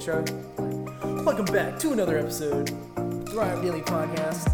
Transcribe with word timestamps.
intro. 0.00 0.24
Welcome 1.26 1.44
back 1.46 1.78
to 1.80 1.92
another 1.92 2.16
episode, 2.18 2.70
of 2.96 3.26
the 3.26 3.30
Thrive 3.32 3.60
Daily 3.60 3.82
Podcast. 3.82 4.48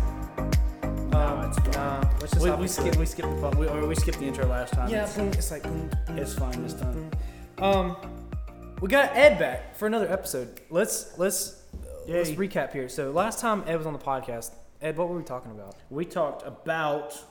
Um, 1.15 1.53
nah, 1.71 2.01
let's 2.21 2.33
just 2.33 2.43
We, 2.43 2.49
hop 2.49 2.59
we 2.59 2.65
into 2.65 2.69
skipped 2.69 2.97
it. 2.97 2.99
we 2.99 3.07
skipped 3.07 3.29
the 3.41 3.51
we, 3.57 3.69
or 3.69 3.87
we 3.87 3.95
skipped 3.95 4.19
the 4.19 4.27
intro 4.27 4.45
last 4.47 4.73
time. 4.73 4.91
Yeah, 4.91 5.05
it's, 5.05 5.15
boom, 5.15 5.29
it's 5.29 5.53
like 5.53 5.63
boom, 5.63 5.89
boom, 6.07 6.19
it's 6.19 6.35
fine 6.35 6.61
this 6.65 6.75
time. 6.75 7.11
Um, 7.59 7.97
we 8.81 8.89
got 8.89 9.15
Ed 9.15 9.39
back 9.39 9.77
for 9.77 9.87
another 9.87 10.11
episode. 10.11 10.63
Let's 10.69 11.17
let's 11.17 11.63
let's 12.09 12.31
recap 12.31 12.73
here. 12.73 12.89
So 12.89 13.13
last 13.13 13.39
time 13.39 13.63
Ed 13.69 13.77
was 13.77 13.87
on 13.87 13.93
the 13.93 14.01
podcast, 14.01 14.51
Ed, 14.83 14.97
what 14.97 15.09
were 15.09 15.17
we 15.17 15.23
talking 15.23 15.53
about? 15.53 15.77
We 15.91 16.07
talked 16.07 16.45
about 16.45 17.23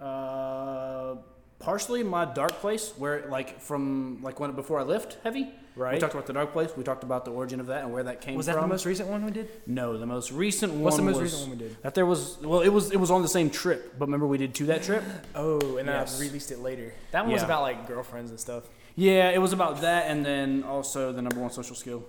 uh, 0.00 1.16
partially 1.58 2.02
my 2.04 2.24
dark 2.24 2.52
place, 2.52 2.94
where 2.96 3.26
like 3.28 3.60
from 3.60 4.20
like 4.22 4.40
when 4.40 4.52
before 4.52 4.80
I 4.80 4.84
lift 4.84 5.18
heavy. 5.22 5.52
Right. 5.76 5.94
We 5.94 5.98
talked 6.00 6.14
about 6.14 6.26
the 6.26 6.32
dark 6.32 6.52
place. 6.52 6.70
We 6.76 6.84
talked 6.84 7.02
about 7.02 7.24
the 7.24 7.32
origin 7.32 7.58
of 7.58 7.66
that 7.66 7.82
and 7.82 7.92
where 7.92 8.04
that 8.04 8.20
came 8.20 8.36
Was 8.36 8.46
from. 8.46 8.54
that 8.54 8.60
the 8.60 8.66
most 8.68 8.86
recent 8.86 9.08
one 9.08 9.24
we 9.24 9.32
did? 9.32 9.48
No, 9.66 9.98
the 9.98 10.06
most 10.06 10.30
recent 10.30 10.72
one. 10.72 10.82
What's 10.82 10.96
the 10.96 11.02
most 11.02 11.14
was 11.20 11.32
recent 11.32 11.48
one 11.48 11.58
we 11.58 11.64
did? 11.64 11.76
That 11.82 11.94
there 11.96 12.06
was 12.06 12.38
well, 12.42 12.60
it 12.60 12.68
was 12.68 12.92
it 12.92 12.98
was 13.00 13.10
on 13.10 13.22
the 13.22 13.28
same 13.28 13.50
trip, 13.50 13.98
but 13.98 14.06
remember 14.06 14.26
we 14.26 14.38
did 14.38 14.54
to 14.56 14.66
that 14.66 14.82
trip. 14.84 15.02
Oh, 15.34 15.76
and 15.78 15.88
then 15.88 15.96
Yes. 15.96 16.18
I 16.20 16.22
released 16.24 16.52
it 16.52 16.60
later. 16.60 16.94
That 17.10 17.24
one 17.24 17.32
was 17.32 17.42
about 17.42 17.62
like 17.62 17.88
girlfriends 17.88 18.30
and 18.30 18.38
stuff. 18.38 18.64
Yeah, 18.94 19.30
it 19.30 19.38
was 19.38 19.52
about 19.52 19.80
that, 19.80 20.04
and 20.08 20.24
then 20.24 20.62
also 20.62 21.10
the 21.12 21.20
number 21.22 21.40
one 21.40 21.50
social 21.50 21.74
skill. 21.74 22.04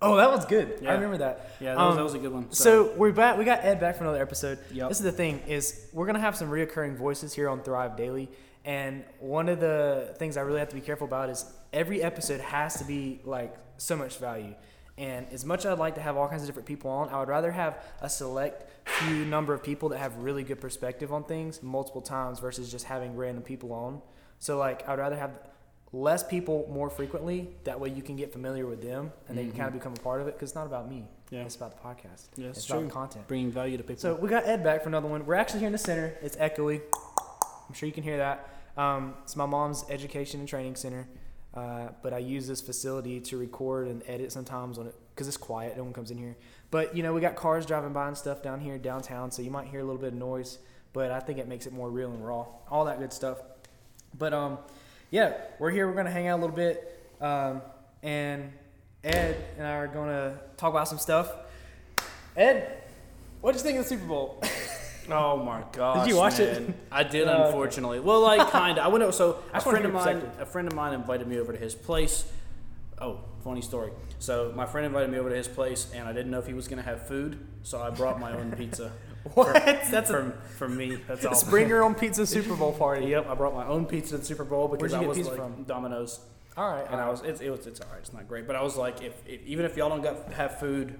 Oh, 0.00 0.16
that 0.16 0.30
was 0.30 0.44
good. 0.46 0.78
Yeah. 0.82 0.90
I 0.90 0.94
remember 0.94 1.18
that. 1.18 1.50
Yeah, 1.60 1.74
that, 1.74 1.80
was, 1.82 1.90
Um, 1.92 1.96
that 1.96 2.02
was 2.02 2.14
a 2.14 2.18
good 2.18 2.32
one. 2.32 2.52
So 2.52 2.92
we're 2.96 3.12
back. 3.12 3.38
We 3.38 3.44
got 3.44 3.64
Ed 3.64 3.80
back 3.80 3.96
for 3.96 4.04
another 4.04 4.20
episode. 4.22 4.58
Yep. 4.72 4.88
This 4.88 4.98
is 4.98 5.04
the 5.04 5.12
thing: 5.12 5.40
is 5.46 5.86
we're 5.92 6.06
gonna 6.06 6.20
have 6.20 6.36
some 6.36 6.50
reoccurring 6.50 6.96
voices 6.96 7.34
here 7.34 7.48
on 7.48 7.62
Thrive 7.62 7.96
Daily, 7.96 8.28
and 8.66 9.04
one 9.20 9.48
of 9.48 9.60
the 9.60 10.14
things 10.18 10.36
I 10.36 10.42
really 10.42 10.58
have 10.58 10.68
to 10.68 10.74
be 10.74 10.80
careful 10.82 11.06
about 11.06 11.30
is 11.30 11.44
every 11.72 12.02
episode 12.02 12.40
has 12.40 12.76
to 12.78 12.84
be 12.84 13.20
like 13.24 13.54
so 13.78 13.96
much 13.96 14.18
value. 14.18 14.54
And 14.98 15.26
as 15.30 15.44
much 15.44 15.60
as 15.60 15.66
I'd 15.66 15.78
like 15.78 15.94
to 15.96 16.00
have 16.00 16.16
all 16.16 16.26
kinds 16.28 16.42
of 16.42 16.48
different 16.48 16.66
people 16.66 16.90
on, 16.90 17.08
I 17.10 17.18
would 17.20 17.28
rather 17.28 17.52
have 17.52 17.82
a 18.00 18.08
select 18.08 18.64
few 18.88 19.24
number 19.26 19.52
of 19.54 19.62
people 19.62 19.90
that 19.90 19.98
have 19.98 20.16
really 20.18 20.42
good 20.42 20.60
perspective 20.60 21.12
on 21.12 21.24
things 21.24 21.62
multiple 21.62 22.00
times 22.00 22.40
versus 22.40 22.70
just 22.70 22.86
having 22.86 23.14
random 23.16 23.42
people 23.44 23.72
on. 23.72 24.00
So 24.38 24.58
like 24.58 24.86
I'd 24.88 24.98
rather 24.98 25.16
have 25.16 25.32
less 25.92 26.22
people 26.26 26.66
more 26.72 26.90
frequently. 26.90 27.50
That 27.64 27.78
way 27.78 27.90
you 27.90 28.02
can 28.02 28.16
get 28.16 28.32
familiar 28.32 28.66
with 28.66 28.82
them 28.82 29.12
and 29.28 29.36
they 29.38 29.44
can 29.44 29.52
Mhm. 29.52 29.56
kind 29.56 29.68
of 29.68 29.74
become 29.74 29.92
a 29.92 30.00
part 30.02 30.20
of 30.22 30.28
it 30.28 30.34
because 30.34 30.50
it's 30.50 30.56
not 30.56 30.66
about 30.66 30.88
me. 30.88 31.06
Yeah. 31.30 31.42
It's 31.42 31.56
about 31.56 31.72
the 31.76 31.82
podcast. 31.88 32.28
Yeah, 32.36 32.48
it's 32.48 32.58
it's 32.58 32.70
about 32.70 32.88
content. 32.90 33.28
bringing 33.28 33.50
value 33.50 33.76
to 33.76 33.82
people. 33.84 34.00
So 34.00 34.14
we 34.14 34.28
got 34.28 34.46
Ed 34.46 34.64
back 34.64 34.82
for 34.82 34.88
another 34.88 35.08
one. 35.08 35.24
We're 35.26 35.34
actually 35.34 35.60
here 35.60 35.66
in 35.68 35.72
the 35.72 35.78
center. 35.78 36.16
It's 36.22 36.36
echoey. 36.36 36.80
I'm 37.68 37.74
sure 37.74 37.86
you 37.86 37.92
can 37.92 38.02
hear 38.02 38.18
that. 38.18 38.48
Um, 38.76 39.14
it's 39.22 39.36
my 39.36 39.46
mom's 39.46 39.84
education 39.88 40.40
and 40.40 40.48
training 40.48 40.76
center. 40.76 41.06
Uh, 41.56 41.88
but 42.02 42.12
I 42.12 42.18
use 42.18 42.46
this 42.46 42.60
facility 42.60 43.18
to 43.18 43.38
record 43.38 43.88
and 43.88 44.02
edit 44.06 44.30
sometimes 44.30 44.78
on 44.78 44.86
it 44.86 44.94
because 45.14 45.26
it's 45.26 45.38
quiet. 45.38 45.74
No 45.76 45.84
one 45.84 45.94
comes 45.94 46.10
in 46.10 46.18
here. 46.18 46.36
But 46.70 46.94
you 46.94 47.02
know, 47.02 47.14
we 47.14 47.22
got 47.22 47.34
cars 47.34 47.64
driving 47.64 47.94
by 47.94 48.08
and 48.08 48.16
stuff 48.16 48.42
down 48.42 48.60
here 48.60 48.76
downtown, 48.76 49.30
so 49.30 49.40
you 49.40 49.50
might 49.50 49.66
hear 49.66 49.80
a 49.80 49.84
little 49.84 50.00
bit 50.00 50.08
of 50.08 50.18
noise. 50.18 50.58
But 50.92 51.10
I 51.10 51.20
think 51.20 51.38
it 51.38 51.48
makes 51.48 51.66
it 51.66 51.72
more 51.72 51.90
real 51.90 52.10
and 52.10 52.24
raw. 52.24 52.46
All 52.70 52.84
that 52.84 52.98
good 52.98 53.12
stuff. 53.12 53.38
But 54.18 54.34
um, 54.34 54.58
yeah, 55.10 55.32
we're 55.58 55.70
here. 55.70 55.88
We're 55.88 55.94
gonna 55.94 56.10
hang 56.10 56.26
out 56.26 56.38
a 56.38 56.42
little 56.42 56.56
bit, 56.56 57.08
um, 57.22 57.62
and 58.02 58.52
Ed 59.02 59.42
and 59.56 59.66
I 59.66 59.76
are 59.76 59.88
gonna 59.88 60.38
talk 60.58 60.70
about 60.70 60.88
some 60.88 60.98
stuff. 60.98 61.32
Ed, 62.36 62.82
what 63.40 63.52
did 63.52 63.60
you 63.60 63.64
think 63.64 63.78
of 63.78 63.84
the 63.84 63.88
Super 63.88 64.06
Bowl? 64.06 64.42
Oh 65.10 65.36
my 65.42 65.62
god! 65.72 66.04
Did 66.04 66.10
you 66.10 66.16
watch 66.16 66.38
it? 66.40 66.74
I 66.90 67.02
did, 67.02 67.28
oh, 67.28 67.32
okay. 67.32 67.46
unfortunately. 67.46 68.00
Well, 68.00 68.20
like 68.20 68.50
kind 68.50 68.78
of. 68.78 68.84
I 68.84 68.88
went. 68.88 69.04
out- 69.04 69.14
So 69.14 69.42
I 69.52 69.58
a 69.58 69.60
friend 69.60 69.84
of 69.84 69.92
mine, 69.92 70.20
perspective. 70.20 70.40
a 70.42 70.46
friend 70.46 70.68
of 70.68 70.74
mine 70.74 70.92
invited 70.94 71.26
me 71.26 71.38
over 71.38 71.52
to 71.52 71.58
his 71.58 71.74
place. 71.74 72.24
Oh, 73.00 73.20
funny 73.44 73.60
story. 73.60 73.90
So 74.18 74.52
my 74.56 74.64
friend 74.66 74.86
invited 74.86 75.10
me 75.10 75.18
over 75.18 75.28
to 75.30 75.36
his 75.36 75.48
place, 75.48 75.90
and 75.94 76.08
I 76.08 76.12
didn't 76.12 76.30
know 76.30 76.38
if 76.38 76.46
he 76.46 76.54
was 76.54 76.66
gonna 76.68 76.82
have 76.82 77.06
food, 77.06 77.38
so 77.62 77.80
I 77.80 77.90
brought 77.90 78.18
my 78.20 78.32
own 78.32 78.52
pizza. 78.52 78.92
What? 79.34 79.54
That's 79.90 80.08
from 80.08 80.34
from 80.56 80.76
me. 80.76 80.98
That's 81.08 81.24
all. 81.44 81.50
bring 81.50 81.68
your 81.68 81.82
own 81.82 81.96
pizza 81.96 82.24
Super 82.26 82.54
Bowl 82.54 82.72
party. 82.72 83.06
Yep, 83.06 83.28
I 83.28 83.34
brought 83.34 83.54
my 83.54 83.66
own 83.66 83.84
pizza 83.84 84.12
to 84.12 84.18
the 84.18 84.24
Super 84.24 84.44
Bowl 84.44 84.68
because 84.68 84.92
you 84.92 84.98
I 84.98 85.00
get 85.00 85.08
was 85.08 85.18
pizza 85.18 85.30
like 85.32 85.40
from? 85.40 85.64
Domino's, 85.64 86.20
All 86.56 86.70
right. 86.72 86.86
and 86.88 87.00
I 87.00 87.10
was 87.10 87.22
it's, 87.22 87.40
it 87.40 87.50
was 87.50 87.66
it's 87.66 87.80
alright. 87.80 87.98
It's 87.98 88.12
not 88.12 88.28
great, 88.28 88.46
but 88.46 88.54
I 88.54 88.62
was 88.62 88.76
like, 88.76 89.02
if, 89.02 89.14
if 89.26 89.42
even 89.44 89.64
if 89.64 89.76
y'all 89.76 89.88
don't 89.88 90.00
got 90.00 90.32
have 90.34 90.60
food. 90.60 90.94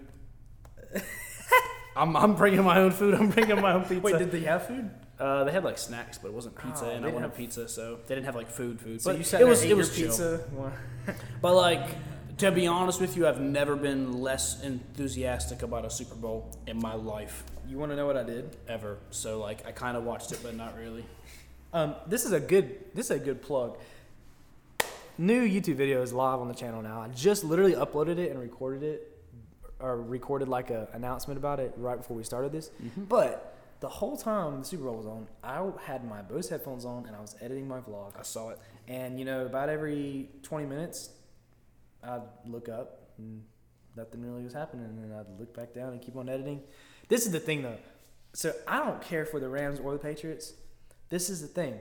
I'm, 1.96 2.16
I'm 2.16 2.34
bringing 2.34 2.62
my 2.64 2.78
own 2.78 2.90
food. 2.90 3.14
I'm 3.14 3.30
bringing 3.30 3.60
my 3.60 3.72
own 3.72 3.82
pizza. 3.88 4.00
Wait, 4.00 4.18
did 4.18 4.30
they 4.30 4.40
have 4.40 4.66
food? 4.66 4.90
Uh, 5.18 5.44
they 5.44 5.52
had 5.52 5.64
like 5.64 5.78
snacks, 5.78 6.18
but 6.18 6.28
it 6.28 6.34
wasn't 6.34 6.54
pizza, 6.56 6.84
Oh, 6.86 6.90
and 6.90 7.04
I 7.04 7.08
wanted 7.08 7.28
have- 7.28 7.36
pizza, 7.36 7.68
so 7.68 7.98
they 8.06 8.14
didn't 8.14 8.26
have 8.26 8.36
like 8.36 8.50
food, 8.50 8.78
food. 8.80 9.00
So 9.00 9.10
but 9.10 9.18
you 9.18 9.24
sat 9.24 9.40
it 9.40 9.44
was 9.46 9.62
it 9.64 9.76
was 9.76 9.88
pizza. 9.96 10.40
But 11.40 11.54
like, 11.54 11.88
to 12.38 12.50
be 12.52 12.66
honest 12.66 13.00
with 13.00 13.16
you, 13.16 13.26
I've 13.26 13.40
never 13.40 13.76
been 13.76 14.20
less 14.20 14.62
enthusiastic 14.62 15.62
about 15.62 15.84
a 15.86 15.90
Super 15.90 16.16
Bowl 16.16 16.50
in 16.66 16.78
my 16.78 16.94
life 16.94 17.44
You 17.66 17.78
want 17.78 17.92
to 17.92 17.96
know 17.96 18.04
what 18.06 18.16
I 18.18 18.24
did? 18.24 18.56
ever. 18.68 18.98
So 19.10 19.38
like, 19.40 19.66
I 19.66 19.72
kind 19.72 19.96
of 19.96 20.04
watched 20.04 20.32
it, 20.32 20.40
but 20.42 20.54
not 20.54 20.76
really. 20.78 21.04
Um, 21.72 21.94
this 22.06 22.24
is 22.26 22.32
a 22.32 22.40
good. 22.40 22.76
This 22.94 23.06
is 23.06 23.10
a 23.12 23.18
good 23.18 23.40
plug. 23.40 23.78
New 25.18 25.42
YouTube 25.48 25.76
video 25.76 26.02
is 26.02 26.12
live 26.12 26.40
on 26.40 26.48
the 26.48 26.54
channel 26.54 26.82
now. 26.82 27.00
I 27.00 27.08
just 27.08 27.42
literally 27.42 27.72
uploaded 27.72 28.18
it 28.18 28.30
and 28.30 28.38
recorded 28.38 28.82
it, 28.82 29.15
or 29.80 30.00
recorded 30.00 30.48
like 30.48 30.70
a 30.70 30.88
announcement 30.92 31.38
about 31.38 31.60
it 31.60 31.72
right 31.76 31.98
before 31.98 32.16
we 32.16 32.24
started 32.24 32.52
this. 32.52 32.70
Mm-hmm. 32.82 33.04
But 33.04 33.56
the 33.80 33.88
whole 33.88 34.16
time 34.16 34.60
the 34.60 34.64
Super 34.64 34.84
Bowl 34.84 34.96
was 34.96 35.06
on, 35.06 35.26
I 35.42 35.64
had 35.84 36.04
my 36.04 36.22
Bose 36.22 36.48
headphones 36.48 36.84
on 36.84 37.06
and 37.06 37.14
I 37.14 37.20
was 37.20 37.36
editing 37.40 37.68
my 37.68 37.80
vlog. 37.80 38.18
I 38.18 38.22
saw 38.22 38.50
it. 38.50 38.58
And 38.88 39.18
you 39.18 39.24
know, 39.24 39.44
about 39.44 39.68
every 39.68 40.30
20 40.42 40.66
minutes, 40.66 41.10
I'd 42.02 42.22
look 42.46 42.68
up 42.68 43.10
and 43.18 43.42
nothing 43.96 44.22
really 44.22 44.42
was 44.44 44.52
happening, 44.52 44.84
and 44.84 44.98
then 44.98 45.18
I'd 45.18 45.38
look 45.38 45.54
back 45.54 45.74
down 45.74 45.92
and 45.92 46.00
keep 46.00 46.16
on 46.16 46.28
editing. 46.28 46.60
This 47.08 47.26
is 47.26 47.32
the 47.32 47.40
thing, 47.40 47.62
though. 47.62 47.78
So 48.34 48.52
I 48.68 48.78
don't 48.78 49.00
care 49.00 49.24
for 49.24 49.40
the 49.40 49.48
Rams 49.48 49.80
or 49.80 49.92
the 49.92 49.98
Patriots. 49.98 50.52
This 51.08 51.30
is 51.30 51.40
the 51.40 51.48
thing. 51.48 51.78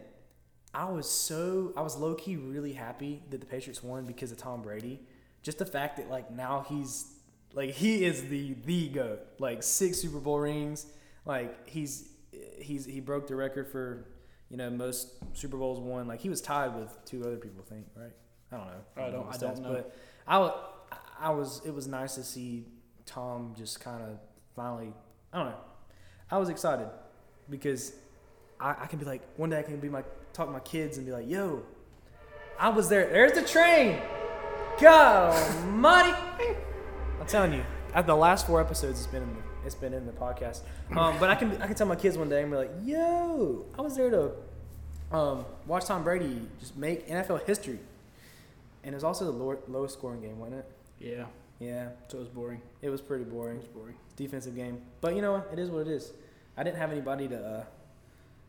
I 0.74 0.86
was 0.86 1.10
so 1.10 1.74
I 1.78 1.82
was 1.82 1.96
low 1.96 2.16
key 2.16 2.36
really 2.36 2.74
happy 2.74 3.24
that 3.30 3.40
the 3.40 3.46
Patriots 3.46 3.82
won 3.82 4.06
because 4.06 4.32
of 4.32 4.38
Tom 4.38 4.62
Brady. 4.62 5.02
Just 5.42 5.58
the 5.58 5.66
fact 5.66 5.98
that 5.98 6.10
like 6.10 6.32
now 6.32 6.66
he's 6.68 7.15
like 7.56 7.72
he 7.72 8.06
is 8.06 8.28
the 8.28 8.54
the 8.66 8.90
goat. 8.90 9.22
Like 9.40 9.64
six 9.64 9.98
Super 10.00 10.20
Bowl 10.20 10.40
rings. 10.40 10.86
Like 11.26 11.68
he's 11.68 12.10
he's 12.60 12.86
he 12.86 13.00
broke 13.00 13.28
the 13.28 13.36
record 13.36 13.68
for 13.68 14.06
you 14.50 14.58
know 14.58 14.70
most 14.70 15.10
Super 15.34 15.58
Bowls 15.58 15.80
won. 15.80 16.08
Like 16.08 16.20
he 16.20 16.30
was 16.30 16.42
tied 16.42 16.76
with 16.76 16.96
two 17.06 17.22
other 17.24 17.38
people. 17.38 17.64
I 17.66 17.70
think 17.74 17.86
right. 17.96 18.12
I 18.52 18.58
don't 18.58 18.68
know. 18.68 18.74
I 18.98 19.12
don't- 19.12 19.40
the 19.40 19.48
I 19.48 19.54
don't 19.54 19.64
know. 19.64 19.70
But 19.74 19.96
I 20.28 21.28
I 21.28 21.30
was 21.32 21.62
it 21.66 21.74
was 21.74 21.88
nice 21.88 22.16
to 22.16 22.24
see 22.24 22.66
Tom 23.06 23.54
just 23.58 23.80
kind 23.80 24.04
of 24.04 24.20
finally. 24.56 24.94
I 25.34 25.38
don't 25.38 25.48
know. 25.48 25.58
I 26.32 26.38
was 26.38 26.50
excited 26.50 26.88
because 27.50 27.94
I, 28.60 28.76
I 28.82 28.86
can 28.88 29.00
be 29.00 29.06
like 29.06 29.22
one 29.38 29.50
day 29.50 29.60
I 29.60 29.64
can 29.64 29.80
be 29.80 29.90
my 29.90 30.04
talk 30.34 30.48
to 30.48 30.52
my 30.54 30.60
kids 30.60 30.98
and 30.98 31.06
be 31.06 31.12
like, 31.12 31.30
"Yo, 31.30 31.64
I 32.60 32.70
was 32.70 32.90
there. 32.90 33.08
There's 33.10 33.32
the 33.34 33.42
train. 33.44 34.00
God 34.82 35.34
Almighty!" 35.64 36.56
I'm 37.26 37.32
telling 37.32 37.54
you, 37.54 37.64
at 37.96 38.06
the 38.06 38.16
last 38.16 38.46
four 38.46 38.62
episodes, 38.62 39.00
it's 39.00 39.08
been 39.08 39.24
in 39.24 39.30
the, 39.34 39.42
it's 39.66 39.74
been 39.74 39.94
in 39.96 40.06
the 40.06 40.12
podcast. 40.12 40.62
Um, 40.96 41.16
but 41.20 41.32
I 41.32 41.34
can 41.36 41.60
I 41.60 41.66
can 41.66 41.76
tell 41.76 41.88
my 41.88 41.96
kids 41.96 42.20
one 42.20 42.30
day 42.30 42.44
and 42.44 42.52
be 42.52 42.58
like, 42.58 42.70
"Yo, 42.84 43.66
I 43.76 43.82
was 43.82 43.96
there 43.96 44.12
to 44.12 44.32
um, 45.12 45.44
watch 45.66 45.86
Tom 45.86 46.04
Brady 46.04 46.42
just 46.60 46.78
make 46.78 47.08
NFL 47.08 47.44
history." 47.48 47.80
And 48.84 48.94
it 48.94 48.96
was 48.96 49.04
also 49.04 49.26
the 49.26 49.32
lower, 49.32 49.58
lowest 49.68 49.96
scoring 49.96 50.22
game, 50.22 50.38
wasn't 50.38 50.60
it? 50.60 50.72
Yeah, 51.00 51.26
Yeah, 51.60 51.90
so 52.08 52.18
it 52.18 52.20
was 52.20 52.30
boring. 52.30 52.62
it 52.84 52.90
was 52.92 53.02
pretty 53.02 53.24
boring. 53.24 53.58
It 53.58 53.74
boring 53.74 53.88
was 53.88 53.96
boring. 53.96 53.96
defensive 54.16 54.56
game. 54.56 54.84
But 55.02 55.16
you 55.16 55.24
know 55.24 55.32
what? 55.32 55.50
It 55.52 55.58
is 55.58 55.72
what 55.72 55.88
it 55.88 55.88
is. 55.88 56.14
I 56.56 56.62
didn't 56.62 56.78
have 56.78 56.92
anybody 56.92 57.28
to 57.30 57.44
uh, 57.44 57.64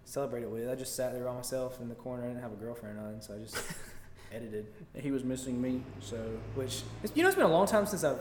celebrate 0.05 0.43
it 0.43 0.51
with. 0.51 0.69
I 0.69 0.75
just 0.75 0.95
sat 0.95 1.15
there 1.15 1.25
by 1.25 1.33
myself 1.33 1.81
in 1.81 1.89
the 1.89 1.95
corner. 1.95 2.25
I 2.25 2.27
didn't 2.29 2.43
have 2.43 2.53
a 2.53 2.57
girlfriend 2.57 2.99
on, 2.99 3.23
so 3.23 3.35
I 3.35 3.39
just 3.39 3.57
edited. 4.35 4.67
He 4.95 5.11
was 5.11 5.25
missing 5.25 5.63
me, 5.63 5.81
so 6.01 6.19
Which 6.55 6.83
you 7.15 7.23
know, 7.23 7.29
it's 7.31 7.37
been 7.37 7.47
a 7.47 7.51
long 7.51 7.67
time 7.67 7.87
since 7.87 8.05
I've. 8.05 8.21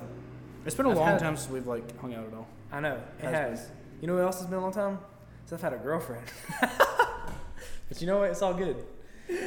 It's 0.65 0.75
been 0.75 0.85
a 0.85 0.89
I've 0.91 0.97
long 0.97 1.07
had- 1.07 1.19
time 1.19 1.37
since 1.37 1.51
we've 1.51 1.67
like 1.67 1.97
hung 1.99 2.13
out 2.13 2.25
at 2.27 2.33
all. 2.33 2.47
I 2.71 2.79
know 2.79 2.95
it 3.19 3.23
Has 3.25 3.59
has. 3.59 3.69
You 4.01 4.07
know 4.07 4.15
what 4.15 4.23
else 4.23 4.39
has 4.39 4.47
been 4.47 4.57
a 4.59 4.61
long 4.61 4.73
time? 4.73 4.99
Since 5.45 5.63
I've 5.63 5.71
had 5.71 5.79
a 5.79 5.83
girlfriend. 5.83 6.25
but 7.89 8.01
you 8.01 8.07
know 8.07 8.19
what? 8.19 8.31
It's 8.31 8.41
all 8.41 8.53
good. 8.53 8.77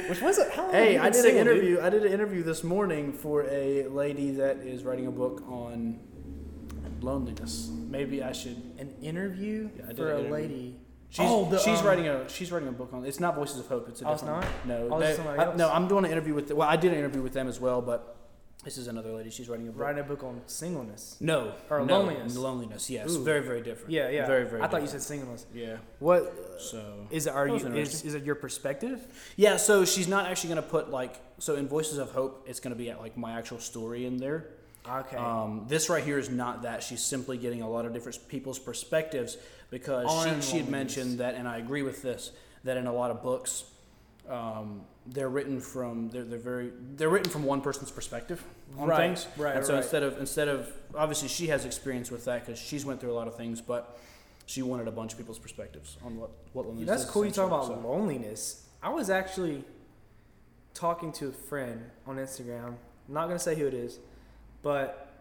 Which 0.09 0.21
was 0.21 0.37
it? 0.39 0.51
How 0.51 0.63
long 0.63 0.71
Hey, 0.71 0.97
I 0.97 1.09
did 1.09 1.23
an 1.25 1.31
dude? 1.31 1.37
interview. 1.41 1.79
I 1.81 1.89
did 1.89 2.05
an 2.05 2.11
interview 2.11 2.43
this 2.43 2.63
morning 2.63 3.13
for 3.13 3.43
a 3.49 3.87
lady 3.87 4.31
that 4.31 4.57
is 4.57 4.83
writing 4.83 5.07
a 5.07 5.11
book 5.11 5.43
on 5.47 5.99
loneliness. 7.01 7.69
Maybe 7.71 8.21
I 8.23 8.31
should. 8.31 8.57
An 8.77 8.93
interview 9.01 9.69
Yeah, 9.77 9.93
for 9.93 10.09
an 10.09 10.15
a 10.15 10.19
interview. 10.19 10.31
lady. 10.33 10.79
She's, 11.11 11.25
Oh, 11.27 11.45
the, 11.49 11.57
she's 11.59 11.79
um, 11.79 11.85
writing 11.87 12.07
a 12.07 12.29
she's 12.29 12.51
writing 12.51 12.67
a 12.69 12.71
book 12.73 12.91
on. 12.93 13.05
It's 13.05 13.19
not 13.19 13.35
Voices 13.35 13.59
of 13.59 13.67
Hope. 13.67 13.87
It's 13.89 14.01
a 14.01 14.07
Oh, 14.07 14.13
it's 14.13 14.21
different. 14.21 14.41
not? 14.65 14.67
No, 14.67 14.89
Oh, 14.91 14.99
they- 14.99 15.17
I- 15.17 15.55
no. 15.55 15.69
I'm 15.71 15.87
doing 15.87 16.05
an 16.05 16.11
interview 16.11 16.33
with. 16.33 16.51
Well, 16.51 16.67
I 16.67 16.75
did 16.75 16.91
an 16.91 16.99
interview 16.99 17.21
with 17.21 17.33
them 17.33 17.47
as 17.47 17.59
well, 17.59 17.81
but 17.81 18.15
this 18.65 18.77
is 18.77 18.87
another 18.87 19.13
lady. 19.13 19.29
She's 19.29 19.47
writing 19.47 19.67
a 19.69 19.71
book. 19.71 19.81
Writing 19.81 20.01
a 20.01 20.03
book 20.03 20.23
on 20.23 20.41
singleness. 20.45 21.15
No, 21.21 21.53
Or 21.69 21.85
no, 21.85 21.99
loneliness. 22.01 22.35
Loneliness. 22.35 22.89
Yes, 22.89 23.15
Ooh. 23.15 23.23
very 23.23 23.41
very 23.41 23.61
different. 23.61 23.91
Yeah, 23.91 24.09
yeah. 24.09 24.27
Very 24.27 24.45
very. 24.45 24.61
I 24.61 24.67
thought 24.67 24.81
you 24.81 24.87
said 24.87 25.01
singleness. 25.01 25.45
Yeah. 25.53 25.77
What 25.99 26.33
So 26.59 27.07
is 27.09 27.25
it? 27.27 27.33
Are 27.33 27.47
you? 27.47 27.55
Is, 27.55 28.03
is 28.03 28.15
it 28.15 28.23
your 28.23 28.35
perspective? 28.35 29.07
Yeah, 29.37 29.55
so 29.55 29.85
she's 29.85 30.09
not 30.09 30.25
actually 30.25 30.49
gonna 30.49 30.61
put 30.61 30.91
like 30.91 31.21
so 31.37 31.55
in 31.55 31.67
Voices 31.69 31.97
of 31.99 32.11
Hope, 32.11 32.45
it's 32.47 32.59
gonna 32.59 32.75
be 32.75 32.89
at 32.89 32.99
like 32.99 33.15
my 33.15 33.37
actual 33.37 33.59
story 33.59 34.05
in 34.05 34.17
there. 34.17 34.47
Okay. 34.87 35.17
Um, 35.17 35.65
this 35.67 35.89
right 35.89 36.03
here 36.03 36.19
is 36.19 36.29
not 36.29 36.63
that. 36.63 36.83
She's 36.83 37.01
simply 37.01 37.37
getting 37.37 37.61
a 37.61 37.69
lot 37.69 37.85
of 37.85 37.93
different 37.93 38.27
people's 38.27 38.59
perspectives 38.59 39.37
because 39.69 40.05
On 40.07 40.41
she, 40.41 40.51
she 40.51 40.57
had 40.57 40.69
mentioned 40.69 41.19
that, 41.19 41.35
and 41.35 41.47
I 41.47 41.57
agree 41.57 41.83
with 41.83 42.01
this, 42.01 42.31
that 42.63 42.75
in 42.77 42.87
a 42.87 42.93
lot 42.93 43.11
of 43.11 43.21
books, 43.21 43.65
um, 44.27 44.81
they're 45.11 45.29
written 45.29 45.59
from 45.59 46.09
they're, 46.09 46.23
they're 46.23 46.37
very 46.37 46.71
they're 46.95 47.09
written 47.09 47.31
from 47.31 47.43
one 47.43 47.61
person's 47.61 47.89
perspective 47.91 48.43
on 48.77 48.87
Right, 48.87 48.97
things. 48.97 49.27
right, 49.37 49.55
And 49.57 49.65
so 49.65 49.73
right. 49.73 49.81
instead 49.83 50.03
of 50.03 50.17
instead 50.19 50.47
of 50.47 50.71
obviously 50.95 51.27
she 51.27 51.47
has 51.47 51.65
experience 51.65 52.11
with 52.11 52.25
that 52.25 52.45
because 52.45 52.59
she's 52.59 52.85
went 52.85 52.99
through 53.01 53.11
a 53.11 53.17
lot 53.21 53.27
of 53.27 53.35
things, 53.35 53.61
but 53.61 53.97
she 54.45 54.61
wanted 54.61 54.87
a 54.87 54.91
bunch 54.91 55.11
of 55.13 55.17
people's 55.17 55.39
perspectives 55.39 55.97
on 56.05 56.17
what 56.17 56.29
what 56.53 56.65
loneliness 56.65 56.89
That's 56.89 57.03
is, 57.03 57.09
cool. 57.09 57.25
You 57.25 57.31
talk 57.31 57.47
about 57.47 57.65
so. 57.67 57.73
loneliness. 57.75 58.65
I 58.83 58.89
was 58.89 59.09
actually 59.09 59.63
talking 60.73 61.11
to 61.13 61.27
a 61.27 61.31
friend 61.31 61.81
on 62.07 62.17
Instagram. 62.17 62.65
I'm 62.67 63.13
not 63.13 63.27
gonna 63.27 63.39
say 63.39 63.55
who 63.55 63.65
it 63.67 63.73
is, 63.73 63.99
but 64.61 65.11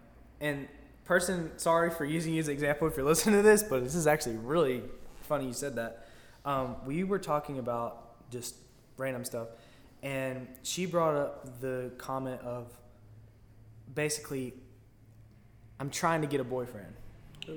and 0.41 0.69
person, 1.05 1.51
sorry 1.57 1.91
for 1.91 2.05
using 2.05 2.35
you 2.35 2.41
as 2.41 2.49
an 2.49 2.55
example 2.55 2.87
if 2.89 2.97
you're 2.97 3.07
listening 3.15 3.37
to 3.37 3.43
this, 3.43 3.63
but 3.63 3.83
this 3.83 3.95
is 3.95 4.07
actually 4.07 4.37
really 4.37 4.83
funny 5.23 5.47
you 5.47 5.53
said 5.53 5.77
that. 5.77 6.07
Um, 6.45 6.77
we 6.87 7.03
were 7.05 7.19
talking 7.19 7.59
about 7.59 8.31
just 8.31 8.55
random 8.97 9.25
stuff, 9.25 9.49
and 10.03 10.47
she 10.63 10.87
brought 10.87 11.15
up 11.15 11.61
the 11.61 11.91
comment 11.99 12.41
of 12.43 12.73
basically, 13.95 14.55
I'm 15.81 15.91
trying 15.91 16.21
to 16.21 16.27
get 16.27 16.41
a 16.41 16.45
boyfriend, 16.45 16.95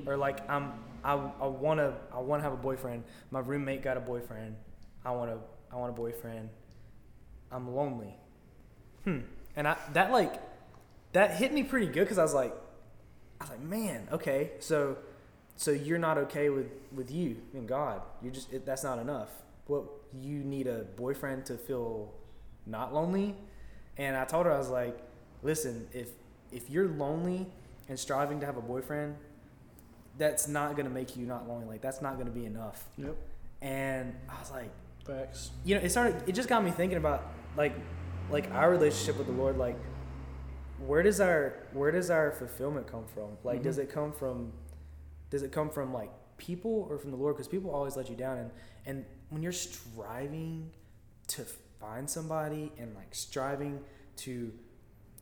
or 0.06 0.18
like 0.18 0.48
I'm 0.50 0.74
I, 1.04 1.14
I 1.14 1.48
wanna 1.48 1.96
I 2.14 2.20
wanna 2.20 2.44
have 2.44 2.54
a 2.54 2.58
boyfriend. 2.58 3.04
My 3.32 3.40
roommate 3.40 3.82
got 3.84 3.98
a 3.98 4.02
boyfriend. 4.02 4.56
I 5.04 5.12
wanna 5.12 5.38
I 5.72 5.76
want 5.76 5.92
a 5.92 5.96
boyfriend. 5.96 6.50
I'm 7.52 7.76
lonely. 7.76 8.16
Hmm. 9.04 9.20
And 9.56 9.68
I 9.68 9.78
that 9.94 10.12
like 10.12 10.36
that 11.14 11.36
hit 11.36 11.54
me 11.54 11.64
pretty 11.64 11.88
good 11.88 12.02
because 12.02 12.18
I 12.18 12.24
was 12.24 12.34
like 12.34 12.56
I 13.40 13.44
was 13.44 13.50
like 13.50 13.62
man 13.62 14.08
okay 14.12 14.52
so 14.60 14.98
so 15.56 15.72
you're 15.72 16.00
not 16.00 16.18
okay 16.18 16.50
with 16.50 16.68
with 16.94 17.12
you 17.12 17.38
and 17.54 17.68
God 17.68 18.02
you're 18.22 18.32
just 18.32 18.54
it, 18.54 18.66
that's 18.66 18.84
not 18.84 19.00
enough. 19.00 19.30
What 19.68 19.86
you 20.20 20.44
need 20.44 20.68
a 20.68 20.86
boyfriend 20.96 21.46
to 21.48 21.58
feel 21.58 22.14
not 22.66 22.94
lonely. 22.94 23.36
And 23.98 24.16
I 24.16 24.26
told 24.26 24.46
her 24.46 24.52
I 24.54 24.58
was 24.58 24.70
like, 24.70 24.98
listen 25.44 25.88
if 25.94 26.10
if 26.52 26.70
you're 26.70 26.88
lonely 26.90 27.48
and 27.90 27.98
striving 28.00 28.40
to 28.42 28.46
have 28.46 28.58
a 28.58 28.62
boyfriend, 28.62 29.16
that's 30.18 30.48
not 30.48 30.76
gonna 30.76 30.90
make 30.90 31.16
you 31.16 31.26
not 31.26 31.48
lonely. 31.48 31.66
Like 31.66 31.82
that's 31.82 32.02
not 32.02 32.18
gonna 32.18 32.32
be 32.32 32.46
enough. 32.46 32.86
Yep. 32.98 33.16
And 33.62 34.16
I 34.30 34.40
was 34.40 34.52
like, 34.52 34.72
Facts. 35.06 35.52
you 35.64 35.76
know, 35.76 35.82
it 35.82 35.90
started. 35.90 36.24
It 36.28 36.34
just 36.34 36.50
got 36.50 36.64
me 36.64 36.72
thinking 36.72 36.98
about 36.98 37.26
like, 37.58 37.74
like 38.30 38.50
our 38.52 38.70
relationship 38.72 39.18
with 39.18 39.28
the 39.28 39.34
Lord. 39.34 39.58
Like, 39.58 39.78
where 40.80 41.04
does 41.04 41.20
our 41.22 41.68
where 41.74 41.92
does 41.92 42.10
our 42.10 42.32
fulfillment 42.32 42.88
come 42.88 43.06
from? 43.06 43.38
Like, 43.44 43.62
does 43.64 43.78
Mhm. 43.78 43.84
it 43.84 43.90
come 43.92 44.12
from, 44.12 44.52
does 45.30 45.44
it 45.44 45.52
come 45.52 45.70
from 45.70 45.94
like 45.94 46.12
people 46.38 46.88
or 46.90 46.98
from 46.98 47.12
the 47.12 47.18
Lord? 47.18 47.36
Because 47.36 47.48
people 47.48 47.72
always 47.72 47.96
let 47.96 48.10
you 48.10 48.16
down, 48.16 48.38
and 48.40 48.52
and 48.86 49.06
when 49.30 49.44
you're 49.44 49.52
striving 49.52 50.72
to 51.28 51.46
find 51.82 52.10
somebody 52.10 52.72
and 52.78 52.94
like 52.96 53.14
striving 53.14 53.80
to 54.18 54.54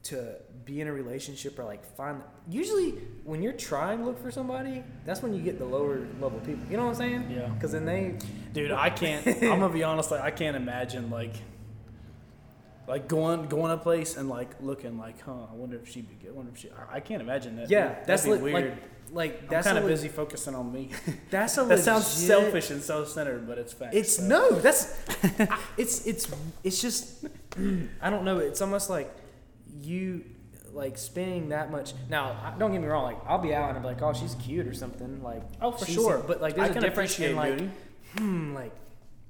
to 0.01 0.33
be 0.65 0.79
in 0.81 0.87
a 0.87 0.93
relationship 0.93 1.57
or 1.59 1.63
like 1.65 1.83
find 1.97 2.21
usually 2.49 2.91
when 3.25 3.41
you're 3.43 3.51
trying 3.53 3.99
to 3.99 4.05
look 4.05 4.21
for 4.21 4.31
somebody 4.31 4.81
that's 5.05 5.21
when 5.21 5.33
you 5.33 5.41
get 5.41 5.57
the 5.59 5.65
lower 5.65 6.07
level 6.21 6.39
people 6.39 6.63
you 6.69 6.77
know 6.77 6.83
what 6.85 6.91
i'm 6.91 6.95
saying 6.95 7.29
Yeah. 7.29 7.47
because 7.49 7.71
then 7.73 7.85
they 7.85 8.15
Dude, 8.53 8.71
I 8.71 8.89
can't. 8.89 9.27
I'm 9.27 9.59
gonna 9.59 9.69
be 9.69 9.83
honest. 9.83 10.09
Like, 10.09 10.21
I 10.21 10.31
can't 10.31 10.55
imagine 10.57 11.11
like, 11.11 11.35
like 12.87 13.07
going 13.07 13.47
going 13.47 13.71
a 13.71 13.77
place 13.77 14.17
and 14.17 14.27
like 14.27 14.49
looking 14.59 14.97
like, 14.97 15.21
huh? 15.21 15.31
I 15.51 15.53
wonder 15.53 15.77
if 15.77 15.87
she'd 15.87 16.09
be 16.09 16.15
good. 16.15 16.31
I 16.31 16.33
wonder 16.33 16.51
if 16.51 16.57
she. 16.59 16.69
I- 16.91 16.99
can't 16.99 17.21
imagine 17.21 17.55
that. 17.57 17.69
Yeah, 17.69 17.89
That'd 17.89 18.05
that's 18.07 18.25
weird. 18.25 18.41
like 18.53 18.98
like 19.11 19.41
I'm 19.43 19.47
that's 19.47 19.65
kind 19.67 19.77
of 19.77 19.83
le- 19.85 19.89
busy 19.89 20.07
focusing 20.07 20.55
on 20.55 20.71
me. 20.71 20.91
That's 21.31 21.57
a 21.57 21.63
that 21.65 21.79
sounds 21.79 22.05
legit- 22.15 22.27
selfish 22.27 22.69
and 22.71 22.81
self-centered, 22.81 23.47
but 23.47 23.57
it's 23.57 23.73
facts. 23.73 23.95
It's 23.95 24.15
so. 24.17 24.23
no, 24.27 24.51
that's 24.59 24.97
it's 25.77 26.05
it's 26.05 26.31
it's 26.63 26.81
just 26.81 27.25
I 28.01 28.09
don't 28.09 28.23
know. 28.25 28.39
It's 28.39 28.61
almost 28.61 28.89
like 28.89 29.09
you 29.81 30.23
like 30.73 30.97
spending 30.97 31.49
that 31.49 31.71
much. 31.71 31.93
Now, 32.09 32.53
don't 32.59 32.71
get 32.71 32.81
me 32.81 32.87
wrong. 32.87 33.03
Like 33.03 33.17
I'll 33.25 33.39
be 33.39 33.53
out 33.53 33.69
and 33.69 33.77
I'm 33.77 33.83
like, 33.83 34.01
oh, 34.01 34.13
she's 34.13 34.35
cute 34.35 34.67
or 34.67 34.73
something. 34.73 35.23
Like 35.23 35.41
Oh, 35.61 35.71
for 35.71 35.85
sure. 35.85 36.23
But 36.25 36.41
like, 36.41 36.53
I 36.53 36.67
there's 36.67 36.69
can 36.75 36.83
a 36.83 36.87
difference 36.87 37.19
in 37.19 37.35
like 37.35 37.57
beauty. 37.57 37.71
hmm, 38.17 38.53
like 38.53 38.73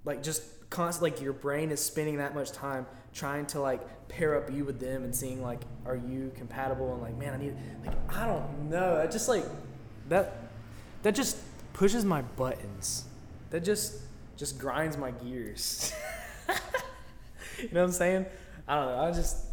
like 0.06 0.24
just 0.24 0.44
constant 0.70 1.04
like 1.14 1.22
your 1.22 1.34
brain 1.34 1.72
is 1.72 1.80
spending 1.84 2.18
that 2.18 2.36
much 2.36 2.52
time 2.52 2.86
trying 3.14 3.46
to 3.48 3.60
like 3.60 3.82
pair 4.08 4.36
up 4.38 4.52
you 4.54 4.66
with 4.66 4.80
them 4.80 5.04
and 5.04 5.16
seeing 5.16 5.42
like 5.42 5.62
are 5.86 5.96
you 5.96 6.32
compatible 6.36 6.94
and 6.94 7.02
like 7.02 7.18
man 7.18 7.34
I 7.34 7.38
need 7.38 7.56
like 7.84 7.96
I 8.16 8.28
don't 8.28 8.70
know 8.70 9.00
I 9.02 9.08
just 9.08 9.28
like 9.28 9.44
that 10.10 10.36
that 11.04 11.16
just 11.16 11.38
pushes 11.74 12.04
my 12.04 12.22
buttons 12.22 13.06
that 13.52 13.64
just 13.64 13.96
just 14.38 14.60
grinds 14.60 14.98
my 14.98 15.12
gears 15.12 15.94
you 17.58 17.70
know 17.72 17.82
what 17.82 17.88
I'm 17.88 17.92
saying 17.92 18.26
I 18.68 18.76
don't 18.76 18.86
know 18.86 19.04
I 19.04 19.12
just 19.12 19.46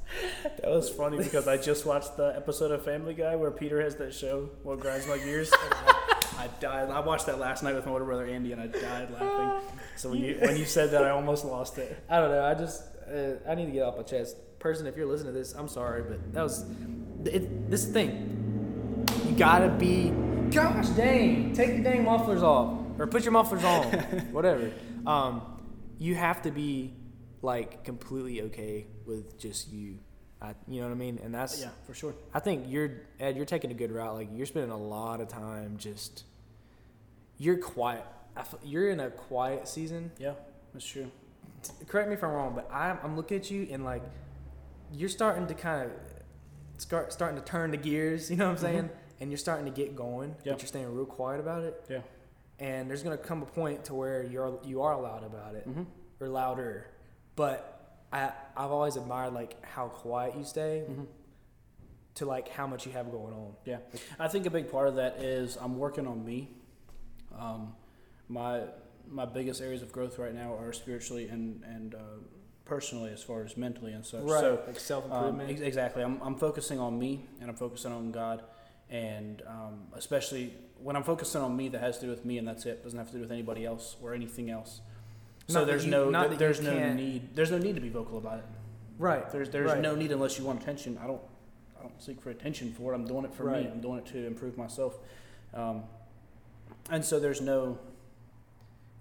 That 0.62 0.70
was 0.70 0.88
funny 0.88 1.19
because 1.19 1.49
I 1.49 1.56
just 1.56 1.87
watched 1.87 2.17
the 2.17 2.35
episode 2.37 2.70
of 2.70 2.85
Family 2.85 3.14
Guy 3.14 3.37
where 3.37 3.50
Peter 3.50 3.81
has 3.81 3.97
that 3.97 4.14
show, 4.14 4.50
What 4.62 4.81
Grinds 4.81 5.06
My 5.06 5.19
Gears. 5.19 5.53
I, 5.53 6.14
I 6.38 6.49
died. 6.61 6.91
I 6.91 7.00
watched 7.00 7.26
that 7.26 7.38
last 7.38 7.62
night 7.62 7.75
with 7.75 7.87
my 7.87 7.93
older 7.93 8.05
brother 8.05 8.26
Andy, 8.26 8.53
and 8.53 8.61
I 8.61 8.67
died 8.67 9.11
laughing. 9.11 9.69
So 9.97 10.11
when 10.11 10.20
you 10.20 10.37
when 10.41 10.56
you 10.56 10.64
said 10.64 10.91
that, 10.93 11.05
I 11.05 11.11
almost 11.11 11.44
lost 11.44 11.79
it. 11.79 11.97
I 12.08 12.20
don't 12.20 12.31
know. 12.31 12.44
I 12.44 12.55
just 12.55 12.85
uh, 13.12 13.50
I 13.50 13.55
need 13.55 13.67
to 13.67 13.73
get 13.73 13.82
off 13.82 13.97
my 13.97 14.03
chest. 14.03 14.37
Person, 14.58 14.87
if 14.87 14.97
you're 14.97 15.06
listening 15.06 15.32
to 15.32 15.38
this, 15.38 15.55
I'm 15.55 15.69
sorry, 15.69 16.03
but 16.03 16.32
that 16.35 16.43
was 16.43 16.64
it, 17.25 17.70
this 17.70 17.87
thing. 17.87 19.06
You 19.26 19.37
gotta 19.37 19.69
be. 19.69 20.12
Gosh 20.50 20.88
dang! 20.90 21.52
Take 21.54 21.69
your 21.75 21.82
dang 21.84 22.04
mufflers 22.04 22.43
off, 22.43 22.78
or 22.98 23.06
put 23.06 23.25
your 23.25 23.32
mufflers 23.32 23.64
on, 23.64 23.84
whatever. 24.32 24.72
Um, 25.06 25.43
you 25.98 26.14
have 26.14 26.43
to 26.43 26.50
be 26.50 26.94
like 27.43 27.84
completely 27.84 28.43
okay 28.43 28.87
with 29.06 29.38
just 29.38 29.70
you. 29.72 29.98
I, 30.40 30.54
you 30.69 30.81
know 30.81 30.88
what 30.88 30.93
I 30.94 30.96
mean? 30.98 31.19
And 31.22 31.34
that's 31.34 31.60
Yeah, 31.60 31.70
for 31.87 31.94
sure. 31.94 32.14
I 32.34 32.40
think 32.40 32.66
you're 32.69 32.90
Ed. 33.19 33.37
You're 33.37 33.44
taking 33.46 33.70
a 33.70 33.75
good 33.75 33.90
route. 33.90 34.14
Like 34.14 34.28
you're 34.32 34.46
spending 34.46 34.70
a 34.70 34.76
lot 34.78 35.20
of 35.20 35.28
time 35.28 35.76
just. 35.78 36.24
You're 37.38 37.58
quiet. 37.58 38.05
I 38.36 38.41
f- 38.41 38.55
you're 38.65 38.88
in 38.91 39.00
a 39.00 39.10
quiet 39.10 39.69
season 39.69 40.10
Yeah, 40.19 40.32
that's 40.72 40.86
true. 40.86 41.10
correct 41.86 42.08
me 42.08 42.15
if 42.15 42.22
I'm 42.24 42.31
wrong, 42.31 42.55
but 42.55 42.70
I'm, 42.72 42.98
I'm 43.03 43.17
looking 43.17 43.38
at 43.38 43.50
you 43.50 43.67
and 43.70 43.84
like 43.84 44.03
you're 44.93 45.08
starting 45.10 45.46
to 45.48 45.55
kind 45.55 45.91
of 45.91 45.93
start 46.79 47.12
starting 47.12 47.38
to 47.38 47.44
turn 47.44 47.70
the 47.72 47.76
gears. 47.76 48.31
You 48.31 48.36
know 48.36 48.46
what 48.46 48.53
I'm 48.53 48.58
saying? 48.58 48.91
And 49.20 49.31
you're 49.31 49.39
starting 49.39 49.65
to 49.65 49.70
get 49.70 49.96
going. 49.96 50.35
Yeah. 50.44 50.53
but 50.53 50.61
you're 50.63 50.69
staying 50.69 50.93
real 50.94 51.06
quiet 51.06 51.41
about 51.41 51.63
it. 51.65 51.85
Yeah. 51.89 52.01
And 52.58 52.89
there's 52.89 53.03
gonna 53.03 53.17
come 53.19 53.43
a 53.43 53.46
point 53.46 53.85
to 53.87 53.94
where 53.94 54.23
you're 54.23 54.58
you 54.65 54.82
are 54.82 55.01
loud 55.01 55.25
about 55.25 55.55
it 55.55 55.69
Mm-hmm. 55.69 55.82
or 56.20 56.29
louder, 56.29 56.87
but 57.35 57.99
I 58.13 58.32
I've 58.56 58.70
always 58.70 58.96
admired 58.96 59.32
like 59.35 59.63
how 59.65 59.89
quiet 59.89 60.37
you 60.37 60.44
stay 60.44 60.85
Mm-hmm. 60.89 61.05
to 62.17 62.25
like 62.27 62.49
how 62.49 62.67
much 62.67 62.87
you 62.87 62.93
have 62.93 63.11
going 63.11 63.35
on. 63.35 63.53
Yeah, 63.65 63.79
I 64.19 64.29
think 64.29 64.46
a 64.46 64.51
big 64.51 64.70
part 64.70 64.89
of 64.89 64.96
that 64.96 65.19
is 65.23 65.56
I'm 65.61 65.77
working 65.79 66.06
on 66.06 66.25
me. 66.25 66.49
Um, 67.39 67.75
my 68.29 68.63
my 69.08 69.25
biggest 69.27 69.61
areas 69.61 69.82
of 69.82 69.93
growth 69.93 70.19
right 70.19 70.35
now 70.35 70.55
are 70.55 70.73
spiritually 70.73 71.29
and 71.29 71.63
and 71.65 71.94
uh, 71.94 71.99
personally, 72.65 73.13
as 73.13 73.23
far 73.23 73.44
as 73.44 73.56
mentally 73.56 73.93
and 73.93 74.05
such. 74.05 74.27
So 74.27 74.63
like 74.67 74.81
self 74.81 75.05
Um, 75.05 75.13
improvement. 75.13 75.51
ex- 75.51 75.61
exactly. 75.61 76.03
I'm, 76.03 76.20
I'm 76.23 76.37
focusing 76.37 76.81
on 76.81 76.99
me 76.99 77.27
and 77.41 77.51
I'm 77.51 77.56
focusing 77.56 77.93
on 77.93 78.11
God. 78.13 78.43
And 78.90 79.43
um, 79.48 79.82
especially 79.94 80.55
when 80.81 80.94
I'm 80.96 81.02
focusing 81.02 81.40
on 81.43 81.56
me, 81.56 81.69
that 81.70 81.81
has 81.81 81.98
to 81.98 82.05
do 82.06 82.10
with 82.10 82.24
me 82.24 82.38
and 82.38 82.46
that's 82.46 82.66
it. 82.66 82.82
Doesn't 82.84 82.98
have 82.98 83.08
to 83.08 83.14
do 83.14 83.20
with 83.20 83.32
anybody 83.32 83.64
else 83.64 83.96
or 84.02 84.14
anything 84.14 84.48
else. 84.50 84.81
So 85.48 85.60
Not 85.60 85.66
there's 85.66 85.84
you- 85.84 85.90
no 85.90 86.10
th- 86.28 86.38
there's 86.38 86.60
no 86.60 86.93
need 86.93 87.34
there's 87.34 87.50
no 87.50 87.58
need 87.58 87.74
to 87.76 87.81
be 87.81 87.88
vocal 87.88 88.19
about 88.19 88.38
it. 88.38 88.44
right. 88.98 89.28
There's 89.31 89.50
there's 89.50 89.72
Right. 89.72 89.81
no 89.81 89.94
need 89.94 90.10
unless 90.12 90.38
you 90.38 90.44
want 90.44 90.60
attention. 90.62 90.98
I 91.02 91.06
don't 91.06 91.20
I 91.78 91.82
don't 91.82 92.00
seek 92.02 92.20
for 92.20 92.31
attention 92.31 92.72
for 92.72 92.93
it. 92.93 92.94
I'm 92.96 93.06
doing 93.06 93.24
it 93.24 93.32
for 93.34 93.44
Right. 93.44 93.64
me. 93.64 93.70
I'm 93.70 93.81
doing 93.81 93.98
it 93.98 94.06
to 94.06 94.26
improve 94.26 94.56
myself. 94.58 94.98
Um, 95.55 95.84
and 96.90 97.05
so 97.05 97.19
there's 97.20 97.40
no 97.40 97.78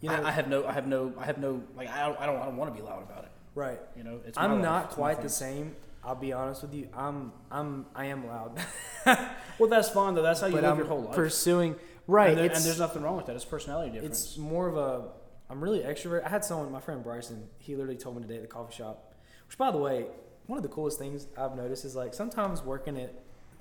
You 0.01 0.09
know, 0.09 0.15
I, 0.23 0.27
I 0.27 0.31
have 0.31 0.47
no 0.47 0.65
I 0.65 0.73
have 0.73 0.87
no 0.87 1.13
I 1.19 1.25
have 1.25 1.37
no 1.39 1.61
like 1.75 1.89
I 1.89 2.05
don't 2.07 2.19
I 2.19 2.25
don't, 2.25 2.41
I 2.41 2.45
don't 2.45 2.57
want 2.57 2.73
to 2.75 2.79
be 2.79 2.85
loud 2.87 3.03
about 3.03 3.23
it. 3.25 3.31
right. 3.55 3.79
You 3.95 4.03
know, 4.03 4.19
it's 4.25 4.37
I'm 4.37 4.61
not 4.61 4.89
quite 4.91 5.17
thing. 5.17 5.23
the 5.23 5.29
same. 5.29 5.75
I'll 6.05 6.15
be 6.15 6.31
honest 6.33 6.61
with 6.61 6.73
you. 6.73 6.87
I'm 6.95 7.31
I'm 7.51 7.85
I 7.95 8.05
am 8.07 8.27
loud. 8.27 8.59
Well, 9.57 9.69
that's 9.69 9.89
fine 9.89 10.15
though. 10.15 10.21
That's 10.21 10.41
how 10.41 10.47
you 10.47 10.53
but 10.53 10.63
live 10.63 10.71
I'm 10.73 10.77
your 10.79 10.87
whole 10.87 11.01
life. 11.03 11.15
pursuing 11.15 11.75
right. 12.07 12.29
And, 12.29 12.37
there- 12.37 12.51
and 12.51 12.63
there's 12.65 12.79
nothing 12.79 13.01
wrong 13.03 13.15
with 13.17 13.25
that. 13.27 13.35
It's 13.37 13.45
personality 13.45 13.91
difference. 13.91 14.19
it's 14.25 14.37
more 14.37 14.67
of 14.67 14.75
a. 14.77 15.05
I'm 15.49 15.63
really 15.63 15.79
extrovert. 15.79 16.25
I 16.25 16.29
had 16.29 16.43
someone, 16.43 16.71
my 16.71 16.79
friend 16.81 17.01
Bryson. 17.03 17.47
He 17.59 17.75
literally 17.75 17.97
told 17.97 18.15
me 18.17 18.21
today 18.23 18.35
at 18.35 18.41
the 18.41 18.47
coffee 18.47 18.73
shop. 18.75 19.13
Which, 19.47 19.57
by 19.57 19.71
the 19.71 19.77
way, 19.77 20.07
one 20.47 20.57
of 20.57 20.63
the 20.63 20.69
coolest 20.69 20.97
things 20.99 21.27
I've 21.37 21.55
noticed 21.55 21.85
is 21.85 21.95
like 21.95 22.13
sometimes 22.13 22.63
working 22.63 22.99
at 22.99 23.13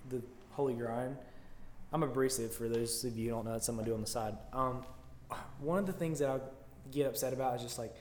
the 0.08 0.20
Holy 0.52 0.74
Grind. 0.74 1.16
I'm 1.92 2.02
a 2.02 2.08
barista. 2.08 2.50
For 2.50 2.68
those 2.68 3.04
of 3.04 3.16
you 3.16 3.26
who 3.28 3.36
don't 3.36 3.44
know, 3.44 3.52
that's 3.52 3.66
something 3.66 3.84
I 3.84 3.86
do 3.88 3.94
on 3.94 4.00
the 4.00 4.06
side. 4.06 4.34
Um, 4.52 4.84
one 5.60 5.78
of 5.78 5.86
the 5.86 5.92
things 5.92 6.18
that 6.18 6.28
I 6.30 6.40
get 6.90 7.06
upset 7.06 7.32
about 7.32 7.54
is 7.56 7.62
just 7.62 7.78
like, 7.78 7.94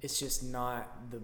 it's 0.00 0.18
just 0.20 0.44
not 0.44 1.10
the. 1.10 1.20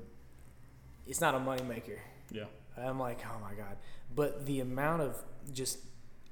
It's 1.07 1.21
not 1.21 1.35
a 1.35 1.39
moneymaker. 1.39 1.99
yeah. 2.33 2.45
I'm 2.83 2.99
like, 2.99 3.19
oh 3.27 3.39
my 3.41 3.55
god! 3.55 3.77
But 4.15 4.47
the 4.47 4.61
amount 4.61 5.03
of 5.03 5.17
just 5.53 5.79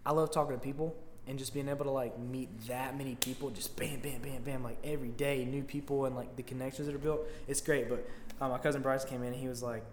I 0.04 0.12
love 0.12 0.30
talking 0.30 0.54
to 0.56 0.60
people 0.62 0.94
and 1.26 1.38
just 1.38 1.52
being 1.52 1.68
able 1.68 1.84
to 1.84 1.90
like 1.90 2.18
meet 2.18 2.66
that 2.68 2.96
many 2.96 3.16
people, 3.16 3.50
just 3.50 3.76
bam, 3.76 3.98
bam, 4.00 4.20
bam, 4.22 4.42
bam, 4.42 4.62
like 4.62 4.78
every 4.84 5.08
day, 5.10 5.44
new 5.44 5.62
people 5.62 6.04
and 6.06 6.14
like 6.14 6.36
the 6.36 6.42
connections 6.42 6.86
that 6.86 6.94
are 6.94 6.98
built. 6.98 7.20
It's 7.48 7.60
great. 7.60 7.88
But 7.88 8.08
um, 8.40 8.50
my 8.52 8.58
cousin 8.58 8.82
Bryce 8.82 9.04
came 9.04 9.22
in 9.22 9.32
and 9.32 9.36
he 9.36 9.48
was 9.48 9.62
like, 9.62 9.84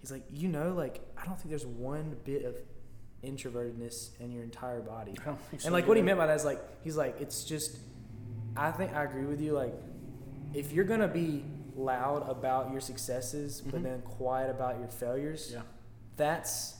he's 0.00 0.12
like, 0.12 0.22
you 0.32 0.48
know, 0.48 0.72
like 0.72 1.00
I 1.16 1.24
don't 1.24 1.36
think 1.36 1.48
there's 1.50 1.66
one 1.66 2.16
bit 2.24 2.44
of 2.44 2.54
introvertedness 3.24 4.10
in 4.20 4.30
your 4.30 4.42
entire 4.44 4.80
body. 4.80 5.14
I 5.20 5.24
don't 5.24 5.40
think 5.50 5.62
so 5.62 5.66
And 5.66 5.72
like 5.74 5.88
what 5.88 5.96
he 5.96 6.02
meant 6.02 6.18
by 6.18 6.26
that 6.26 6.36
is 6.36 6.44
like 6.44 6.60
he's 6.84 6.96
like 6.96 7.20
it's 7.20 7.44
just 7.44 7.76
I 8.56 8.70
think 8.70 8.94
I 8.94 9.04
agree 9.04 9.24
with 9.24 9.40
you 9.40 9.52
like 9.52 9.74
if 10.54 10.72
you're 10.72 10.84
gonna 10.84 11.08
be 11.08 11.44
loud 11.76 12.28
about 12.28 12.70
your 12.72 12.80
successes 12.80 13.60
but 13.60 13.80
Mhm. 13.80 13.84
then 13.84 14.02
quiet 14.02 14.50
about 14.50 14.78
your 14.78 14.88
failures, 14.88 15.50
Yeah. 15.52 15.62
That's 16.18 16.74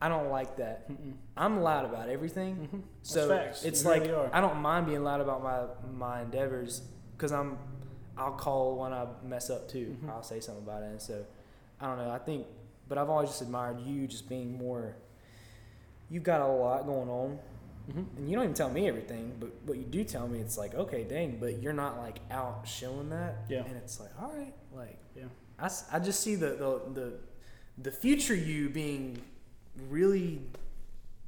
I 0.00 0.08
don't 0.08 0.30
like 0.30 0.56
that. 0.58 0.88
Mm-mm. 0.88 1.14
I'm 1.36 1.60
loud 1.60 1.84
about 1.84 2.08
everything. 2.08 2.68
Mhm. 2.72 2.82
So 3.02 3.32
it's 3.64 3.82
You 3.82 3.88
like 3.90 4.02
really. 4.02 4.28
I 4.32 4.40
don't 4.40 4.58
mind 4.58 4.86
being 4.86 5.02
loud 5.02 5.20
about 5.20 5.42
my 5.42 5.64
my 5.92 6.22
endeavors 6.22 6.82
because 7.16 7.32
I'm 7.32 7.58
I'll 8.16 8.32
call 8.32 8.76
when 8.76 8.92
I 8.92 9.06
mess 9.24 9.50
up 9.50 9.68
too. 9.68 9.96
Mhm. 10.02 10.08
I'll 10.10 10.22
say 10.22 10.40
something 10.40 10.62
about 10.64 10.82
it, 10.82 10.86
and 10.90 11.00
so 11.02 11.24
I 11.80 11.86
don't 11.86 11.98
know. 11.98 12.10
I 12.10 12.18
think, 12.18 12.46
but 12.88 12.96
I've 12.98 13.08
always 13.10 13.28
just 13.30 13.42
admired 13.42 13.80
you 13.80 14.06
just 14.08 14.28
being 14.28 14.56
more. 14.58 14.94
You've 16.10 16.24
got 16.24 16.40
a 16.40 16.46
lot 16.46 16.86
going 16.86 17.08
on, 17.08 17.38
Mhm. 17.90 18.06
and 18.16 18.28
you 18.28 18.34
don't 18.36 18.44
even 18.44 18.54
tell 18.54 18.70
me 18.70 18.88
everything. 18.88 19.36
But 19.40 19.50
what 19.66 19.78
you 19.78 19.84
do 19.84 20.04
tell 20.04 20.26
me, 20.28 20.38
it's 20.40 20.56
like 20.58 20.74
okay, 20.74 21.02
dang. 21.04 21.38
But 21.40 21.60
you're 21.62 21.72
not 21.84 21.98
like 21.98 22.20
out 22.30 22.66
showing 22.68 23.10
that. 23.10 23.34
Yeah. 23.48 23.64
And 23.64 23.76
it's 23.76 23.98
like 24.00 24.10
all 24.20 24.30
right, 24.32 24.54
like 24.72 24.98
Yeah. 25.16 25.24
I, 25.58 25.68
I 25.92 25.98
just 25.98 26.20
see 26.20 26.36
the, 26.36 26.50
the 26.50 26.80
the 27.00 27.12
the 27.80 27.90
future 27.90 28.34
you 28.34 28.68
being 28.68 29.20
really 29.88 30.42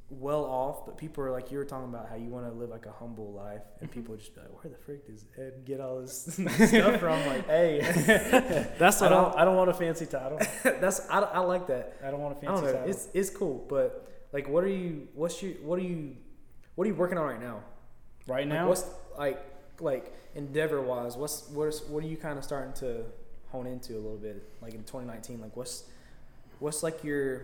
well 0.09 0.43
off, 0.43 0.85
but 0.85 0.97
people 0.97 1.23
are 1.23 1.31
like 1.31 1.51
you 1.51 1.57
were 1.57 1.65
talking 1.65 1.87
about 1.87 2.09
how 2.09 2.15
you 2.15 2.27
want 2.27 2.45
to 2.45 2.51
live 2.51 2.69
like 2.69 2.85
a 2.85 2.91
humble 2.91 3.31
life, 3.31 3.61
and 3.79 3.89
mm-hmm. 3.89 3.99
people 3.99 4.15
just 4.17 4.35
be 4.35 4.41
like, 4.41 4.63
"Where 4.63 4.71
the 4.71 4.77
frick 4.77 5.07
does 5.07 5.25
Ed 5.37 5.63
get 5.65 5.79
all 5.79 6.01
this 6.01 6.23
stuff 6.33 6.99
from?" 6.99 7.25
Like, 7.27 7.47
Hey, 7.47 7.79
that's 8.77 9.01
I 9.01 9.05
what 9.05 9.09
don't. 9.09 9.35
I, 9.35 9.41
I 9.41 9.45
don't 9.45 9.55
want 9.55 9.69
a 9.69 9.73
fancy 9.73 10.05
title. 10.05 10.39
that's 10.63 11.09
I, 11.09 11.19
I 11.19 11.39
like 11.39 11.67
that. 11.67 11.97
I 12.03 12.11
don't 12.11 12.19
want 12.19 12.37
a 12.37 12.39
fancy 12.41 12.65
don't 12.65 12.73
title. 12.73 12.89
It's 12.89 13.07
it's 13.13 13.29
cool, 13.29 13.65
but 13.69 14.07
like, 14.33 14.49
what 14.49 14.63
are 14.63 14.69
you? 14.69 15.07
What's 15.13 15.41
your? 15.41 15.53
What 15.53 15.79
are 15.79 15.83
you? 15.83 16.17
What 16.75 16.85
are 16.85 16.89
you 16.89 16.95
working 16.95 17.17
on 17.17 17.25
right 17.25 17.41
now? 17.41 17.61
right 18.27 18.47
Like, 18.47 18.49
now, 18.49 18.67
what's 18.67 18.85
like 19.17 19.41
like 19.79 20.13
endeavor 20.35 20.81
wise? 20.81 21.15
What's 21.15 21.47
what 21.49 21.67
is 21.69 21.81
what 21.83 22.03
are 22.03 22.07
you 22.07 22.17
kind 22.17 22.37
of 22.37 22.43
starting 22.43 22.73
to 22.73 23.03
hone 23.49 23.67
into 23.67 23.93
a 23.93 24.01
little 24.01 24.17
bit? 24.17 24.43
Like 24.61 24.73
in 24.73 24.83
2019, 24.83 25.41
like 25.41 25.55
what's 25.55 25.85
what's 26.61 26.81
like 26.83 27.03
your 27.03 27.43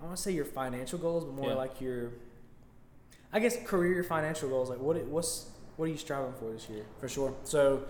I 0.00 0.04
want 0.04 0.16
to 0.16 0.22
say 0.22 0.32
your 0.32 0.44
financial 0.44 0.98
goals, 0.98 1.24
but 1.24 1.34
more 1.34 1.50
Yeah. 1.50 1.54
like 1.54 1.80
your 1.80 2.10
I 3.32 3.38
guess 3.40 3.56
career 3.64 4.02
financial 4.02 4.48
goals. 4.48 4.70
Like 4.70 4.80
what 4.80 4.96
it- 4.96 5.06
what's 5.06 5.46
what 5.76 5.84
are 5.84 5.88
you 5.92 5.96
striving 5.98 6.32
for 6.40 6.50
this 6.50 6.68
year? 6.68 6.84
for 6.98 7.08
sure. 7.08 7.32
So, 7.44 7.82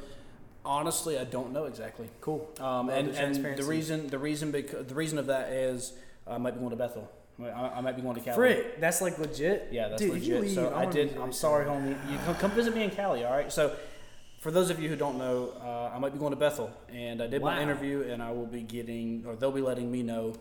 honestly, 0.62 1.19
I 1.19 1.25
don't 1.25 1.53
know 1.55 1.65
exactly. 1.65 2.11
Cool. 2.21 2.47
Um, 2.61 2.91
and, 2.91 3.15
the 3.15 3.19
and 3.19 3.57
the 3.57 3.65
reason 3.65 4.09
the 4.09 4.19
reason 4.19 4.50
because 4.50 4.87
the 4.87 4.95
reason 4.95 5.17
of 5.19 5.27
that 5.27 5.50
is 5.53 5.95
I 6.27 6.37
might 6.37 6.53
be 6.55 6.59
going 6.61 6.71
to 6.71 6.77
Bethel. 6.77 7.11
I, 7.41 7.50
I 7.50 7.81
might 7.81 7.95
be 7.95 8.03
going 8.03 8.17
to 8.17 8.21
Cali. 8.21 8.37
Frick, 8.37 8.81
that's 8.81 9.00
like 9.00 9.17
legit. 9.19 9.69
Yeah, 9.71 9.88
that's 9.88 10.03
Dude, 10.03 10.11
legit. 10.15 10.41
leave, 10.43 10.50
so 10.55 10.71
I 10.71 10.83
I 10.83 10.87
did. 10.87 11.17
I'm 11.17 11.33
sorry, 11.33 11.65
homie. 11.67 11.97
You 12.11 12.19
come, 12.27 12.35
come 12.35 12.50
visit 12.50 12.75
me 12.75 12.83
in 12.83 12.91
Cali. 12.91 13.25
All 13.25 13.33
right. 13.33 13.50
So, 13.53 13.77
for 14.41 14.50
those 14.50 14.71
of 14.71 14.81
you 14.83 14.88
who 14.88 14.97
don't 14.97 15.19
know, 15.19 15.53
uh, 15.62 15.95
I 15.95 15.99
might 16.00 16.12
be 16.12 16.19
going 16.19 16.33
to 16.33 16.37
Bethel, 16.37 16.69
and 16.93 17.23
I 17.23 17.29
did 17.29 17.41
my 17.41 17.62
interview, 17.62 18.03
and 18.03 18.21
I 18.21 18.33
will 18.33 18.47
be 18.47 18.62
getting, 18.62 19.25
or 19.25 19.37
they'll 19.37 19.53
be 19.53 19.61
letting 19.62 19.91
me 19.91 20.03
know. 20.03 20.35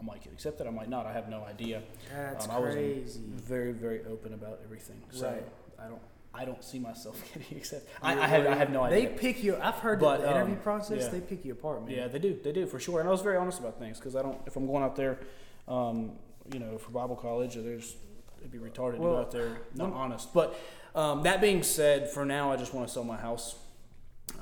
I 0.00 0.04
might 0.04 0.22
get 0.22 0.32
accepted. 0.32 0.66
I 0.66 0.70
might 0.70 0.88
not. 0.90 1.06
I 1.06 1.12
have 1.12 1.28
no 1.28 1.44
idea. 1.44 1.82
That's 2.14 2.44
Um, 2.46 2.50
I 2.50 2.58
was 2.58 2.74
crazy. 2.74 3.20
Very, 3.34 3.72
very 3.72 4.02
open 4.04 4.34
about 4.34 4.60
everything. 4.64 5.00
So 5.10 5.28
Right. 5.28 5.46
I 5.78 5.88
don't. 5.88 6.02
I 6.34 6.44
don't 6.44 6.62
see 6.62 6.78
myself 6.78 7.18
getting 7.34 7.56
accepted. 7.56 7.88
I, 8.02 8.12
I 8.20 8.26
have. 8.26 8.46
I 8.46 8.54
have 8.56 8.70
no 8.70 8.82
idea. 8.82 9.08
They 9.08 9.14
pick 9.16 9.42
you. 9.42 9.56
I've 9.56 9.76
heard 9.76 10.00
But, 10.00 10.18
that 10.18 10.24
the 10.26 10.30
interview 10.34 10.54
um, 10.56 10.60
process. 10.60 11.04
yeah. 11.04 11.08
They 11.08 11.20
pick 11.20 11.46
you 11.46 11.52
apart, 11.52 11.86
man. 11.86 11.96
Yeah, 11.96 12.08
they 12.08 12.18
do. 12.18 12.38
They 12.44 12.52
do 12.52 12.66
for 12.66 12.78
sure. 12.78 13.00
And 13.00 13.08
I 13.08 13.12
was 13.12 13.22
very 13.22 13.38
honest 13.38 13.58
about 13.58 13.78
things 13.78 13.98
because 13.98 14.14
I 14.14 14.20
don't. 14.22 14.38
If 14.46 14.54
I'm 14.56 14.66
going 14.66 14.82
out 14.84 14.96
there, 14.96 15.18
um, 15.66 16.12
you 16.52 16.58
know, 16.58 16.76
for 16.76 16.90
Bible 16.90 17.16
college, 17.16 17.54
there's 17.54 17.96
it'd 18.40 18.52
be 18.52 18.58
retarded 18.58 18.96
to 18.96 18.98
go 18.98 19.16
out 19.16 19.30
there 19.30 19.56
not 19.74 19.92
honest. 19.94 20.34
But 20.34 20.60
um, 20.94 21.22
that 21.22 21.40
being 21.40 21.62
said, 21.62 22.10
for 22.10 22.26
now, 22.26 22.52
I 22.52 22.56
just 22.56 22.74
want 22.74 22.86
to 22.86 22.92
sell 22.92 23.04
my 23.04 23.16
house. 23.16 23.56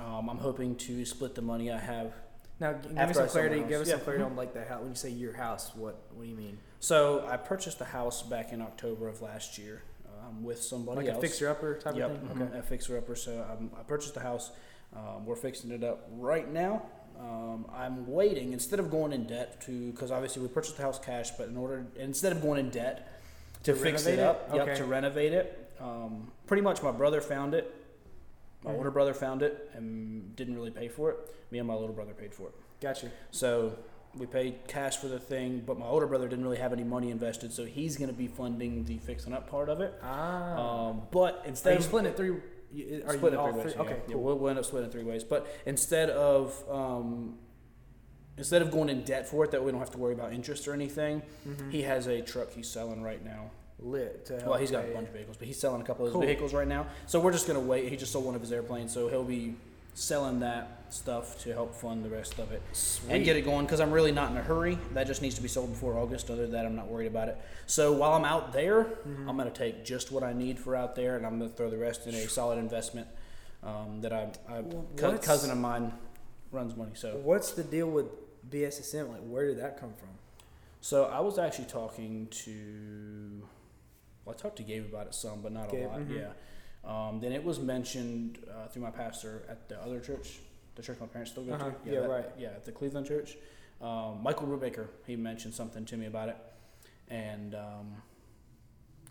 Um, 0.01 0.29
I'm 0.29 0.39
hoping 0.39 0.75
to 0.77 1.05
split 1.05 1.37
the 1.37 1.43
money 1.43 1.71
I 1.71 1.79
have. 1.79 2.13
Now, 2.61 2.73
g- 2.75 2.79
give 2.83 2.93
me 2.93 2.99
After 2.99 3.15
some 3.15 3.23
my 3.25 3.29
clarity. 3.29 3.61
house. 3.61 3.69
Give 3.69 3.81
us 3.81 3.89
Yeah. 3.89 3.95
some 3.95 4.01
clarity 4.05 4.25
on 4.25 4.37
like 4.37 4.55
the 4.55 4.65
house. 4.65 4.81
When 4.81 4.91
you 4.91 4.95
say 4.97 5.11
your 5.11 5.33
house, 5.35 5.75
what 5.75 5.97
what 6.15 6.23
do 6.25 6.29
you 6.29 6.37
mean? 6.37 6.59
So 6.81 7.27
I 7.29 7.37
purchased 7.37 7.79
the 7.79 7.85
house 7.87 8.23
back 8.23 8.53
in 8.53 8.61
October 8.63 9.09
of 9.09 9.23
last 9.23 9.59
year 9.59 9.83
um, 10.23 10.45
with 10.45 10.63
somebody 10.63 10.99
Like 11.03 11.09
else. 11.09 11.19
a 11.19 11.21
fixer 11.27 11.49
upper 11.49 11.75
type 11.79 11.97
yep, 11.97 12.11
of 12.11 12.19
thing. 12.19 12.49
mhm, 12.49 12.59
a 12.59 12.63
fixer 12.63 12.97
upper. 12.99 13.15
So 13.17 13.45
um, 13.51 13.71
I 13.79 13.83
purchased 13.83 14.15
the 14.15 14.21
house. 14.21 14.53
Um, 14.95 15.27
we're 15.27 15.35
fixing 15.37 15.71
it 15.73 15.83
up 15.83 16.07
right 16.13 16.51
now. 16.53 16.83
Um, 17.19 17.67
I'm 17.73 18.07
waiting 18.07 18.53
instead 18.53 18.79
of 18.81 18.91
going 18.91 19.13
in 19.13 19.27
debt 19.27 19.61
to 19.63 19.91
because 19.93 20.11
obviously 20.13 20.43
we 20.43 20.49
purchased 20.49 20.77
the 20.77 20.83
house 20.83 20.99
cash, 20.99 21.31
but 21.33 21.49
in 21.49 21.57
order 21.57 21.87
instead 21.97 22.33
of 22.33 22.41
going 22.43 22.61
in 22.61 22.71
debt 22.71 23.09
to, 23.65 23.73
To 23.73 23.79
fix 23.79 24.05
renovate 24.05 24.19
it 24.19 24.23
it? 24.23 24.27
up, 24.27 24.51
yep, 24.55 24.63
Okay. 24.69 24.75
to 24.77 24.85
renovate 24.85 25.33
it. 25.33 25.71
Um, 25.81 26.31
pretty 26.47 26.63
much, 26.63 26.83
my 26.83 26.91
brother 26.93 27.21
found 27.21 27.55
it. 27.55 27.75
My 28.65 28.73
older 28.73 28.91
brother 28.91 29.13
found 29.15 29.43
it 29.43 29.71
and 29.75 30.35
didn't 30.37 30.55
really 30.57 30.71
pay 30.71 30.89
for 30.89 31.11
it. 31.11 31.19
Me 31.51 31.59
and 31.59 31.69
my 31.69 31.75
little 31.75 31.95
brother 31.95 32.15
paid 32.15 32.35
for 32.35 32.49
it. 32.49 32.55
Gotcha. 32.81 33.11
So 33.31 33.77
we 34.17 34.27
paid 34.27 34.67
cash 34.69 34.97
for 34.97 35.09
the 35.09 35.19
thing, 35.19 35.63
but 35.67 35.79
my 35.79 35.87
older 35.87 36.07
brother 36.07 36.29
didn't 36.29 36.45
really 36.45 36.59
have 36.59 36.73
any 36.73 36.85
money 36.85 37.11
invested, 37.11 37.53
so 37.53 37.65
he's 37.65 37.97
going 37.97 38.09
to 38.11 38.15
be 38.17 38.27
funding 38.29 38.85
the 38.85 38.99
fixing 38.99 39.33
up 39.33 39.49
part 39.51 39.69
of 39.69 39.81
it. 39.81 39.95
Ah. 40.03 40.89
Um, 40.89 41.03
but 41.11 41.43
Are 41.45 41.47
instead 41.49 41.73
you 41.73 41.79
of 41.79 41.85
splitting 41.85 42.11
it 42.11 42.17
three? 42.17 42.31
Are 42.31 43.13
split 43.13 43.33
you 43.35 43.39
it 43.41 43.43
three 43.53 43.53
ways, 43.53 43.63
three? 43.63 43.73
yeah. 43.75 43.81
Okay, 43.83 43.97
yeah, 44.09 44.15
cool. 44.15 44.23
we'll, 44.23 44.39
we'll 44.39 44.51
end 44.51 44.59
up 44.59 44.65
splitting 44.65 44.89
it 44.89 44.93
three 44.93 45.05
ways. 45.05 45.25
But 45.25 45.47
instead 45.67 46.11
of 46.11 46.63
um, 46.71 47.39
instead 48.39 48.63
of 48.63 48.71
going 48.71 48.89
in 48.89 49.03
debt 49.05 49.29
for 49.29 49.45
it, 49.45 49.51
that 49.53 49.63
we 49.63 49.71
don't 49.71 49.81
have 49.81 49.91
to 49.93 49.99
worry 49.99 50.15
about 50.15 50.33
interest 50.33 50.67
or 50.67 50.73
anything. 50.73 51.23
Mhm. 51.47 51.71
He 51.71 51.83
has 51.83 52.07
a 52.07 52.21
truck 52.23 52.51
he's 52.53 52.69
selling 52.69 53.03
right 53.03 53.25
now. 53.25 53.51
Lit 53.79 54.27
to 54.27 54.35
help. 54.35 54.47
Well, 54.47 54.59
he's 54.59 54.71
got 54.71 54.85
a 54.85 54.89
bunch 54.93 55.09
of 55.09 55.15
vehicles, 55.15 55.37
but 55.37 55.47
he's 55.47 55.59
selling 55.59 55.81
a 55.81 55.85
couple 55.85 56.05
of 56.07 56.11
his 56.11 56.13
Cool. 56.15 56.23
vehicles 56.23 56.55
right 56.55 56.69
now. 56.69 56.87
So 57.07 57.21
we're 57.21 57.33
just 57.33 57.47
gonna 57.47 57.61
wait. 57.61 57.89
He 57.89 57.97
just 57.97 58.13
sold 58.13 58.25
one 58.25 58.35
of 58.35 58.41
his 58.41 58.53
airplanes, 58.53 58.93
so 58.93 59.09
he'll 59.09 59.25
be 59.25 59.57
selling 59.97 60.41
that 60.41 60.87
stuff 60.91 61.39
to 61.41 61.53
help 61.53 61.73
fund 61.75 62.05
the 62.05 62.09
rest 62.09 62.39
of 62.41 62.51
it 62.51 62.61
Sweet. 62.73 63.13
and 63.15 63.25
get 63.25 63.37
it 63.37 63.43
going. 63.43 63.65
Because 63.65 63.81
I'm 63.81 63.93
really 63.93 64.11
not 64.11 64.31
in 64.33 64.37
a 64.37 64.43
hurry. 64.43 64.77
That 64.93 65.07
just 65.07 65.23
needs 65.23 65.37
to 65.37 65.43
be 65.43 65.47
sold 65.49 65.71
before 65.71 65.97
August. 65.99 66.31
Other 66.31 66.43
than 66.43 66.53
that, 66.53 66.67
I'm 66.67 66.75
not 66.75 66.89
worried 66.89 67.07
about 67.07 67.29
it. 67.29 67.37
So 67.67 67.93
while 67.93 68.13
I'm 68.13 68.25
out 68.25 68.53
there, 68.53 68.85
Mhm. 69.07 69.29
I'm 69.29 69.37
gonna 69.37 69.51
take 69.51 69.85
just 69.85 70.11
what 70.11 70.23
I 70.25 70.33
need 70.33 70.59
for 70.59 70.75
out 70.75 70.95
there, 70.97 71.17
and 71.17 71.25
I'm 71.27 71.39
gonna 71.39 71.51
throw 71.51 71.71
the 71.71 71.79
rest 71.79 72.07
in 72.07 72.15
a 72.15 72.29
solid 72.29 72.59
investment 72.59 73.07
um, 73.63 74.01
that 74.03 74.13
I, 74.13 74.31
I 74.49 74.63
cousin 75.19 75.51
of 75.51 75.57
mine 75.59 75.93
runs 76.53 76.77
money. 76.77 76.93
So 76.95 77.17
What's 77.23 77.53
the 77.53 77.63
deal 77.65 77.89
with 77.89 78.07
BSSM? 78.51 79.09
Like, 79.11 79.23
where 79.23 79.47
did 79.47 79.59
that 79.59 79.79
come 79.81 79.93
from? 79.95 80.09
so 80.81 81.05
I 81.07 81.21
was 81.21 81.39
actually 81.39 81.65
talking 81.67 82.27
to. 82.29 83.49
Well, 84.25 84.35
I 84.39 84.41
talked 84.41 84.57
to 84.57 84.63
Gabe 84.63 84.85
about 84.85 85.07
it 85.07 85.15
some, 85.15 85.41
but 85.43 85.53
not 85.53 85.71
Gabe, 85.71 85.85
a 85.87 85.89
lot. 85.89 86.01
mhm. 86.01 86.17
Yeah. 86.17 86.29
Um, 86.85 87.21
then 87.21 87.33
it 87.33 87.43
was 87.43 87.61
mentioned 87.61 88.39
uh, 88.51 88.69
through 88.69 88.83
my 88.83 88.91
pastor 88.91 89.43
at 89.49 89.69
the 89.69 89.81
other 89.83 90.01
church, 90.01 90.39
the 90.77 90.83
church 90.83 90.99
my 91.01 91.07
parents 91.07 91.31
still 91.33 91.45
go 91.45 91.55
Uh-huh. 91.55 91.71
to. 91.71 91.91
Yeah, 91.91 92.01
that- 92.01 92.11
right. 92.11 92.27
Yeah, 92.39 92.49
at 92.49 92.65
the 92.65 92.73
Cleveland 92.73 93.07
church. 93.07 93.37
Um, 93.81 94.21
Michael 94.23 94.47
Rubaker, 94.47 94.87
he 95.07 95.17
mentioned 95.17 95.53
something 95.55 95.85
to 95.87 95.97
me 95.97 96.07
about 96.07 96.29
it, 96.31 96.37
and 97.09 97.55
um, 97.55 98.03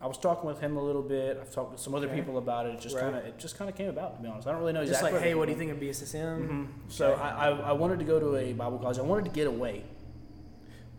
I 0.02 0.08
was 0.08 0.18
talking 0.18 0.48
with 0.48 0.60
him 0.60 0.78
a 0.78 0.82
little 0.84 1.02
bit. 1.02 1.38
I've 1.40 1.52
talked 1.52 1.72
with 1.72 1.80
some 1.82 1.94
other 1.94 2.08
Okay. 2.08 2.16
people 2.16 2.38
about 2.38 2.66
it. 2.66 2.76
It 2.76 2.80
just 2.82 2.96
Right. 2.96 3.02
kind 3.04 3.16
of 3.18 3.26
it 3.26 3.38
just 3.38 3.58
kind 3.58 3.70
of 3.70 3.76
came 3.76 3.90
about. 3.90 4.16
To 4.18 4.22
be 4.24 4.28
honest, 4.30 4.48
I 4.48 4.52
don't 4.52 4.62
really 4.62 4.74
know 4.74 4.82
Just 4.86 4.94
exactly. 5.02 5.20
like, 5.20 5.24
hey, 5.28 5.36
what 5.36 5.46
do 5.46 5.52
you 5.52 5.58
think 5.58 5.72
of 5.72 5.80
BSSM? 5.80 6.48
Mhm. 6.50 6.92
So 6.92 7.12
Okay. 7.14 7.22
I, 7.22 7.50
I 7.50 7.56
I 7.70 7.72
wanted 7.74 8.00
to 8.00 8.06
go 8.06 8.20
to 8.20 8.36
a 8.38 8.54
Bible 8.54 8.80
college. 8.80 8.98
I 9.00 9.04
wanted 9.04 9.26
to 9.26 9.32
get 9.32 9.48
away 9.48 9.84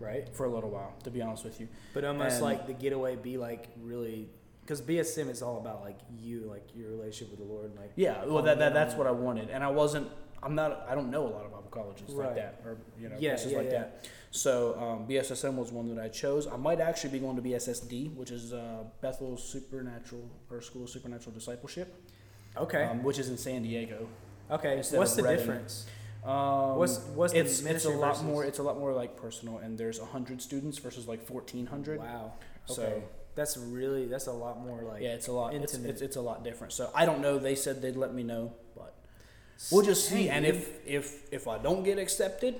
Right. 0.00 0.28
for 0.34 0.44
a 0.46 0.48
little 0.48 0.70
while, 0.70 0.94
to 1.04 1.10
be 1.10 1.22
honest 1.22 1.44
with 1.44 1.60
you. 1.60 1.68
But 1.92 2.04
almost 2.04 2.36
And- 2.36 2.44
like 2.44 2.66
the 2.66 2.72
getaway 2.74 3.16
be 3.16 3.36
like 3.38 3.68
really, 3.82 4.28
because 4.62 4.80
BSM 4.80 5.28
is 5.30 5.42
all 5.42 5.58
about 5.58 5.82
like 5.82 5.98
you, 6.18 6.40
like 6.50 6.66
your 6.74 6.90
relationship 6.90 7.30
with 7.30 7.46
the 7.46 7.52
Lord, 7.52 7.66
and 7.70 7.76
like 7.78 7.92
Yeah, 7.96 8.24
well, 8.24 8.42
that, 8.42 8.58
that 8.58 8.72
that's 8.74 8.94
what 8.94 9.06
I 9.06 9.10
wanted, 9.12 9.50
and 9.50 9.62
I 9.64 9.70
wasn't. 9.70 10.08
I'm 10.42 10.54
not. 10.54 10.84
I 10.88 10.94
don't 10.94 11.10
know 11.10 11.26
a 11.26 11.32
lot 11.32 11.44
of 11.46 11.52
Bible 11.52 11.68
colleges 11.70 12.10
Right. 12.12 12.26
like 12.26 12.36
that, 12.36 12.60
or 12.66 12.76
you 13.00 13.08
know, 13.08 13.16
Yeah, 13.18 13.30
places 13.30 13.52
yeah, 13.52 13.58
like 13.58 13.66
yeah. 13.70 13.78
that. 13.78 14.08
So 14.30 14.74
um, 14.78 15.06
BSSM 15.08 15.54
was 15.56 15.70
one 15.72 15.94
that 15.94 16.02
I 16.02 16.08
chose. 16.08 16.46
I 16.46 16.56
might 16.56 16.80
actually 16.80 17.10
be 17.10 17.18
going 17.20 17.36
to 17.36 17.42
BSSD, 17.42 18.14
which 18.14 18.30
is 18.30 18.52
uh, 18.52 18.84
Bethel 19.00 19.36
Supernatural 19.38 20.28
or 20.50 20.60
School 20.60 20.82
of 20.84 20.90
Supernatural 20.90 21.32
Discipleship, 21.34 21.94
okay, 22.56 22.84
um, 22.84 23.02
which 23.02 23.18
is 23.18 23.28
in 23.30 23.38
San 23.38 23.62
Diego. 23.62 24.06
okay. 24.50 24.76
What's 24.92 25.14
the 25.14 25.22
Reading. 25.22 25.38
difference? 25.38 25.86
Um, 26.24 26.76
What's 26.76 26.98
what's 27.14 27.32
the 27.32 27.40
it's 27.40 27.60
it's 27.60 27.84
a 27.84 27.90
lot 27.90 28.12
versus- 28.12 28.22
more. 28.24 28.44
It's 28.44 28.58
a 28.58 28.62
lot 28.62 28.78
more 28.78 28.92
like 28.94 29.16
personal, 29.16 29.58
and 29.58 29.76
there's 29.76 29.98
hundred 29.98 30.40
students 30.40 30.78
versus 30.78 31.06
like 31.06 31.22
fourteen 31.22 31.66
hundred. 31.66 32.00
Wow. 32.00 32.32
Okay. 32.70 32.74
So 32.74 33.02
that's 33.34 33.56
really 33.58 34.06
that's 34.06 34.26
a 34.26 34.32
lot 34.32 34.60
more 34.64 34.82
like 34.82 35.02
yeah, 35.02 35.10
it's 35.14 35.28
a 35.28 35.32
lot. 35.32 35.54
It's, 35.54 35.74
it's 35.74 36.00
it's 36.00 36.16
a 36.16 36.22
lot 36.22 36.42
different. 36.44 36.72
So 36.72 36.90
I 36.94 37.04
don't 37.04 37.20
know. 37.20 37.38
They 37.38 37.54
said 37.54 37.82
they'd 37.82 37.96
let 37.96 38.14
me 38.14 38.22
know, 38.22 38.52
but 38.74 38.94
We'll 39.70 39.84
just 39.84 40.08
see. 40.08 40.28
And 40.28 40.46
if 40.46 40.70
if 40.86 41.32
if 41.32 41.46
I 41.46 41.58
don't 41.58 41.82
get 41.84 41.98
accepted, 41.98 42.54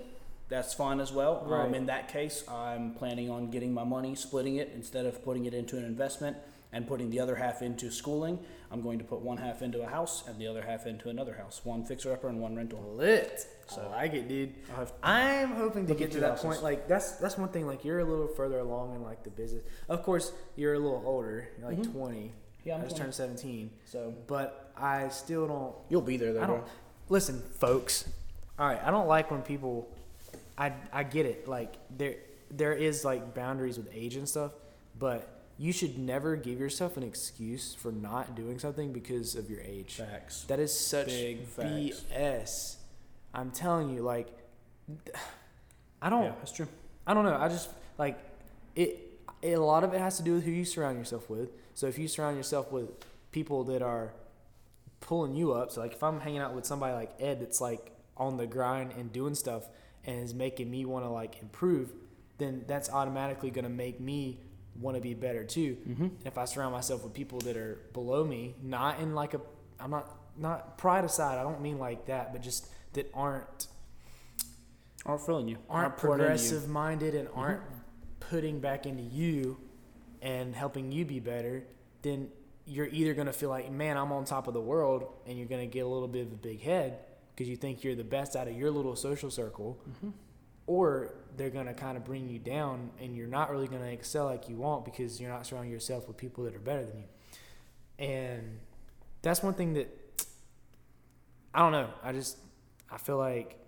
that's 0.48 0.74
fine 0.74 1.00
as 1.00 1.10
well. 1.12 1.42
Right. 1.46 1.64
Um, 1.66 1.74
in 1.74 1.86
that 1.86 2.08
case, 2.08 2.44
I'm 2.48 2.92
planning 2.94 3.30
on 3.30 3.50
getting 3.50 3.72
my 3.72 3.84
money, 3.84 4.14
splitting 4.14 4.56
it 4.56 4.72
instead 4.74 5.06
of 5.06 5.24
putting 5.24 5.46
it 5.46 5.54
into 5.54 5.76
an 5.78 5.84
investment 5.84 6.36
and 6.74 6.86
putting 6.86 7.08
the 7.08 7.20
other 7.20 7.36
half 7.36 7.62
into 7.62 7.90
schooling. 7.90 8.38
I'm 8.70 8.82
going 8.82 8.98
to 8.98 9.04
put 9.04 9.20
one 9.20 9.36
half 9.38 9.62
into 9.62 9.80
a 9.82 9.86
house 9.86 10.24
and 10.28 10.38
the 10.38 10.48
other 10.48 10.60
half 10.60 10.84
into 10.86 11.08
another 11.08 11.32
house, 11.34 11.60
one 11.64 11.84
fixer 11.84 12.12
upper 12.12 12.28
and 12.28 12.40
one 12.40 12.56
rental. 12.56 12.82
Lit. 12.96 13.46
So- 13.68 13.80
I 13.94 14.02
like 14.02 14.14
it, 14.14 14.28
dude. 14.28 14.52
Have 14.76 14.92
I'm 15.02 15.52
hoping 15.52 15.86
to 15.86 15.94
get 15.94 16.10
to 16.12 16.20
that 16.20 16.30
houses. 16.30 16.44
point. 16.44 16.62
Like 16.62 16.88
that's 16.88 17.12
that's 17.12 17.38
one 17.38 17.48
thing. 17.48 17.66
Like 17.66 17.84
you're 17.84 18.00
a 18.00 18.04
little 18.04 18.26
further 18.26 18.58
along 18.58 18.96
in 18.96 19.02
like 19.02 19.22
the 19.22 19.30
business. 19.30 19.62
Of 19.88 20.02
course, 20.02 20.32
you're 20.56 20.74
a 20.74 20.78
little 20.78 21.02
older. 21.06 21.48
You're 21.58 21.68
like 21.70 21.78
Mhm. 21.78 21.92
20. 21.92 22.32
yeah, 22.64 22.74
I 22.74 22.76
I'm 22.78 22.82
just 22.82 22.96
20. 22.96 23.04
turned 23.04 23.14
17. 23.14 23.70
So 23.86 24.12
But 24.26 24.72
I 24.76 25.08
still 25.08 25.46
don't. 25.46 25.74
you'll 25.88 26.02
be 26.02 26.16
there, 26.16 26.32
though, 26.32 26.42
I 26.42 26.46
don't. 26.46 26.64
Listen, 27.08 27.40
folks. 27.60 28.08
All 28.58 28.66
right, 28.66 28.80
I 28.84 28.90
don't 28.90 29.06
like 29.06 29.30
when 29.30 29.42
people. 29.42 29.88
I 30.58 30.72
I 30.92 31.04
get 31.04 31.26
it. 31.26 31.46
Like 31.48 31.74
there 31.96 32.16
there 32.50 32.72
is 32.72 33.04
like 33.04 33.34
boundaries 33.34 33.76
with 33.78 33.88
age 33.92 34.16
and 34.16 34.28
stuff, 34.28 34.52
but 34.98 35.33
you 35.56 35.72
should 35.72 35.98
never 35.98 36.36
give 36.36 36.58
yourself 36.58 36.96
an 36.96 37.02
excuse 37.02 37.74
for 37.74 37.92
not 37.92 38.34
doing 38.34 38.58
something 38.58 38.92
because 38.92 39.34
of 39.34 39.48
your 39.48 39.60
age. 39.60 39.96
Facts. 39.96 40.44
That 40.44 40.58
is 40.58 40.76
such 40.76 41.06
Big 41.06 41.44
facts. 41.46 41.68
BS. 42.12 42.76
I'm 43.32 43.50
telling 43.50 43.90
you, 43.90 44.02
like, 44.02 44.28
I 46.02 46.10
don't. 46.10 46.24
Yeah, 46.24 46.32
that's 46.38 46.52
true. 46.52 46.68
I 47.06 47.14
don't 47.14 47.24
know. 47.24 47.36
I 47.36 47.48
just 47.48 47.68
like 47.98 48.18
it, 48.74 49.18
it. 49.42 49.54
A 49.54 49.60
lot 49.60 49.84
of 49.84 49.94
it 49.94 50.00
has 50.00 50.16
to 50.16 50.22
do 50.22 50.34
with 50.34 50.44
who 50.44 50.50
you 50.50 50.64
surround 50.64 50.98
yourself 50.98 51.30
with. 51.30 51.50
So 51.74 51.86
if 51.86 51.98
you 51.98 52.08
surround 52.08 52.36
yourself 52.36 52.70
with 52.72 52.90
people 53.30 53.64
that 53.64 53.82
are 53.82 54.12
pulling 55.00 55.34
you 55.34 55.52
up, 55.52 55.70
so 55.70 55.80
like 55.80 55.92
if 55.92 56.02
I'm 56.02 56.20
hanging 56.20 56.38
out 56.38 56.54
with 56.54 56.66
somebody 56.66 56.94
like 56.94 57.14
Ed 57.20 57.40
that's 57.40 57.60
like 57.60 57.92
on 58.16 58.36
the 58.36 58.46
grind 58.46 58.92
and 58.92 59.12
doing 59.12 59.34
stuff 59.34 59.68
and 60.04 60.22
is 60.22 60.34
making 60.34 60.70
me 60.70 60.84
want 60.84 61.04
to 61.04 61.10
like 61.10 61.40
improve, 61.42 61.92
then 62.38 62.64
that's 62.66 62.90
automatically 62.90 63.50
going 63.50 63.64
to 63.64 63.70
make 63.70 64.00
me 64.00 64.38
want 64.80 64.96
to 64.96 65.00
be 65.00 65.14
better 65.14 65.44
too. 65.44 65.76
Mm-hmm. 65.88 66.02
And 66.04 66.26
if 66.26 66.36
I 66.38 66.44
surround 66.46 66.72
myself 66.72 67.04
with 67.04 67.14
people 67.14 67.38
that 67.40 67.56
are 67.56 67.78
below 67.92 68.24
me, 68.24 68.54
not 68.62 69.00
in 69.00 69.14
like 69.14 69.34
a, 69.34 69.40
I'm 69.80 69.90
not 69.90 70.10
not 70.36 70.78
pride 70.78 71.04
aside. 71.04 71.38
I 71.38 71.42
don't 71.44 71.60
mean 71.60 71.78
like 71.78 72.06
that, 72.06 72.32
but 72.32 72.42
just 72.42 72.68
that 72.94 73.10
aren't 73.14 73.68
Aren't 75.06 75.20
feeling 75.26 75.48
you. 75.48 75.58
aren't 75.68 75.92
into 75.94 76.02
you. 76.06 76.08
progressive 76.14 76.68
minded 76.68 77.14
and 77.14 77.28
aren't 77.34 77.60
putting 78.20 78.58
back 78.60 78.86
into 78.86 79.02
you 79.02 79.58
and 80.22 80.54
helping 80.54 80.90
you 80.90 81.04
be 81.04 81.20
better, 81.20 81.64
then 82.02 82.28
you're 82.66 82.86
either 82.86 83.12
going 83.12 83.26
to 83.26 83.32
feel 83.32 83.50
like, 83.50 83.70
man, 83.70 83.98
I'm 83.98 84.10
on 84.12 84.24
top 84.24 84.48
of 84.48 84.54
the 84.54 84.60
world, 84.62 85.04
and 85.26 85.36
you're 85.36 85.46
going 85.46 85.60
to 85.60 85.70
get 85.72 85.80
a 85.84 85.86
little 85.88 86.08
bit 86.08 86.26
of 86.26 86.32
a 86.32 86.36
big 86.36 86.62
head 86.62 87.00
because 87.36 87.46
you 87.50 87.56
think 87.56 87.84
you're 87.84 87.94
the 87.94 88.02
best 88.04 88.34
out 88.34 88.48
of 88.48 88.56
your 88.56 88.70
little 88.70 88.96
social 88.96 89.30
circle, 89.30 89.78
Mm-hmm. 89.90 90.10
or 90.66 91.14
they're 91.36 91.50
going 91.50 91.66
to 91.66 91.74
kind 91.74 91.96
of 91.96 92.04
bring 92.04 92.28
you 92.28 92.38
down, 92.38 92.90
and 93.00 93.16
you're 93.16 93.26
not 93.26 93.50
really 93.50 93.68
going 93.68 93.82
to 93.82 93.90
excel 93.90 94.26
like 94.26 94.48
you 94.48 94.56
want 94.56 94.84
because 94.84 95.20
you're 95.20 95.30
not 95.30 95.46
surrounding 95.46 95.72
yourself 95.72 96.06
with 96.08 96.16
people 96.16 96.44
that 96.44 96.54
are 96.54 96.60
better 96.60 96.84
than 96.84 96.98
you. 96.98 97.04
And 97.98 98.58
that's 99.22 99.42
one 99.42 99.54
thing 99.54 99.74
that 99.74 99.88
I 101.54 101.60
don't 101.60 101.72
know. 101.72 101.88
I 102.02 102.12
just 102.12 102.38
I 102.90 102.98
feel 102.98 103.16
like 103.16 103.64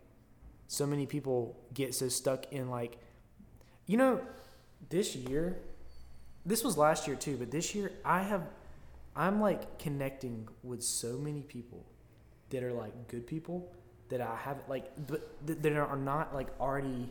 so 0.68 0.86
many 0.86 1.06
people 1.06 1.56
get 1.74 1.94
so 1.94 2.08
stuck 2.08 2.52
in 2.52 2.68
like 2.70 2.98
you 3.86 3.96
know 3.96 4.20
this 4.88 5.14
year 5.14 5.58
this 6.44 6.64
was 6.64 6.76
last 6.76 7.06
year 7.06 7.16
too 7.16 7.36
but 7.36 7.50
this 7.50 7.74
year 7.74 7.92
i 8.04 8.22
have 8.22 8.42
i'm 9.14 9.40
like 9.40 9.78
connecting 9.78 10.48
with 10.62 10.82
so 10.82 11.16
many 11.16 11.42
people 11.42 11.84
that 12.50 12.62
are 12.62 12.72
like 12.72 13.08
good 13.08 13.26
people 13.26 13.72
that 14.08 14.20
i 14.20 14.36
haven't 14.36 14.68
like 14.68 14.90
but 15.06 15.46
th- 15.46 15.58
that 15.60 15.72
are 15.76 15.96
not 15.96 16.34
like 16.34 16.48
already 16.60 17.08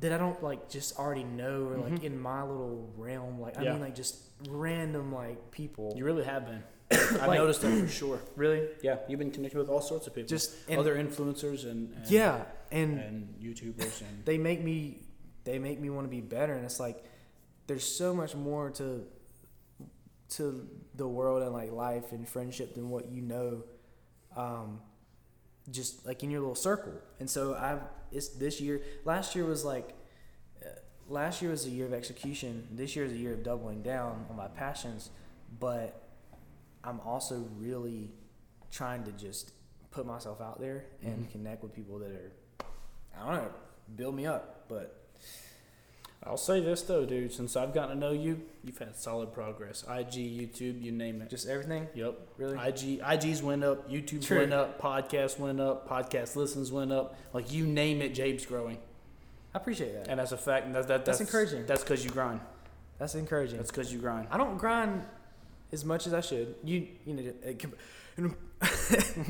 that 0.00 0.12
i 0.12 0.18
don't 0.18 0.42
like 0.42 0.68
just 0.68 0.96
already 0.98 1.24
know 1.24 1.64
or 1.66 1.76
like 1.78 1.92
Mhm. 1.94 2.04
in 2.04 2.18
my 2.20 2.42
little 2.42 2.88
realm 2.96 3.40
like 3.40 3.58
i 3.58 3.62
Yeah. 3.62 3.72
mean 3.72 3.80
like 3.82 3.94
just 3.94 4.16
random 4.48 5.12
like 5.12 5.50
people 5.50 5.92
You 5.96 6.04
really 6.04 6.24
have 6.24 6.46
been. 6.46 6.62
I've 6.92 7.26
Like- 7.28 7.38
noticed 7.38 7.60
that 7.62 7.76
for 7.80 7.88
sure. 7.88 8.18
really 8.36 8.68
Yeah, 8.82 8.98
you've 9.08 9.18
been 9.18 9.32
connected 9.32 9.58
with 9.58 9.68
all 9.68 9.80
sorts 9.80 10.06
of 10.06 10.14
people. 10.14 10.28
just 10.28 10.54
and, 10.68 10.78
other 10.80 10.94
influencers 10.96 11.64
and, 11.70 11.92
and 11.94 12.10
yeah 12.10 12.44
and 12.70 12.98
and 13.00 13.34
YouTubers 13.42 14.00
and 14.02 14.24
they 14.28 14.38
make 14.38 14.62
me 14.62 15.02
they 15.44 15.58
make 15.58 15.80
me 15.80 15.90
want 15.90 16.04
to 16.06 16.10
be 16.10 16.20
better 16.20 16.54
and 16.54 16.64
it's 16.64 16.78
like 16.80 17.04
there's 17.66 17.84
so 17.84 18.14
much 18.14 18.34
more 18.36 18.70
to 18.70 19.06
to 20.30 20.68
the 20.94 21.06
world 21.08 21.42
and 21.42 21.52
like 21.52 21.72
life 21.72 22.12
and 22.12 22.28
friendship 22.28 22.74
than 22.74 22.90
what 22.90 23.10
you 23.10 23.22
know 23.22 23.64
um 24.36 24.80
just 25.70 26.06
like 26.06 26.22
in 26.22 26.30
your 26.30 26.40
little 26.40 26.54
circle 26.54 26.92
and 27.20 27.28
so 27.28 27.54
i've 27.54 27.80
it's 28.12 28.28
this 28.28 28.60
year 28.60 28.80
last 29.04 29.34
year 29.36 29.44
was 29.44 29.64
like 29.64 29.94
uh, 30.64 30.68
last 31.08 31.42
year 31.42 31.50
was 31.50 31.66
a 31.66 31.70
year 31.70 31.86
of 31.86 31.92
execution 31.92 32.66
this 32.70 32.94
year 32.96 33.04
is 33.04 33.12
a 33.12 33.16
year 33.16 33.34
of 33.34 33.42
doubling 33.42 33.82
down 33.82 34.24
on 34.30 34.36
my 34.36 34.48
passions 34.48 35.10
but 35.60 36.08
i'm 36.84 37.00
also 37.00 37.44
really 37.58 38.10
trying 38.70 39.02
to 39.04 39.12
just 39.12 39.52
put 39.90 40.06
myself 40.06 40.40
out 40.40 40.60
there 40.60 40.84
and 41.02 41.26
Mhm. 41.26 41.32
connect 41.32 41.62
with 41.62 41.74
people 41.74 41.98
that 41.98 42.10
are 42.10 42.32
I 43.20 43.24
don't 43.34 43.42
know, 43.44 43.50
build 43.96 44.14
me 44.14 44.26
up. 44.26 44.68
But 44.68 44.94
I'll 46.24 46.36
say 46.36 46.60
this 46.60 46.82
though, 46.82 47.04
dude. 47.06 47.32
Since 47.32 47.56
I've 47.56 47.72
gotten 47.72 47.94
to 47.94 48.00
know 48.00 48.12
you, 48.12 48.42
you've 48.64 48.76
had 48.78 48.96
solid 48.96 49.32
progress. 49.32 49.84
IG, 49.88 50.12
YouTube, 50.14 50.82
you 50.82 50.90
name 50.92 51.22
it. 51.22 51.30
just 51.30 51.46
everything, 51.48 51.86
Yep. 51.94 52.18
really. 52.36 52.58
IG, 52.58 53.00
IG's 53.00 53.42
went 53.42 53.62
up. 53.64 53.88
YouTube's 53.90 54.26
True. 54.26 54.38
went 54.40 54.52
up. 54.52 54.80
Podcast 54.80 55.38
went 55.38 55.60
up. 55.60 55.88
Podcast 55.88 56.34
listens 56.36 56.72
went 56.72 56.92
up. 56.92 57.16
Like 57.32 57.52
you 57.52 57.66
name 57.66 58.02
it, 58.02 58.14
Jabe's 58.14 58.44
growing, 58.44 58.78
I 59.54 59.58
appreciate 59.58 59.92
that. 59.94 60.08
and 60.08 60.18
that's 60.20 60.32
a 60.32 60.36
fact. 60.36 60.66
And 60.66 60.74
that's 60.74 60.86
that, 60.88 61.04
That's 61.04 61.18
that's, 61.18 61.30
encouraging. 61.30 61.66
That's 61.66 61.82
because 61.82 62.04
you 62.04 62.10
grind. 62.10 62.40
That's 62.98 63.14
encouraging. 63.14 63.56
That's 63.58 63.70
because 63.70 63.92
you 63.92 64.00
grind. 64.00 64.26
I 64.30 64.36
don't 64.38 64.58
grind 64.58 65.04
as 65.72 65.84
much 65.84 66.06
as 66.08 66.14
I 66.14 66.20
should. 66.20 66.56
You 66.64 66.88
you 67.06 67.14
know, 67.14 67.32
it 67.44 67.58
can- 67.60 67.72
you 68.16 68.24
know, 68.28 68.34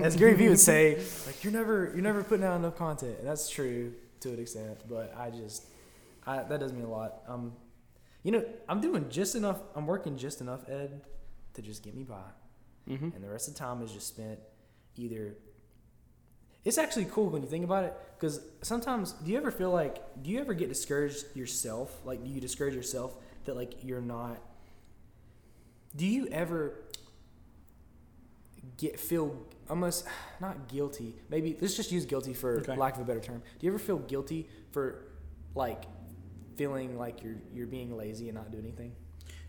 as 0.03 0.17
Gary 0.17 0.33
Vee 0.33 0.49
would 0.49 0.59
say, 0.59 0.97
like 1.27 1.45
you're 1.45 1.53
never 1.53 1.91
you're 1.93 2.03
never 2.03 2.25
putting 2.25 2.47
out 2.47 2.57
enough 2.57 2.77
content, 2.79 3.19
and 3.19 3.29
that's 3.29 3.51
true 3.51 3.93
to 4.21 4.31
an 4.31 4.41
extent. 4.41 4.79
But 4.89 5.15
I 5.19 5.29
just 5.29 5.67
I 6.29 6.43
that 6.45 6.61
does 6.61 6.73
mean 6.73 6.85
a 6.85 6.91
lot. 6.91 7.23
Um, 7.27 7.53
you 8.23 8.33
know, 8.33 8.45
I'm 8.69 8.81
doing 8.81 9.09
just 9.09 9.35
enough. 9.35 9.61
I'm 9.75 9.87
working 9.87 10.17
just 10.17 10.41
enough, 10.41 10.69
Ed, 10.69 11.01
to 11.55 11.63
just 11.63 11.83
get 11.83 11.95
me 11.95 12.05
by. 12.05 12.17
Mm-hmm. 12.89 13.11
and 13.15 13.23
the 13.23 13.29
rest 13.29 13.49
of 13.49 13.55
the 13.55 13.59
time 13.61 13.83
is 13.83 13.93
just 13.93 14.07
spent 14.09 14.39
either 14.97 15.35
it's 16.65 16.79
actually 16.79 17.05
cool 17.05 17.29
when 17.29 17.43
you 17.43 17.49
think 17.49 17.63
about 17.63 17.85
it 17.85 17.95
because 18.19 18.41
sometimes 18.63 19.13
do 19.13 19.31
you 19.31 19.37
ever 19.37 19.51
feel 19.51 19.71
like 19.71 19.99
do 20.23 20.31
you 20.31 20.41
ever 20.41 20.55
get 20.55 20.71
discouraged 20.71 21.25
yourself 21.37 22.01
like 22.07 22.25
do 22.25 22.31
you 22.31 22.41
discourage 22.41 22.75
yourself 22.75 23.15
that 23.45 23.57
like 23.57 23.85
you're 23.85 24.01
not 24.01 24.39
do 25.95 26.07
you 26.07 26.29
ever 26.29 26.81
get 28.79 28.99
feel 28.99 29.37
almost 29.69 30.07
not 30.41 30.69
guilty 30.69 31.15
maybe 31.29 31.57
let's 31.61 31.77
just 31.77 31.93
use 31.93 32.05
guilty 32.07 32.33
for 32.33 32.61
Okay. 32.61 32.75
lack 32.77 32.95
of 32.95 33.03
a 33.03 33.05
better 33.05 33.21
term 33.21 33.43
do 33.59 33.67
you 33.67 33.71
ever 33.71 33.79
feel 33.79 33.99
guilty 33.99 34.49
for 34.71 35.05
like 35.55 35.85
feeling 36.59 36.99
like 36.99 37.23
you're 37.23 37.41
you're 37.55 37.67
being 37.79 37.91
lazy 37.97 38.27
and 38.29 38.37
not 38.41 38.51
doing 38.53 38.65
anything 38.65 38.93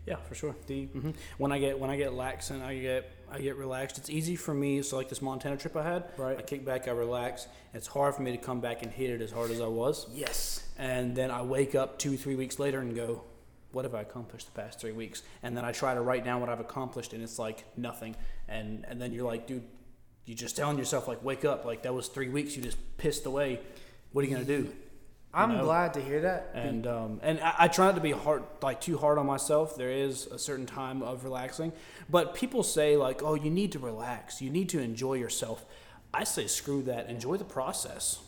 Yeah, 0.06 0.16
for 0.28 0.34
sure. 0.34 0.54
do 0.66 0.74
you 0.74 0.86
hmm 0.88 1.10
When 1.42 1.52
I 1.52 1.58
get 1.64 1.74
when 1.82 1.90
I 1.94 1.96
get 1.96 2.10
lax 2.14 2.50
and 2.50 2.62
I 2.62 2.72
get 2.78 3.02
I 3.34 3.38
get 3.40 3.56
relaxed, 3.56 3.96
it's 4.00 4.10
easy 4.18 4.36
for 4.44 4.54
me. 4.64 4.82
So 4.82 4.96
like 4.96 5.08
this 5.12 5.22
Montana 5.22 5.56
trip 5.56 5.76
I 5.76 5.84
had, 5.92 6.02
right. 6.16 6.36
I 6.40 6.42
kick 6.42 6.62
back, 6.64 6.88
I 6.88 6.92
relax. 7.06 7.46
It's 7.74 7.86
hard 7.96 8.12
for 8.16 8.22
me 8.22 8.32
to 8.32 8.38
come 8.48 8.60
back 8.60 8.82
and 8.82 8.90
hit 9.00 9.10
it 9.10 9.20
as 9.26 9.30
hard 9.38 9.50
as 9.50 9.60
I 9.60 9.70
was. 9.82 10.06
yes 10.24 10.38
And 10.90 11.14
then 11.18 11.30
I 11.30 11.42
wake 11.56 11.74
up 11.82 11.90
two, 12.04 12.14
three 12.22 12.36
weeks 12.42 12.56
later 12.64 12.78
and 12.84 12.90
go, 13.04 13.08
what 13.72 13.84
have 13.84 13.94
I 13.94 14.02
accomplished 14.08 14.46
the 14.52 14.56
past 14.60 14.80
three 14.80 14.96
weeks? 15.02 15.22
And 15.44 15.50
then 15.56 15.64
I 15.64 15.72
try 15.82 15.92
to 15.94 16.02
write 16.08 16.24
down 16.24 16.40
what 16.42 16.50
I've 16.52 16.64
accomplished, 16.68 17.12
and 17.14 17.22
it's 17.26 17.38
like 17.46 17.58
nothing. 17.76 18.12
And 18.56 18.68
and 18.88 18.96
then 19.00 19.12
you're 19.14 19.28
like, 19.32 19.42
dude, 19.50 19.62
you're 20.26 20.42
just 20.46 20.56
telling 20.56 20.76
yourself 20.82 21.06
like, 21.12 21.22
wake 21.30 21.44
up, 21.52 21.64
like 21.70 21.80
that 21.84 21.94
was 21.94 22.08
three 22.08 22.30
weeks 22.36 22.56
you 22.56 22.62
just 22.70 22.78
pissed 23.02 23.26
away. 23.26 23.60
What 24.12 24.24
are 24.24 24.28
you 24.28 24.34
gonna 24.34 24.54
do? 24.60 24.62
I'm 25.32 25.56
know? 25.56 25.64
glad 25.64 25.94
to 25.94 26.00
hear 26.02 26.20
that 26.22 26.50
And 26.54 26.86
um, 26.86 27.20
and 27.22 27.40
I, 27.40 27.54
I 27.60 27.68
try 27.68 27.86
not 27.86 27.94
to 27.94 28.00
be 28.00 28.10
hard, 28.12 28.42
like 28.62 28.80
too 28.80 28.98
hard 28.98 29.16
on 29.18 29.26
myself. 29.26 29.76
There 29.76 29.90
is 29.90 30.26
a 30.26 30.38
certain 30.38 30.66
time 30.66 31.02
of 31.02 31.24
relaxing, 31.24 31.72
but 32.08 32.34
people 32.34 32.62
say 32.62 32.96
like, 32.96 33.22
oh, 33.22 33.34
you 33.34 33.50
need 33.50 33.72
to 33.72 33.78
relax, 33.78 34.40
you 34.42 34.50
need 34.50 34.68
to 34.70 34.80
enjoy 34.80 35.14
yourself. 35.14 35.64
I 36.12 36.24
say 36.24 36.46
screw 36.48 36.82
that, 36.82 37.08
enjoy 37.08 37.36
the 37.36 37.44
process, 37.44 38.18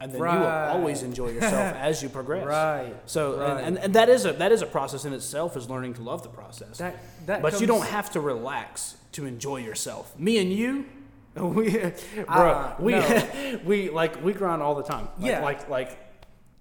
and 0.00 0.10
then 0.12 0.20
you 0.20 0.26
will 0.26 0.46
always 0.74 1.02
enjoy 1.04 1.28
yourself 1.30 1.76
as 1.88 2.02
you 2.02 2.08
progress. 2.08 2.44
right 2.46 2.94
So 3.06 3.38
Right. 3.38 3.50
and, 3.50 3.58
and, 3.66 3.78
and 3.84 3.94
that 3.94 4.08
is 4.08 4.24
a 4.24 4.32
that 4.32 4.50
is 4.50 4.62
a 4.62 4.66
process 4.66 5.04
in 5.04 5.12
itself 5.12 5.56
is 5.56 5.70
learning 5.70 5.94
to 5.94 6.02
love 6.02 6.22
the 6.24 6.30
process. 6.30 6.78
That 6.78 6.96
that. 7.26 7.42
but 7.42 7.60
you 7.60 7.66
don't 7.68 7.86
have 7.86 8.10
to 8.12 8.20
relax 8.20 8.96
to 9.12 9.24
enjoy 9.26 9.58
yourself. 9.58 10.18
Me 10.18 10.38
and 10.38 10.52
you, 10.52 10.84
we, 11.36 11.70
bro, 11.78 11.94
Ah, 12.28 12.76
we 12.80 12.92
no. 12.92 13.60
we 13.64 13.90
like 13.90 14.20
we 14.24 14.32
grind 14.32 14.62
all 14.62 14.74
the 14.74 14.82
time. 14.82 15.06
Like, 15.18 15.30
Yeah. 15.30 15.40
like 15.44 15.68
like 15.68 15.90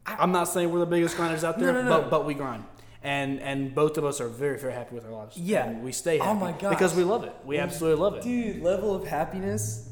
I'm 0.06 0.32
not 0.32 0.46
saying 0.46 0.72
we're 0.72 0.80
the 0.80 0.86
biggest 0.86 1.16
grinders 1.18 1.44
out 1.44 1.60
there, 1.60 1.72
no, 1.74 1.82
no. 1.84 1.90
but 2.02 2.10
but 2.10 2.26
we 2.26 2.34
grind. 2.34 2.64
And 3.04 3.40
and 3.42 3.74
both 3.74 3.98
of 3.98 4.04
us 4.06 4.20
are 4.20 4.28
very 4.28 4.58
very 4.60 4.74
happy 4.74 4.96
with 4.96 5.06
our 5.06 5.12
lives. 5.12 5.38
Yeah. 5.38 5.68
and 5.68 5.84
we 5.84 5.92
stay 5.92 6.20
Oh 6.20 6.24
happy 6.24 6.40
my 6.40 6.52
gosh. 6.52 6.70
because 6.72 6.96
we 6.96 7.04
love 7.04 7.24
it. 7.24 7.34
We 7.46 7.58
absolutely 7.58 8.02
love 8.02 8.16
it. 8.16 8.24
Dude, 8.24 8.62
level 8.64 8.94
of 8.96 9.06
happiness 9.08 9.88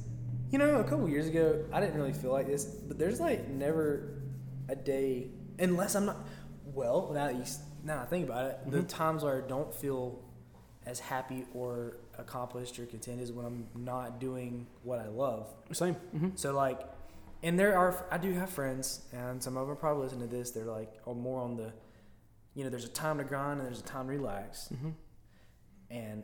You 0.50 0.58
know, 0.60 0.80
a 0.80 0.84
couple 0.84 1.08
years 1.10 1.28
ago, 1.28 1.66
I 1.74 1.80
didn't 1.82 1.96
really 1.98 2.14
feel 2.14 2.32
like 2.32 2.48
this, 2.48 2.64
but 2.66 2.98
there's 2.98 3.20
like 3.20 3.50
never 3.50 4.14
a 4.70 4.76
day, 4.76 5.28
unless 5.60 5.94
I'm 5.96 6.06
not. 6.06 6.18
Well, 6.74 7.12
now 7.14 7.26
that 7.28 7.36
you 7.36 7.44
now 7.84 8.02
I 8.02 8.06
think 8.06 8.26
about 8.30 8.46
it, 8.52 8.72
the 8.72 8.80
Mhm. 8.80 8.88
times 8.88 9.24
where 9.24 9.44
I 9.44 9.48
don't 9.48 9.74
feel 9.74 10.20
as 10.86 11.00
happy 11.00 11.46
or 11.54 11.98
accomplished 12.18 12.80
or 12.80 12.86
content 12.86 13.20
is 13.22 13.32
when 13.32 13.46
I'm 13.46 13.68
not 13.76 14.20
doing 14.20 14.68
what 14.84 15.00
I 15.00 15.08
love. 15.08 15.48
Same. 15.74 15.96
Mm-hmm. 16.16 16.30
So 16.36 16.54
like, 16.54 16.80
and 17.44 17.60
there 17.60 17.78
are 17.78 18.06
I 18.12 18.18
do 18.18 18.32
have 18.34 18.50
friends, 18.50 19.02
and 19.12 19.42
some 19.42 19.58
of 19.58 19.68
them 19.68 19.78
probably 19.78 20.04
listen 20.04 20.20
to 20.20 20.28
this. 20.28 20.52
They're 20.52 20.66
like, 20.66 20.92
are 21.06 21.14
more 21.16 21.42
on 21.42 21.56
the, 21.58 21.72
you 22.54 22.64
know, 22.64 22.70
there's 22.70 22.86
a 22.86 22.90
time 22.90 23.18
to 23.20 23.24
grind 23.24 23.60
and 23.60 23.68
there's 23.68 23.80
a 23.80 23.84
time 23.84 24.08
to 24.08 24.14
relax, 24.14 24.70
Mm-hmm. 24.74 24.90
and 25.92 26.24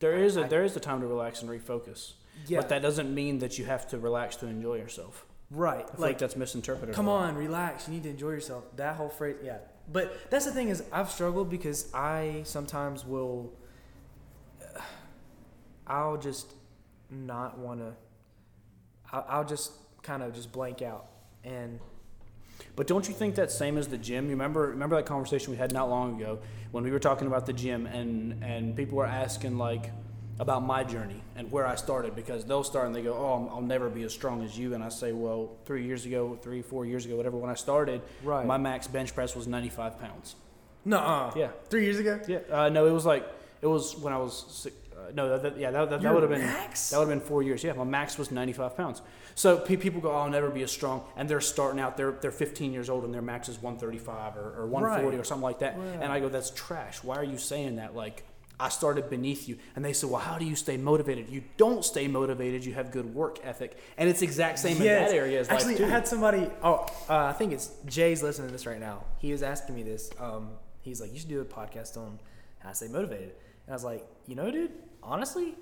There 0.00 0.14
is 0.16 0.36
a 0.36 0.44
I- 0.44 0.48
there 0.48 0.64
is 0.64 0.76
a 0.76 0.80
time 0.80 1.00
to 1.00 1.06
relax 1.06 1.42
and 1.42 1.50
refocus, 1.50 2.14
yeah, 2.46 2.60
but 2.60 2.68
that 2.70 2.82
doesn't 2.82 3.14
mean 3.14 3.38
that 3.40 3.58
you 3.58 3.64
have 3.66 3.86
to 3.88 3.98
relax 3.98 4.36
to 4.36 4.46
enjoy 4.46 4.76
yourself. 4.76 5.26
right, 5.50 5.76
I 5.76 5.78
feel 5.82 5.90
like, 5.92 5.98
like 6.00 6.18
that's 6.18 6.36
misinterpreted. 6.36 6.94
Come 6.94 7.08
on, 7.08 7.34
relax. 7.36 7.86
You 7.86 7.94
need 7.94 8.02
to 8.04 8.10
enjoy 8.10 8.30
yourself. 8.30 8.64
That 8.76 8.96
whole 8.96 9.08
phrase, 9.10 9.36
yeah. 9.44 9.58
But 9.92 10.30
that's 10.30 10.46
the 10.46 10.52
thing 10.52 10.68
is, 10.70 10.82
I've 10.90 11.10
struggled 11.10 11.50
because 11.50 11.92
I 11.94 12.40
sometimes 12.44 13.04
will. 13.04 13.52
I'll 15.86 16.16
just 16.16 16.52
not 17.10 17.58
want 17.58 17.80
to. 17.80 17.92
I'll, 19.12 19.26
I'll 19.28 19.44
just 19.44 19.72
kind 20.04 20.22
of 20.22 20.32
just 20.32 20.52
blank 20.52 20.82
out, 20.82 21.06
and 21.42 21.80
But 22.76 22.86
don't 22.86 23.08
you 23.08 23.14
think 23.14 23.34
that 23.34 23.50
same 23.50 23.76
as 23.76 23.88
the 23.88 23.98
gym? 23.98 24.26
You 24.26 24.30
remember 24.32 24.68
remember 24.68 24.94
that 24.96 25.06
conversation 25.06 25.50
we 25.50 25.56
had 25.56 25.72
not 25.72 25.90
long 25.90 26.20
ago 26.20 26.38
when 26.70 26.84
we 26.84 26.92
were 26.92 27.00
talking 27.00 27.26
about 27.26 27.46
the 27.46 27.52
gym 27.52 27.86
and 27.86 28.44
and 28.44 28.76
people 28.76 28.96
were 28.98 29.06
asking 29.06 29.58
like 29.58 29.90
about 30.38 30.62
my 30.64 30.82
journey 30.84 31.20
and 31.36 31.50
where 31.52 31.64
I 31.66 31.76
started 31.76 32.14
because 32.16 32.44
they'll 32.44 32.64
start 32.64 32.86
and 32.86 32.94
they 32.94 33.02
go, 33.02 33.14
"Oh, 33.14 33.48
I'll 33.52 33.60
never 33.62 33.88
be 33.88 34.02
as 34.04 34.12
strong 34.12 34.44
as 34.44 34.56
you." 34.58 34.74
And 34.74 34.82
I 34.84 34.88
say, 34.88 35.12
"Well, 35.12 35.56
3 35.64 35.84
years 35.84 36.06
ago, 36.06 36.36
3 36.42 36.60
4 36.62 36.84
years 36.84 37.06
ago, 37.06 37.16
whatever 37.16 37.36
when 37.36 37.50
I 37.50 37.54
started, 37.54 38.02
right. 38.24 38.44
my 38.46 38.56
max 38.58 38.86
bench 38.88 39.14
press 39.14 39.34
was 39.34 39.46
95 39.46 39.98
pounds." 39.98 40.36
no, 40.84 41.32
Yeah. 41.34 41.48
three 41.70 41.84
years 41.84 41.98
ago. 41.98 42.20
Yeah. 42.28 42.40
Uh, 42.50 42.68
no, 42.68 42.86
it 42.86 42.92
was 42.92 43.06
like 43.06 43.24
it 43.62 43.66
was 43.68 43.96
when 43.96 44.12
I 44.12 44.18
was 44.18 44.44
six, 44.62 44.76
uh, 45.08 45.12
no, 45.14 45.28
that, 45.28 45.42
that, 45.42 45.58
yeah, 45.58 45.70
that, 45.70 45.90
that, 45.90 46.02
that 46.02 46.14
would 46.14 46.22
have 46.22 46.30
been 46.30 46.40
max? 46.42 46.90
that 46.90 46.98
would 46.98 47.08
have 47.08 47.18
been 47.18 47.26
four 47.26 47.42
years. 47.42 47.62
Yeah, 47.64 47.72
my 47.74 47.84
max 47.84 48.18
was 48.18 48.30
95 48.30 48.76
pounds. 48.76 49.02
So 49.34 49.58
pe- 49.58 49.76
people 49.76 50.00
go, 50.00 50.10
oh, 50.12 50.16
I'll 50.16 50.30
never 50.30 50.50
be 50.50 50.62
as 50.62 50.70
strong, 50.72 51.04
and 51.16 51.28
they're 51.28 51.40
starting 51.40 51.80
out. 51.80 51.96
They're 51.96 52.12
they're 52.12 52.30
15 52.30 52.72
years 52.72 52.88
old, 52.90 53.04
and 53.04 53.12
their 53.12 53.22
max 53.22 53.48
is 53.48 53.60
135 53.60 54.36
or, 54.36 54.54
or 54.62 54.66
140 54.66 55.16
Right. 55.16 55.20
or 55.20 55.24
something 55.24 55.42
like 55.42 55.58
that. 55.60 55.74
And 55.76 56.04
I 56.12 56.20
go, 56.20 56.28
that's 56.28 56.50
trash. 56.50 57.02
Why 57.02 57.16
are 57.16 57.24
you 57.24 57.38
saying 57.38 57.76
that? 57.76 57.94
Like. 57.94 58.24
I 58.60 58.68
started 58.68 59.10
beneath 59.10 59.48
you, 59.48 59.58
and 59.74 59.84
they 59.84 59.92
said, 59.92 60.08
"Well, 60.10 60.20
how 60.20 60.38
do 60.38 60.44
you 60.44 60.54
stay 60.54 60.76
motivated? 60.76 61.28
You 61.28 61.42
don't 61.56 61.84
stay 61.84 62.06
motivated. 62.06 62.64
You 62.64 62.72
have 62.74 62.92
good 62.92 63.12
work 63.12 63.40
ethic, 63.44 63.76
and 63.98 64.08
it's 64.08 64.22
exact 64.22 64.60
same 64.60 64.76
in 64.76 64.84
Yes. 64.84 65.10
that 65.10 65.16
area 65.16 65.40
as 65.40 65.48
Actually, 65.48 65.70
life 65.70 65.78
too." 65.78 65.84
I 65.86 65.88
had 65.88 66.06
somebody. 66.06 66.48
Oh, 66.62 66.86
uh, 67.10 67.16
I 67.16 67.32
think 67.32 67.52
it's 67.52 67.72
Jay's 67.86 68.22
listening 68.22 68.46
to 68.46 68.52
this 68.52 68.64
right 68.64 68.78
now. 68.78 69.02
He 69.18 69.32
was 69.32 69.42
asking 69.42 69.74
me 69.74 69.82
this. 69.82 70.08
Um, 70.20 70.50
he's 70.82 71.00
like, 71.00 71.12
"You 71.12 71.18
should 71.18 71.28
do 71.30 71.40
a 71.40 71.44
podcast 71.44 71.96
on 71.96 72.20
how 72.60 72.68
to 72.68 72.74
stay 72.76 72.86
motivated." 72.86 73.32
And 73.66 73.70
I 73.70 73.72
was 73.72 73.82
like, 73.82 74.06
"You 74.28 74.36
know, 74.36 74.48
dude, 74.52 74.70
honestly, 75.04 75.54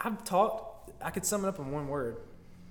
I've 0.00 0.24
talked. 0.24 0.90
I 1.02 1.10
could 1.10 1.24
sum 1.24 1.44
it 1.44 1.48
up 1.48 1.58
in 1.58 1.70
one 1.70 1.88
word: 1.88 2.18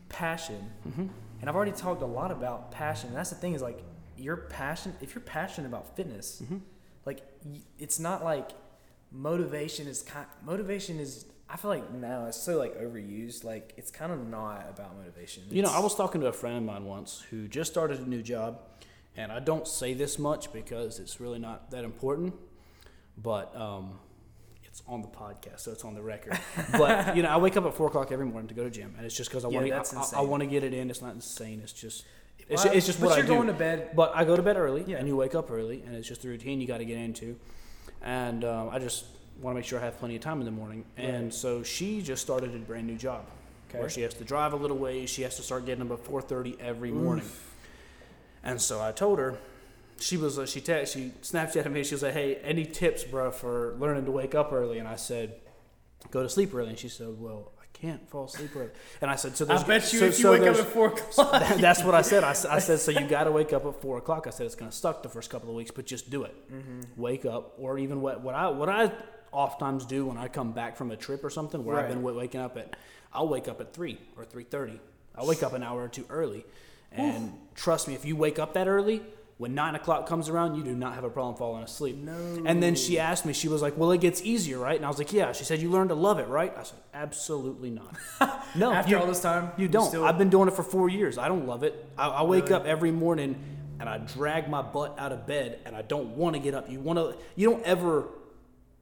passion." 0.10 0.72
Mhm. 0.88 1.10
And 1.40 1.50
I've 1.50 1.56
already 1.56 1.72
talked 1.72 2.02
a 2.02 2.06
lot 2.08 2.32
about 2.32 2.72
passion. 2.72 3.10
And 3.10 3.18
that's 3.18 3.30
the 3.30 3.36
thing 3.36 3.54
is 3.54 3.62
like, 3.62 3.84
you're 4.18 4.38
passion. 4.38 4.96
If 5.02 5.14
you're 5.14 5.22
passionate 5.22 5.68
about 5.68 5.96
fitness, 5.96 6.42
Mhm. 6.44 6.62
like 7.06 7.22
it's 7.78 8.00
not 8.00 8.24
like 8.24 8.52
motivation 9.12 9.88
is 9.88 10.02
kind. 10.04 10.26
Motivation 10.44 11.00
is. 11.00 11.26
I 11.50 11.56
feel 11.56 11.70
like 11.72 11.94
now 11.94 12.26
it's 12.26 12.38
so 12.38 12.58
like 12.58 12.78
overused. 12.78 13.44
Like 13.44 13.74
it's 13.78 13.92
kind 13.92 14.12
of 14.12 14.28
not 14.28 14.68
about 14.70 14.98
motivation. 14.98 15.44
You 15.50 15.62
know, 15.62 15.70
I 15.72 15.80
was 15.80 15.96
talking 15.96 16.20
to 16.22 16.28
a 16.28 16.34
friend 16.34 16.58
of 16.58 16.64
mine 16.64 16.86
once 16.86 17.22
who 17.30 17.48
just 17.48 17.72
started 17.72 18.00
a 18.00 18.10
new 18.10 18.22
job, 18.22 18.60
and 19.16 19.32
I 19.32 19.40
don't 19.40 19.66
say 19.68 19.94
this 19.94 20.20
much 20.20 20.52
because 20.52 21.00
it's 21.00 21.22
really 21.22 21.40
not 21.40 21.72
that 21.72 21.86
important, 21.86 22.34
but 23.18 23.56
um, 23.56 24.00
it's 24.78 24.88
on 24.88 25.02
the 25.02 25.08
podcast, 25.08 25.62
so 25.62 25.72
it's 25.72 25.84
on 25.84 25.96
the 25.96 26.02
record. 26.02 26.38
but 26.74 27.16
you 27.16 27.24
know, 27.24 27.30
I 27.30 27.38
wake 27.38 27.58
up 27.58 27.66
at 27.66 27.74
four 27.74 27.88
o'clock 27.88 28.12
every 28.12 28.26
morning 28.26 28.48
to 28.50 28.54
go 28.54 28.64
to 28.64 28.70
gym, 28.70 28.94
and 28.98 29.06
it's 29.06 29.16
just 29.18 29.30
because 29.30 29.44
I 29.44 29.50
Yeah, 29.50 29.58
want 29.60 29.68
to. 29.68 29.74
I, 29.96 30.00
I 30.00 30.02
insane. 30.04 30.28
want 30.30 30.42
to 30.44 30.48
get 30.48 30.64
it 30.64 30.74
in. 30.74 30.90
It's 30.92 31.02
not 31.02 31.14
insane. 31.16 31.62
It's 31.64 31.74
just. 31.74 32.06
It's, 32.50 32.64
Well, 32.64 32.74
it's 32.74 32.86
just 32.86 33.00
but 33.00 33.08
what 33.10 33.16
you're 33.18 33.26
I 33.26 33.28
do. 33.28 33.34
going 33.36 33.48
to 33.48 33.54
bed. 33.54 33.90
But 33.96 34.12
I 34.16 34.24
go 34.24 34.36
to 34.36 34.44
bed 34.44 34.56
early, 34.56 34.84
Yeah. 34.88 34.98
and 34.98 35.08
you 35.08 35.16
wake 35.16 35.34
up 35.36 35.50
early, 35.52 35.82
and 35.86 35.96
it's 35.96 36.08
just 36.08 36.24
a 36.26 36.28
routine 36.28 36.62
you 36.62 36.68
got 36.68 36.78
to 36.78 36.86
get 36.86 36.98
into. 36.98 37.38
And 38.04 38.46
um, 38.46 38.70
I 38.70 38.78
just 38.80 39.06
want 39.42 39.56
to 39.56 39.60
make 39.60 39.66
sure 39.66 39.80
I 39.80 39.84
have 39.84 39.98
plenty 39.98 40.16
of 40.16 40.22
time 40.22 40.40
in 40.40 40.46
the 40.46 40.52
morning. 40.52 40.86
And 40.96 41.34
so 41.34 41.64
she 41.64 42.02
just 42.02 42.22
started 42.22 42.54
a 42.56 42.60
brand 42.60 42.86
new 42.88 42.96
job 42.96 43.26
where 43.72 43.90
she 43.90 44.02
has 44.02 44.14
to 44.14 44.24
drive 44.24 44.54
a 44.54 44.56
little 44.56 44.78
ways. 44.78 45.10
She 45.10 45.24
has 45.24 45.36
to 45.38 45.42
start 45.42 45.66
getting 45.66 45.92
up 45.92 45.92
at 46.00 46.06
4:30 46.06 46.60
every 46.62 46.92
morning. 46.92 47.26
And 48.44 48.62
so 48.62 48.80
I 48.82 48.92
told 48.92 49.18
her, 49.20 49.38
she 50.00 50.18
was 50.18 50.38
uh, 50.40 50.46
she 50.46 50.62
te- 50.62 50.86
she 50.86 51.12
Snapchatted 51.22 51.72
me. 51.72 51.84
She 51.84 51.96
was 51.96 52.04
like, 52.04 52.14
"Hey, 52.14 52.36
any 52.44 52.66
tips, 52.66 53.04
bro, 53.04 53.32
for 53.32 53.76
learning 53.80 54.06
to 54.06 54.12
wake 54.12 54.36
up 54.36 54.52
early?" 54.54 54.80
And 54.80 54.88
I 54.88 54.96
said, 54.96 55.36
"Go 56.12 56.24
to 56.24 56.30
sleep 56.30 56.54
early." 56.54 56.70
And 56.70 56.78
she 56.80 56.90
said, 56.90 57.08
"Well, 57.20 57.52
I 57.62 57.66
can't 57.74 58.08
fall 58.10 58.26
asleep 58.26 58.52
early." 58.56 58.70
And 59.02 59.10
I 59.12 59.16
said, 59.16 59.36
"So 59.38 59.46
I 59.50 59.62
bet 59.64 59.92
you 59.94 60.00
so, 60.00 60.06
if 60.06 60.18
you 60.18 60.24
so 60.24 60.32
wake 60.32 60.42
up 60.44 60.56
at 60.58 60.66
four 60.68 60.88
o'clock. 60.88 61.32
that- 61.32 61.60
that's 61.60 61.84
what 61.84 61.96
I 61.96 62.02
said. 62.02 62.24
I 62.24 62.34
said, 62.34 62.80
so 62.80 62.92
you 62.92 63.08
got 63.18 63.26
to 63.26 63.32
wake 63.32 63.54
up 63.54 63.66
at 63.66 63.82
four 63.82 63.98
o'clock. 63.98 64.28
I 64.28 64.32
said 64.32 64.46
it's 64.46 64.56
going 64.56 64.72
to 64.72 64.76
suck 64.78 65.04
the 65.04 65.10
first 65.10 65.30
couple 65.30 65.50
of 65.50 65.56
weeks, 65.56 65.72
but 65.72 65.86
just 65.86 66.10
do 66.10 66.24
it. 66.24 66.36
Mm-hmm. 66.54 66.82
Wake 67.02 67.26
up, 67.26 67.54
or 67.58 67.78
even 67.80 68.02
what 68.02 68.22
what 68.22 68.36
I 68.36 68.50
what 68.50 68.70
I 68.70 68.92
oftentimes 69.32 69.86
do 69.86 70.06
when 70.06 70.18
I 70.18 70.28
come 70.28 70.52
back 70.54 70.78
from 70.78 70.92
a 70.92 70.96
trip 70.96 71.24
or 71.24 71.30
something 71.30 71.64
where 71.66 71.78
I've 71.78 71.90
been 71.90 72.02
waking 72.02 72.40
up 72.42 72.58
at, 72.58 72.76
I'll 73.14 73.28
wake 73.28 73.48
up 73.48 73.60
at 73.62 73.74
three 73.74 74.00
or 74.16 74.26
three 74.26 74.44
thirty. 74.46 74.80
I'll 75.16 75.28
wake 75.28 75.42
up 75.44 75.54
an 75.54 75.64
hour 75.64 75.84
or 75.84 75.88
two 75.90 76.06
early, 76.10 76.46
and 76.92 77.34
trust 77.56 77.88
me, 77.88 77.96
if 77.96 78.06
you 78.06 78.16
wake 78.16 78.38
up 78.40 78.54
that 78.54 78.68
early. 78.68 79.02
When 79.38 79.54
nine 79.54 79.76
o'clock 79.76 80.08
comes 80.08 80.30
around, 80.30 80.56
you 80.56 80.64
do 80.64 80.74
not 80.76 80.96
have 80.96 81.04
a 81.04 81.12
problem 81.12 81.36
falling 81.36 81.64
asleep. 81.64 81.96
No. 81.98 82.42
And 82.46 82.62
then 82.64 82.74
she 82.74 82.98
asked 82.98 83.24
me, 83.24 83.34
she 83.34 83.48
was 83.48 83.62
like, 83.62 83.78
"Well, 83.78 83.92
it 83.92 84.02
gets 84.02 84.22
easier, 84.24 84.58
right?" 84.58 84.76
And 84.76 84.84
I 84.84 84.88
was 84.90 84.98
like, 84.98 85.14
"Yeah." 85.14 85.32
She 85.32 85.44
said, 85.44 85.62
"You 85.62 85.70
learn 85.70 85.90
to 85.90 85.94
love 85.94 86.18
it, 86.18 86.28
right?" 86.28 86.52
I 86.58 86.64
said, 86.64 86.80
"Absolutely 86.94 87.70
not. 87.70 87.96
no, 88.56 88.72
After 88.74 88.92
you, 88.92 88.98
all 88.98 89.06
this 89.06 89.22
time, 89.22 89.52
you 89.56 89.68
don't. 89.68 89.88
Still, 89.90 90.04
I've 90.06 90.18
been 90.18 90.30
doing 90.30 90.48
it 90.48 90.56
for 90.56 90.64
four 90.64 90.90
years. 90.90 91.20
I 91.20 91.28
don't 91.28 91.46
love 91.46 91.62
it. 91.64 91.86
I, 91.98 92.08
I 92.08 92.24
wake 92.24 92.46
Really? 92.46 92.56
up 92.56 92.66
every 92.66 92.92
morning 92.92 93.36
and 93.80 93.88
I 93.88 94.00
drag 94.00 94.50
my 94.50 94.64
butt 94.64 94.96
out 94.98 95.12
of 95.12 95.28
bed 95.28 95.60
and 95.66 95.76
I 95.76 95.84
don't 95.84 96.18
want 96.18 96.36
to 96.36 96.40
get 96.42 96.56
up. 96.56 96.68
You 96.72 96.80
want 96.80 96.98
to. 96.98 97.16
You 97.36 97.52
don't 97.52 97.64
ever. 97.64 98.08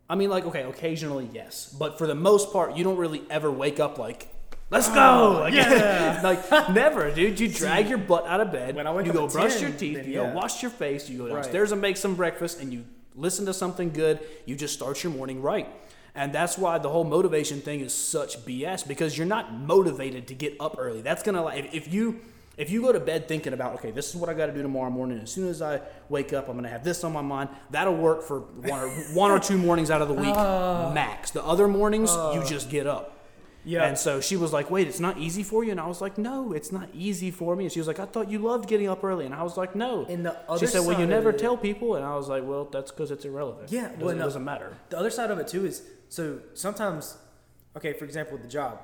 I 0.09 0.15
mean, 0.15 0.29
like, 0.29 0.45
okay, 0.45 0.61
occasionally, 0.61 1.29
yes, 1.33 1.75
but 1.77 1.97
for 1.97 2.07
the 2.07 2.15
most 2.15 2.53
part, 2.53 2.77
you 2.77 2.83
don't 2.85 2.95
really 2.97 3.23
ever 3.29 3.51
wake 3.51 3.79
up 3.79 3.97
like, 3.97 4.29
"Let's 4.69 4.89
go!" 4.89 5.37
Oh, 5.37 5.39
like, 5.41 5.53
yeah. 5.53 6.19
like 6.23 6.69
never, 6.73 7.11
dude. 7.11 7.39
You 7.39 7.47
drag 7.47 7.87
your 7.89 7.97
butt 7.97 8.25
out 8.27 8.41
of 8.41 8.51
bed. 8.51 8.75
When 8.75 8.87
I 8.87 8.93
wake 8.93 9.05
you 9.05 9.13
go 9.13 9.27
brush 9.27 9.53
10, 9.53 9.61
your 9.61 9.71
teeth. 9.71 9.97
then 9.97 10.05
You 10.05 10.21
yeah. 10.21 10.29
go 10.31 10.35
wash 10.35 10.61
your 10.61 10.71
face. 10.71 11.09
You 11.09 11.17
go 11.19 11.25
Right. 11.25 11.33
downstairs 11.43 11.71
and 11.71 11.81
make 11.81 11.97
some 11.97 12.15
breakfast, 12.15 12.59
and 12.61 12.73
you 12.73 12.85
listen 13.15 13.45
to 13.45 13.53
something 13.53 13.91
good. 13.91 14.19
You 14.45 14.55
just 14.55 14.73
start 14.73 15.03
your 15.03 15.13
morning 15.13 15.41
right. 15.41 15.67
And 16.17 16.31
that's 16.31 16.57
why 16.57 16.77
the 16.77 16.87
whole 16.89 17.03
motivation 17.03 17.59
thing 17.61 17.81
is 17.81 17.93
such 17.93 18.45
BS 18.45 18.87
because 18.87 19.17
you're 19.17 19.27
not 19.27 19.53
motivated 19.53 20.27
to 20.29 20.33
get 20.33 20.55
up 20.61 20.75
early. 20.77 21.01
That's 21.01 21.21
gonna 21.23 21.41
like 21.43 21.73
if, 21.73 21.91
you 21.93 22.21
if 22.57 22.69
you 22.69 22.81
go 22.81 22.93
to 22.93 23.01
bed 23.01 23.27
thinking 23.27 23.51
about 23.51 23.73
okay, 23.75 23.91
this 23.91 24.09
is 24.09 24.15
what 24.15 24.29
I 24.29 24.33
got 24.33 24.45
to 24.45 24.53
do 24.53 24.61
tomorrow 24.61 24.89
morning. 24.89 25.19
As 25.19 25.29
soon 25.29 25.49
as 25.49 25.61
I 25.61 25.81
wake 26.07 26.31
up, 26.31 26.47
I'm 26.47 26.55
gonna 26.55 26.69
have 26.69 26.85
this 26.85 27.03
on 27.03 27.11
my 27.11 27.21
mind. 27.21 27.49
That'll 27.69 27.97
work 27.97 28.23
for 28.23 28.39
one 28.39 28.79
or 28.79 28.89
one 29.13 29.29
or 29.29 29.39
two 29.39 29.57
mornings 29.57 29.91
out 29.91 30.01
of 30.01 30.07
the 30.07 30.13
week 30.13 30.33
max. 30.93 31.31
The 31.31 31.43
other 31.43 31.67
mornings, 31.67 32.11
you 32.33 32.43
just 32.47 32.69
get 32.69 32.87
up. 32.87 33.14
Yeah. 33.65 33.83
And 33.87 33.97
so 33.97 34.21
she 34.21 34.37
was 34.37 34.53
like, 34.53 34.69
"Wait, 34.71 34.87
it's 34.87 34.99
not 34.99 35.17
easy 35.17 35.43
for 35.43 35.63
you?" 35.65 35.71
And 35.71 35.79
I 35.79 35.87
was 35.87 35.99
like, 36.01 36.17
"No, 36.17 36.53
it's 36.53 36.71
not 36.71 36.87
easy 36.93 37.31
for 37.31 37.55
me." 37.55 37.65
And 37.65 37.71
she 37.73 37.79
was 37.79 37.87
like, 37.87 37.99
"I 37.99 38.05
thought 38.05 38.29
you 38.29 38.39
loved 38.39 38.69
getting 38.69 38.87
up 38.87 39.03
early." 39.03 39.25
And 39.25 39.33
I 39.35 39.43
was 39.43 39.57
like, 39.57 39.75
"No." 39.75 40.05
And 40.07 40.25
the 40.25 40.37
other 40.49 40.59
she 40.65 40.67
said, 40.71 40.85
"Well, 40.87 40.99
you 40.99 41.05
never 41.07 41.31
it- 41.31 41.39
tell 41.39 41.57
people." 41.57 41.95
And 41.95 42.05
I 42.05 42.15
was 42.15 42.27
like, 42.29 42.43
"Well, 42.45 42.65
that's 42.65 42.91
because 42.91 43.09
it's 43.11 43.25
irrelevant. 43.25 43.71
Yeah, 43.71 43.87
it 43.87 43.99
doesn't, 43.99 44.17
no. 44.17 44.23
it 44.23 44.25
doesn't 44.27 44.43
matter." 44.45 44.69
the 44.89 44.97
other 44.99 45.09
side 45.09 45.31
of 45.31 45.37
it 45.39 45.47
too 45.47 45.65
is 45.65 45.83
so 46.09 46.39
sometimes, 46.53 47.17
okay, 47.77 47.93
for 47.93 48.05
example, 48.05 48.37
the 48.37 48.47
job, 48.47 48.79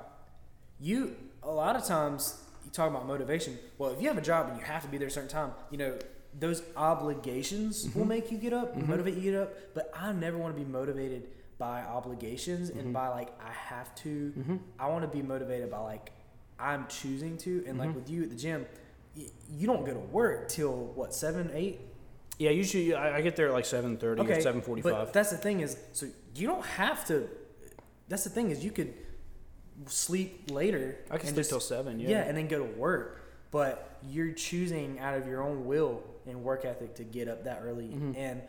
you 0.80 1.16
a 1.44 1.52
lot 1.52 1.76
of 1.76 1.84
times 1.86 2.42
you 2.66 2.72
talk 2.72 2.90
about 2.90 3.08
motivation. 3.08 3.58
Well, 3.78 3.92
if 3.92 4.02
you 4.02 4.08
have 4.08 4.18
a 4.18 4.22
job 4.22 4.50
and 4.50 4.58
you 4.60 4.66
have 4.66 4.82
to 4.84 4.88
be 4.90 4.98
there 4.98 5.08
a 5.08 5.12
certain 5.12 5.30
time, 5.30 5.52
you 5.72 5.78
know 5.78 5.98
those 6.40 6.64
obligations 6.78 7.86
Mm-hmm. 7.86 8.00
will 8.00 8.06
make 8.08 8.32
you 8.32 8.38
get 8.38 8.54
up, 8.54 8.76
motivate 8.78 9.16
you 9.16 9.22
get 9.32 9.36
up. 9.42 9.54
But 9.74 9.92
I 9.96 10.12
never 10.14 10.38
want 10.38 10.56
to 10.56 10.64
be 10.64 10.70
motivated 10.70 11.24
by 11.62 11.84
obligations 11.84 12.70
Mm-hmm. 12.72 12.80
and 12.80 12.94
by 12.94 13.08
like 13.10 13.30
I 13.40 13.52
have 13.52 13.94
to. 14.04 14.60
I 14.80 14.88
want 14.90 15.04
to 15.04 15.08
be 15.18 15.22
motivated 15.22 15.70
by 15.70 15.78
like 15.78 16.12
I'm 16.60 16.88
choosing 16.88 17.38
to. 17.46 17.52
And 17.68 17.68
Mm-hmm. 17.68 17.80
like 17.80 17.96
with 17.96 18.10
you 18.10 18.24
at 18.24 18.30
the 18.32 18.36
gym, 18.36 18.66
y- 19.16 19.28
you 19.58 19.68
don't 19.68 19.86
go 19.86 19.94
to 19.94 20.00
work 20.00 20.50
till 20.50 20.74
what 21.00 21.14
seven, 21.14 21.52
eight, 21.54 21.80
Yeah, 22.40 22.50
usually 22.50 22.96
I, 22.96 23.18
I 23.18 23.22
get 23.22 23.36
there 23.36 23.48
at 23.50 23.54
like 23.54 23.66
seven 23.66 23.96
thirty 23.98 24.22
or 24.24 24.42
seven 24.42 24.62
forty-five. 24.64 25.14
that's 25.14 25.30
the 25.30 25.38
thing 25.38 25.60
is, 25.62 25.78
so 25.94 26.08
you 26.36 26.48
don't 26.48 26.66
have 26.66 27.06
to. 27.08 27.30
That's 28.10 28.24
the 28.24 28.32
thing 28.32 28.50
is, 28.50 28.66
you 28.66 28.72
could 28.72 28.94
sleep 29.86 30.50
later. 30.52 30.98
I 31.12 31.18
can 31.18 31.28
sleep 31.28 31.36
just- 31.38 31.50
till 31.52 31.60
seven. 31.60 32.00
Yeah. 32.00 32.10
Yeah, 32.10 32.22
and 32.28 32.36
then 32.38 32.48
go 32.48 32.58
to 32.58 32.72
work. 32.80 33.20
But 33.52 34.00
you're 34.10 34.32
choosing 34.32 34.98
out 35.00 35.16
of 35.18 35.28
your 35.28 35.44
own 35.44 35.66
will 35.66 36.02
and 36.26 36.42
work 36.44 36.64
ethic 36.66 36.96
to 36.96 37.04
get 37.04 37.28
up 37.28 37.44
that 37.44 37.62
early 37.64 37.90
Mhm. 37.90 38.16
and 38.18 38.42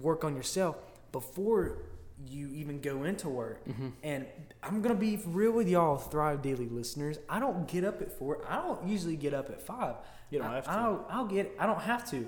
work 0.00 0.24
on 0.24 0.36
yourself 0.36 0.76
before 1.12 1.78
you 2.24 2.48
even 2.48 2.80
go 2.80 3.04
into 3.04 3.28
work. 3.28 3.66
Mm-hmm. 3.68 3.88
And 4.02 4.26
I'm 4.62 4.80
gonna 4.82 4.94
be 4.94 5.20
real 5.26 5.52
with 5.52 5.68
y'all, 5.68 5.96
Thrive 5.98 6.42
Daily 6.42 6.68
listeners. 6.68 7.18
I 7.28 7.38
don't 7.40 7.68
get 7.68 7.84
up 7.84 8.00
at 8.00 8.10
four. 8.18 8.40
I 8.48 8.56
don't 8.56 8.86
usually 8.86 9.16
get 9.16 9.34
up 9.34 9.50
at 9.50 9.60
five. 9.60 9.96
You 10.30 10.38
don't 10.38 10.48
I, 10.48 10.54
have 10.56 10.64
to. 10.64 10.70
I'll, 10.70 11.06
I'll 11.10 11.26
get. 11.26 11.54
I 11.58 11.66
don't 11.66 11.82
have 11.82 12.08
to. 12.10 12.26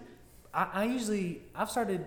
I, 0.53 0.69
I 0.73 0.85
usually 0.85 1.43
I've 1.55 1.71
started 1.71 2.07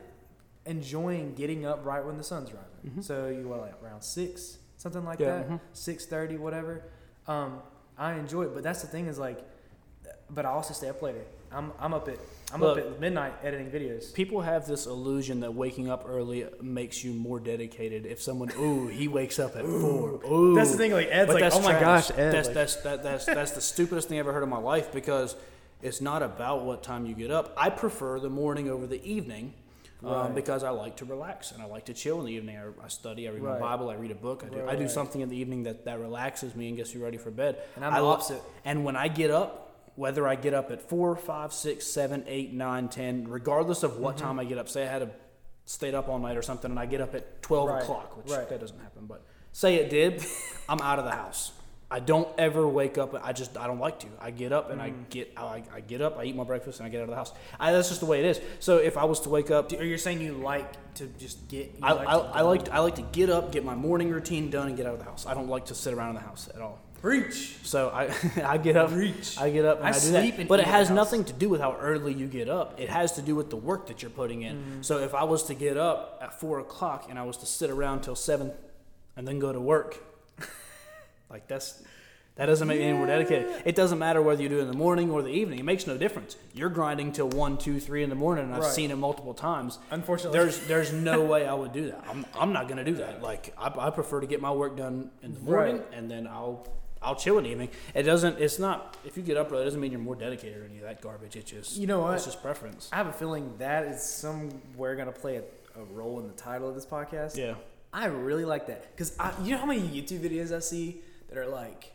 enjoying 0.65 1.33
getting 1.33 1.65
up 1.65 1.85
right 1.85 2.05
when 2.05 2.17
the 2.17 2.23
sun's 2.23 2.51
rising. 2.53 2.99
Mhm. 2.99 3.03
So 3.03 3.27
you 3.29 3.47
what 3.47 3.61
like 3.61 3.81
around 3.83 4.01
six, 4.03 4.57
something 4.77 5.03
like 5.03 5.19
Yeah, 5.19 5.37
that, 5.39 5.49
mhm. 5.49 5.59
six 5.73 6.05
thirty, 6.05 6.37
whatever. 6.37 6.83
Um, 7.27 7.61
I 7.97 8.13
enjoy 8.13 8.43
it, 8.43 8.53
but 8.53 8.63
that's 8.63 8.81
the 8.81 8.87
thing 8.87 9.07
is 9.07 9.17
like, 9.19 9.39
but 10.29 10.45
I 10.45 10.49
also 10.49 10.73
stay 10.73 10.89
up 10.89 11.01
later. 11.01 11.25
I'm 11.53 11.71
I'm 11.79 11.93
up 11.93 12.07
at 12.07 12.17
I'm 12.53 12.59
Look. 12.61 12.77
up 12.77 12.85
at 12.85 12.99
midnight 12.99 13.33
editing 13.43 13.69
videos. 13.71 14.13
People 14.13 14.41
have 14.41 14.65
this 14.67 14.85
illusion 14.85 15.39
that 15.41 15.53
waking 15.53 15.89
up 15.89 16.03
early 16.07 16.45
makes 16.61 17.03
you 17.03 17.13
more 17.13 17.39
dedicated. 17.39 18.05
If 18.05 18.21
someone, 18.21 18.51
ooh, 18.59 18.87
he 18.87 19.07
wakes 19.07 19.39
up 19.39 19.55
at 19.55 19.65
four. 19.65 20.19
Ooh, 20.29 20.53
That's 20.55 20.71
the 20.71 20.77
thing. 20.77 20.91
Like 20.91 21.07
Ed's 21.09 21.31
but 21.31 21.41
like, 21.41 21.53
oh 21.53 21.61
my 21.61 21.71
trash. 21.71 22.09
gosh, 22.09 22.17
Ed. 22.17 22.31
That's 22.31 22.47
like- 22.47 22.53
that's 22.55 22.75
that, 22.77 23.03
that's 23.03 23.25
that's 23.25 23.51
the 23.51 23.61
stupidest 23.61 24.09
thing 24.09 24.17
I 24.17 24.19
ever 24.19 24.33
heard 24.33 24.43
in 24.43 24.49
my 24.49 24.57
life 24.57 24.91
because 24.91 25.35
it's 25.81 26.01
not 26.01 26.23
about 26.23 26.63
what 26.65 26.83
time 26.83 27.05
you 27.05 27.15
get 27.15 27.31
up. 27.31 27.53
I 27.57 27.69
prefer 27.69 28.19
the 28.19 28.29
morning 28.29 28.69
over 28.69 28.85
the 28.87 29.03
evening. 29.09 29.53
Um, 30.03 30.33
because 30.33 30.63
I 30.63 30.71
like 30.71 30.95
to 30.97 31.05
relax 31.05 31.51
and 31.51 31.61
I 31.61 31.65
like 31.67 31.85
to 31.85 31.93
chill 31.93 32.19
in 32.21 32.25
the 32.25 32.31
evening. 32.33 32.57
I, 32.57 32.85
I 32.85 32.87
study, 32.87 33.27
I 33.27 33.31
read 33.33 33.43
Right. 33.43 33.59
my 33.59 33.67
Bible, 33.67 33.91
I 33.91 33.93
read 33.93 34.09
a 34.09 34.15
book, 34.15 34.43
I 34.43 34.49
do, 34.51 34.61
Right, 34.61 34.69
I 34.69 34.75
do 34.75 34.89
something 34.89 35.21
in 35.21 35.29
the 35.29 35.37
evening 35.37 35.61
that, 35.65 35.85
that 35.85 35.99
relaxes 35.99 36.55
me 36.55 36.69
and 36.69 36.75
gets 36.75 36.91
you 36.95 37.03
ready 37.03 37.19
for 37.19 37.29
bed. 37.29 37.57
And 37.75 37.85
I'm 37.85 37.93
I 37.93 37.99
the 37.99 38.05
opposite. 38.07 38.41
And 38.65 38.83
when 38.83 38.95
I 38.95 39.09
get 39.09 39.29
up, 39.29 39.70
whether 40.01 40.27
I 40.27 40.35
get 40.35 40.53
up 40.55 40.71
at 40.71 40.81
four, 40.89 41.15
five, 41.15 41.53
six, 41.53 41.85
seven, 41.85 42.23
eight, 42.27 42.51
nine, 42.53 42.89
ten, 42.89 43.27
regardless 43.27 43.83
of 43.83 43.91
Mm-hmm. 43.91 44.01
what 44.01 44.17
time 44.17 44.39
I 44.39 44.45
get 44.45 44.57
up, 44.57 44.67
say 44.67 44.81
I 44.87 44.91
had 44.91 44.99
to 44.99 45.09
stayed 45.65 45.93
up 45.93 46.09
all 46.09 46.17
night 46.19 46.35
or 46.35 46.41
something, 46.41 46.71
and 46.71 46.79
I 46.79 46.87
get 46.87 47.01
up 47.01 47.13
at 47.13 47.41
twelve 47.43 47.69
Right, 47.69 47.83
o'clock, 47.83 48.17
which 48.17 48.31
right. 48.35 48.49
that 48.49 48.59
doesn't 48.59 48.79
happen, 48.79 49.05
but 49.05 49.21
say 49.53 49.75
it 49.75 49.89
did, 49.91 50.25
I'm 50.67 50.81
out 50.81 50.97
of 50.99 51.05
the 51.05 51.11
house. 51.11 51.51
I 51.93 51.99
don't 51.99 52.27
ever 52.37 52.65
wake 52.67 52.97
up. 52.97 53.09
I 53.23 53.31
just 53.33 53.55
I 53.57 53.67
don't 53.67 53.79
like 53.79 53.99
to. 53.99 54.07
I 54.19 54.31
get 54.31 54.51
up 54.53 54.71
and 54.71 54.81
I 54.81 54.89
Mm. 54.91 55.09
get 55.09 55.33
I, 55.37 55.61
I 55.77 55.79
get 55.81 56.01
up. 56.01 56.17
I 56.17 56.23
eat 56.23 56.35
my 56.37 56.45
breakfast 56.45 56.79
and 56.79 56.87
I 56.87 56.89
get 56.89 56.99
out 57.01 57.03
of 57.03 57.09
the 57.09 57.15
house. 57.17 57.31
I, 57.59 57.71
that's 57.73 57.89
just 57.89 57.99
the 57.99 58.05
way 58.07 58.19
it 58.23 58.25
is. 58.25 58.41
So 58.59 58.77
if 58.77 58.95
I 58.97 59.03
was 59.03 59.19
to 59.21 59.29
wake 59.29 59.51
up, 59.51 59.71
Or 59.73 59.83
you're 59.83 59.97
saying 60.07 60.21
you 60.21 60.33
like 60.33 60.69
to 60.95 61.05
just 61.19 61.37
get? 61.49 61.65
I, 61.81 61.91
like 61.91 62.07
I, 62.07 62.13
I 62.39 62.41
like 62.41 62.63
to, 62.65 62.73
I 62.73 62.79
like 62.79 62.95
to 62.95 63.07
get 63.19 63.29
up, 63.29 63.51
get 63.51 63.63
my 63.65 63.75
morning 63.75 64.09
routine 64.09 64.49
done, 64.49 64.67
and 64.69 64.77
get 64.77 64.85
out 64.87 64.93
of 64.93 64.99
the 64.99 65.05
house. 65.05 65.25
I 65.27 65.33
don't 65.33 65.49
like 65.49 65.65
to 65.65 65.75
sit 65.75 65.93
around 65.93 66.09
in 66.11 66.15
the 66.15 66.21
house 66.31 66.47
at 66.55 66.61
all. 66.61 66.79
Preach. 67.01 67.57
So 67.63 67.89
I 67.89 68.13
I 68.45 68.57
get 68.57 68.77
up, 68.77 68.91
Preach. 68.91 69.37
I 69.39 69.49
get 69.49 69.65
up 69.65 69.77
and 69.79 69.87
I 69.87 69.89
I, 69.89 69.93
do 69.93 69.99
sleep 69.99 70.37
that. 70.37 70.47
But 70.47 70.59
it 70.59 70.67
has 70.67 70.87
house. 70.89 70.95
nothing 70.95 71.23
to 71.25 71.33
do 71.33 71.49
with 71.49 71.61
how 71.61 71.75
early 71.77 72.13
you 72.13 72.27
get 72.27 72.49
up. 72.49 72.79
It 72.79 72.89
has 72.89 73.13
to 73.13 73.21
do 73.21 73.35
with 73.35 73.49
the 73.49 73.57
work 73.57 73.87
that 73.87 74.01
you're 74.01 74.11
putting 74.11 74.41
in. 74.43 74.57
Mm-hmm. 74.57 74.81
So 74.81 74.99
if 74.99 75.13
I 75.15 75.23
was 75.23 75.43
to 75.43 75.53
get 75.53 75.77
up 75.77 76.19
at 76.21 76.39
four 76.39 76.59
o'clock 76.59 77.07
and 77.09 77.17
I 77.19 77.23
was 77.23 77.37
to 77.37 77.45
sit 77.45 77.69
around 77.69 78.01
till 78.01 78.15
seven, 78.15 78.51
and 79.17 79.27
then 79.27 79.39
go 79.39 79.51
to 79.51 79.59
work, 79.59 79.97
like 81.29 81.47
that's. 81.47 81.83
That 82.37 82.45
doesn't 82.45 82.65
make 82.65 82.79
me 82.79 82.85
any 82.85 82.97
more 82.97 83.05
dedicated. 83.07 83.51
It 83.65 83.75
doesn't 83.75 83.99
matter 83.99 84.21
whether 84.21 84.41
you 84.41 84.47
do 84.47 84.59
it 84.59 84.61
in 84.61 84.67
the 84.69 84.73
morning 84.77 85.11
or 85.11 85.21
the 85.21 85.29
evening. 85.29 85.59
It 85.59 85.65
makes 85.65 85.85
no 85.85 85.97
difference. 85.97 86.37
You're 86.53 86.69
grinding 86.69 87.11
till 87.11 87.27
one, 87.27 87.57
two, 87.57 87.77
three 87.79 88.03
in 88.03 88.09
the 88.09 88.15
morning, 88.15 88.45
and 88.45 88.53
I've 88.55 88.61
Right. 88.63 88.71
seen 88.71 88.89
it 88.89 88.95
multiple 88.95 89.33
times. 89.33 89.77
Unfortunately, 89.91 90.39
There's 90.39 90.59
there's 90.65 90.93
no 90.93 91.25
way 91.25 91.45
I 91.45 91.53
would 91.53 91.73
do 91.73 91.87
that. 91.91 92.03
I'm, 92.09 92.25
I'm 92.33 92.53
not 92.53 92.69
gonna 92.69 92.85
do 92.85 92.95
that. 92.95 93.21
Like 93.21 93.53
I, 93.57 93.67
I 93.77 93.89
prefer 93.89 94.21
to 94.21 94.27
get 94.27 94.39
my 94.41 94.49
work 94.51 94.77
done 94.77 95.11
in 95.21 95.33
the 95.33 95.39
morning 95.41 95.77
Right. 95.79 95.87
and 95.93 96.09
then 96.09 96.25
I'll 96.25 96.65
I'll 97.01 97.15
chill 97.15 97.37
in 97.39 97.45
the 97.45 97.49
evening. 97.49 97.69
It 97.95 98.03
doesn't. 98.03 98.39
It's 98.39 98.59
not. 98.59 98.95
If 99.03 99.17
you 99.17 99.23
get 99.23 99.35
up 99.37 99.51
early, 99.51 99.61
it 99.63 99.65
doesn't 99.65 99.79
mean 99.81 99.91
you're 99.91 99.99
more 99.99 100.15
dedicated 100.15 100.61
or 100.61 100.65
any 100.65 100.77
of 100.77 100.83
that 100.83 101.01
garbage. 101.01 101.35
It's 101.35 101.49
just 101.49 101.77
You 101.77 101.87
know 101.87 102.01
what? 102.01 102.15
It's 102.15 102.25
just 102.25 102.41
preference. 102.41 102.89
I 102.93 102.97
have 102.97 103.07
a 103.07 103.13
feeling 103.13 103.53
that 103.57 103.85
is 103.85 104.03
somewhere 104.03 104.95
going 104.95 105.07
to 105.11 105.19
play 105.19 105.37
a, 105.37 105.43
a 105.79 105.83
role 105.85 106.19
in 106.19 106.27
the 106.27 106.33
title 106.33 106.69
of 106.69 106.75
this 106.75 106.85
podcast. 106.85 107.35
Yeah. 107.37 107.55
I 107.93 108.05
really 108.05 108.45
like 108.45 108.67
that 108.67 108.95
because 108.95 109.17
you 109.43 109.51
know 109.51 109.57
how 109.57 109.65
many 109.65 109.81
YouTube 109.81 110.19
videos 110.19 110.55
I 110.55 110.59
see 110.59 111.01
that 111.27 111.37
are 111.37 111.47
like 111.47 111.91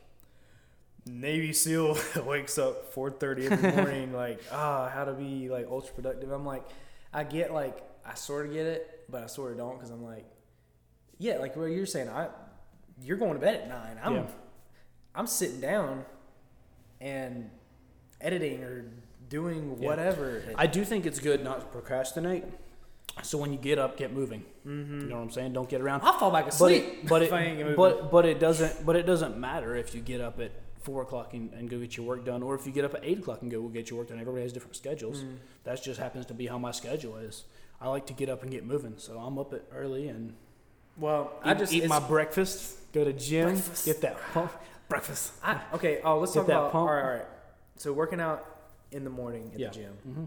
Navy 1.07 1.53
SEAL 1.53 1.97
wakes 2.27 2.59
up 2.59 2.95
4:30 2.95 3.51
in 3.51 3.63
the 3.63 3.73
morning, 3.77 4.13
like 4.13 4.43
ah, 4.53 4.89
how 4.89 5.05
to 5.05 5.13
be 5.13 5.49
like 5.49 5.67
ultra 5.71 5.95
productive. 5.95 6.31
I'm 6.33 6.45
like, 6.45 6.65
I 7.15 7.25
get 7.25 7.55
like 7.55 7.79
I 8.05 8.15
sort 8.15 8.47
of 8.47 8.53
get 8.53 8.67
it, 8.67 9.05
but 9.09 9.23
I 9.23 9.27
sort 9.27 9.53
of 9.53 9.59
don't 9.59 9.77
because 9.77 9.91
I'm 9.91 10.03
like, 10.05 10.27
yeah, 11.19 11.39
like 11.39 11.57
what 11.57 11.67
you're 11.67 11.87
saying. 11.87 12.09
I 12.09 12.29
you're 13.03 13.19
going 13.19 13.35
to 13.35 13.39
bed 13.39 13.55
at 13.55 13.69
nine. 13.69 13.99
I'm 14.03 14.15
Yeah. 14.17 14.27
I'm 15.17 15.27
sitting 15.27 15.61
down 15.61 16.05
and 17.01 17.51
editing 18.21 18.63
or 18.63 18.85
doing 19.29 19.77
Yeah. 19.81 19.89
whatever. 19.89 20.43
I 20.57 20.67
do 20.67 20.85
think 20.85 21.07
it's 21.07 21.19
good 21.19 21.43
not 21.43 21.61
to 21.61 21.67
procrastinate. 21.67 22.45
So 23.23 23.39
when 23.39 23.51
you 23.53 23.59
get 23.59 23.79
up, 23.79 23.97
get 23.97 24.13
moving. 24.13 24.45
mm-hmm. 24.67 25.01
You 25.01 25.07
know 25.07 25.17
what 25.17 25.23
I'm 25.23 25.31
saying? 25.31 25.55
Don't 25.55 25.69
get 25.69 25.81
around. 25.81 26.03
I'll 26.03 26.19
fall 26.19 26.31
back 26.31 26.45
But 26.45 26.55
asleep. 26.55 26.85
it, 26.85 27.09
but 27.09 27.23
if 27.23 27.33
I 27.33 27.41
ain't 27.45 27.59
it, 27.61 27.63
moving. 27.65 27.77
but 27.77 28.11
but 28.11 28.27
it 28.27 28.39
doesn't 28.39 28.85
but 28.85 28.95
it 28.95 29.07
doesn't 29.07 29.39
matter 29.39 29.75
if 29.75 29.95
you 29.95 30.01
get 30.03 30.21
up 30.21 30.39
at 30.39 30.53
four 30.83 31.03
o'clock 31.03 31.33
and, 31.35 31.53
and 31.55 31.69
go 31.69 31.79
get 31.79 31.97
your 31.97 32.07
work 32.07 32.25
done, 32.25 32.43
or 32.43 32.55
if 32.55 32.67
you 32.67 32.73
get 32.73 32.85
up 32.85 32.95
at 32.95 33.01
eight 33.05 33.19
o'clock 33.19 33.41
and 33.43 33.51
go 33.51 33.63
get 33.69 33.89
your 33.91 33.99
work 33.99 34.09
done. 34.09 34.21
Everybody 34.21 34.43
has 34.43 34.53
different 34.53 34.77
schedules. 34.77 35.23
Mm. 35.23 35.37
That 35.65 35.83
just 35.83 35.99
happens 35.99 36.27
to 36.27 36.35
be 36.35 36.47
how 36.47 36.59
my 36.59 36.71
schedule 36.73 37.17
is. 37.17 37.45
I 37.81 37.89
like 37.89 38.07
to 38.07 38.13
get 38.13 38.29
up 38.29 38.43
and 38.43 38.51
get 38.53 38.65
moving, 38.65 38.95
so 38.99 39.19
I'm 39.19 39.39
up 39.39 39.53
at 39.55 39.63
early 39.75 40.09
and 40.09 40.35
well, 40.99 41.33
eat, 41.45 41.49
I 41.49 41.55
just 41.55 41.73
eat 41.73 41.89
my 41.89 41.99
breakfast, 42.01 42.77
go 42.93 43.03
to 43.05 43.13
gym, 43.13 43.51
Breakfast. 43.53 43.85
get 43.87 44.01
that 44.03 44.17
pump, 44.33 44.53
breakfast. 44.89 45.33
I, 45.43 45.61
okay. 45.75 46.01
Oh, 46.05 46.19
let's 46.19 46.33
Get 46.33 46.41
talk 46.41 46.47
that 46.49 46.53
about. 46.59 46.73
pump. 46.73 46.89
All 46.89 46.95
right, 46.95 47.03
all 47.05 47.11
right. 47.17 47.25
So 47.77 47.93
working 47.93 48.21
out 48.21 48.45
in 48.93 49.05
the 49.05 49.11
morning 49.11 49.51
at 49.55 49.61
Yeah. 49.61 49.69
the 49.69 49.75
gym. 49.75 49.93
hmm 50.05 50.25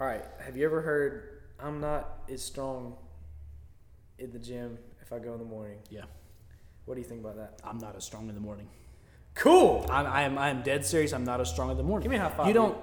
All 0.00 0.06
right. 0.06 0.24
Have 0.44 0.56
you 0.56 0.64
ever 0.66 0.80
heard? 0.82 1.42
I'm 1.58 1.80
not 1.80 2.20
as 2.30 2.42
strong 2.44 2.96
in 4.18 4.30
the 4.30 4.38
gym 4.38 4.78
if 5.00 5.12
I 5.12 5.18
go 5.18 5.32
in 5.32 5.38
the 5.38 5.44
morning. 5.44 5.78
Yeah. 5.90 6.02
What 6.84 6.94
do 6.94 7.00
you 7.00 7.06
think 7.06 7.20
about 7.20 7.36
that? 7.36 7.60
I'm 7.64 7.78
not 7.78 7.96
as 7.96 8.04
strong 8.04 8.28
in 8.28 8.34
the 8.34 8.40
morning. 8.40 8.68
Cool. 9.34 9.86
I'm, 9.90 10.06
I 10.06 10.22
am 10.22 10.38
I 10.38 10.48
am 10.50 10.62
dead 10.62 10.84
serious. 10.84 11.12
I'm 11.12 11.24
not 11.24 11.40
as 11.40 11.50
strong 11.50 11.70
in 11.70 11.76
the 11.76 11.82
morning. 11.82 12.04
Give 12.04 12.10
me 12.10 12.16
a 12.18 12.20
high 12.28 12.30
five. 12.30 12.46
You 12.46 12.54
don't. 12.54 12.76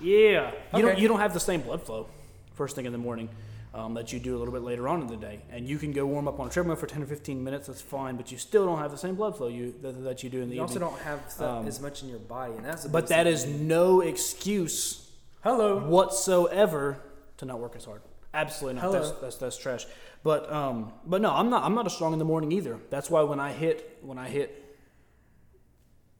Yeah. 0.00 0.52
You 0.74 0.82
don't. 0.82 0.98
You 0.98 1.08
don't 1.08 1.20
have 1.20 1.34
the 1.34 1.40
same 1.40 1.60
blood 1.62 1.82
flow 1.82 2.06
first 2.54 2.76
thing 2.76 2.84
in 2.86 2.92
the 2.92 2.98
morning 2.98 3.28
um, 3.72 3.94
that 3.94 4.12
you 4.12 4.18
do 4.18 4.36
a 4.36 4.38
little 4.38 4.52
bit 4.52 4.62
later 4.62 4.88
on 4.88 5.00
in 5.00 5.06
the 5.06 5.16
day, 5.16 5.40
and 5.50 5.68
you 5.68 5.78
can 5.78 5.92
go 5.92 6.04
warm 6.06 6.26
up 6.26 6.40
on 6.40 6.46
a 6.48 6.50
treadmill 6.50 6.76
for 6.76 6.86
ten 6.86 7.02
or 7.02 7.06
fifteen 7.06 7.42
minutes. 7.44 7.68
That's 7.68 7.80
fine, 7.80 8.16
but 8.16 8.32
you 8.32 8.38
still 8.38 8.66
don't 8.66 8.78
have 8.78 8.90
the 8.90 8.98
same 8.98 9.14
blood 9.14 9.36
flow 9.36 9.46
you 9.48 9.74
that, 9.82 10.02
that 10.04 10.22
you 10.24 10.30
do 10.30 10.42
in 10.42 10.48
the 10.48 10.56
evening. 10.56 10.56
You 10.56 10.62
also 10.62 10.78
don't 10.78 10.98
have 11.00 11.40
Um, 11.40 11.66
as 11.66 11.80
much 11.80 12.02
in 12.02 12.08
your 12.08 12.18
body, 12.18 12.54
and 12.54 12.64
that's. 12.64 12.86
But 12.86 13.06
that 13.08 13.26
is 13.26 13.46
no 13.46 14.00
excuse 14.00 15.08
hello. 15.44 15.78
whatsoever 15.86 16.98
to 17.36 17.44
not 17.44 17.60
work 17.60 17.76
as 17.76 17.84
hard. 17.84 18.02
Absolutely 18.34 18.80
not. 18.80 18.92
That's, 18.92 19.10
that's 19.12 19.36
that's 19.36 19.56
trash. 19.56 19.86
But 20.22 20.52
um, 20.52 20.92
but 21.06 21.20
no, 21.20 21.30
I'm 21.32 21.48
not. 21.50 21.62
I'm 21.64 21.74
not 21.74 21.86
as 21.86 21.94
strong 21.94 22.12
in 22.12 22.18
the 22.18 22.24
morning 22.24 22.52
either. 22.52 22.78
That's 22.90 23.08
why 23.08 23.22
when 23.22 23.40
I 23.40 23.52
hit 23.52 23.98
when 24.02 24.18
I 24.18 24.28
hit 24.28 24.76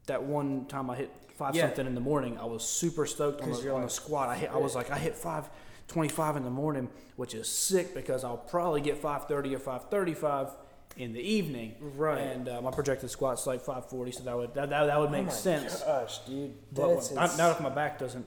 that 0.06 0.22
one 0.22 0.66
time 0.66 0.88
I 0.90 0.96
hit 0.96 1.10
five 1.36 1.54
Yeah. 1.54 1.66
something 1.66 1.86
in 1.86 1.94
the 1.94 2.00
morning, 2.00 2.38
I 2.38 2.44
was 2.44 2.62
super 2.64 3.06
stoked 3.06 3.42
on 3.42 3.50
the, 3.52 3.74
on 3.74 3.82
the 3.82 3.88
squat. 3.90 4.28
I 4.28 4.36
hit. 4.36 4.50
I 4.52 4.56
was 4.56 4.74
like, 4.74 4.90
I 4.90 4.98
hit 4.98 5.14
five 5.14 5.48
twenty 5.90 6.08
five 6.08 6.36
in 6.36 6.44
the 6.44 6.50
morning, 6.50 6.88
which 7.16 7.34
is 7.34 7.48
sick 7.48 7.94
because 7.94 8.24
I'll 8.24 8.36
probably 8.36 8.80
get 8.80 8.96
five 8.98 9.26
thirty 9.26 9.54
or 9.54 9.58
five 9.58 9.90
thirty 9.90 10.14
five 10.14 10.48
in 10.96 11.12
the 11.12 11.20
evening. 11.20 11.74
Right. 11.80 12.20
And 12.20 12.48
uh, 12.48 12.62
my 12.62 12.70
projected 12.70 13.10
squat's 13.10 13.46
like 13.46 13.60
five 13.60 13.88
forty, 13.88 14.12
so 14.12 14.22
that 14.24 14.36
would 14.36 14.54
that, 14.54 14.70
that, 14.70 14.86
that 14.86 14.98
would 14.98 15.10
make 15.10 15.22
oh 15.22 15.26
my 15.26 15.32
sense. 15.32 15.82
Gosh, 15.82 16.18
dude. 16.20 16.54
But 16.72 17.12
not, 17.14 17.36
not 17.36 17.56
if 17.56 17.60
my 17.60 17.70
back 17.70 17.98
doesn't, 17.98 18.26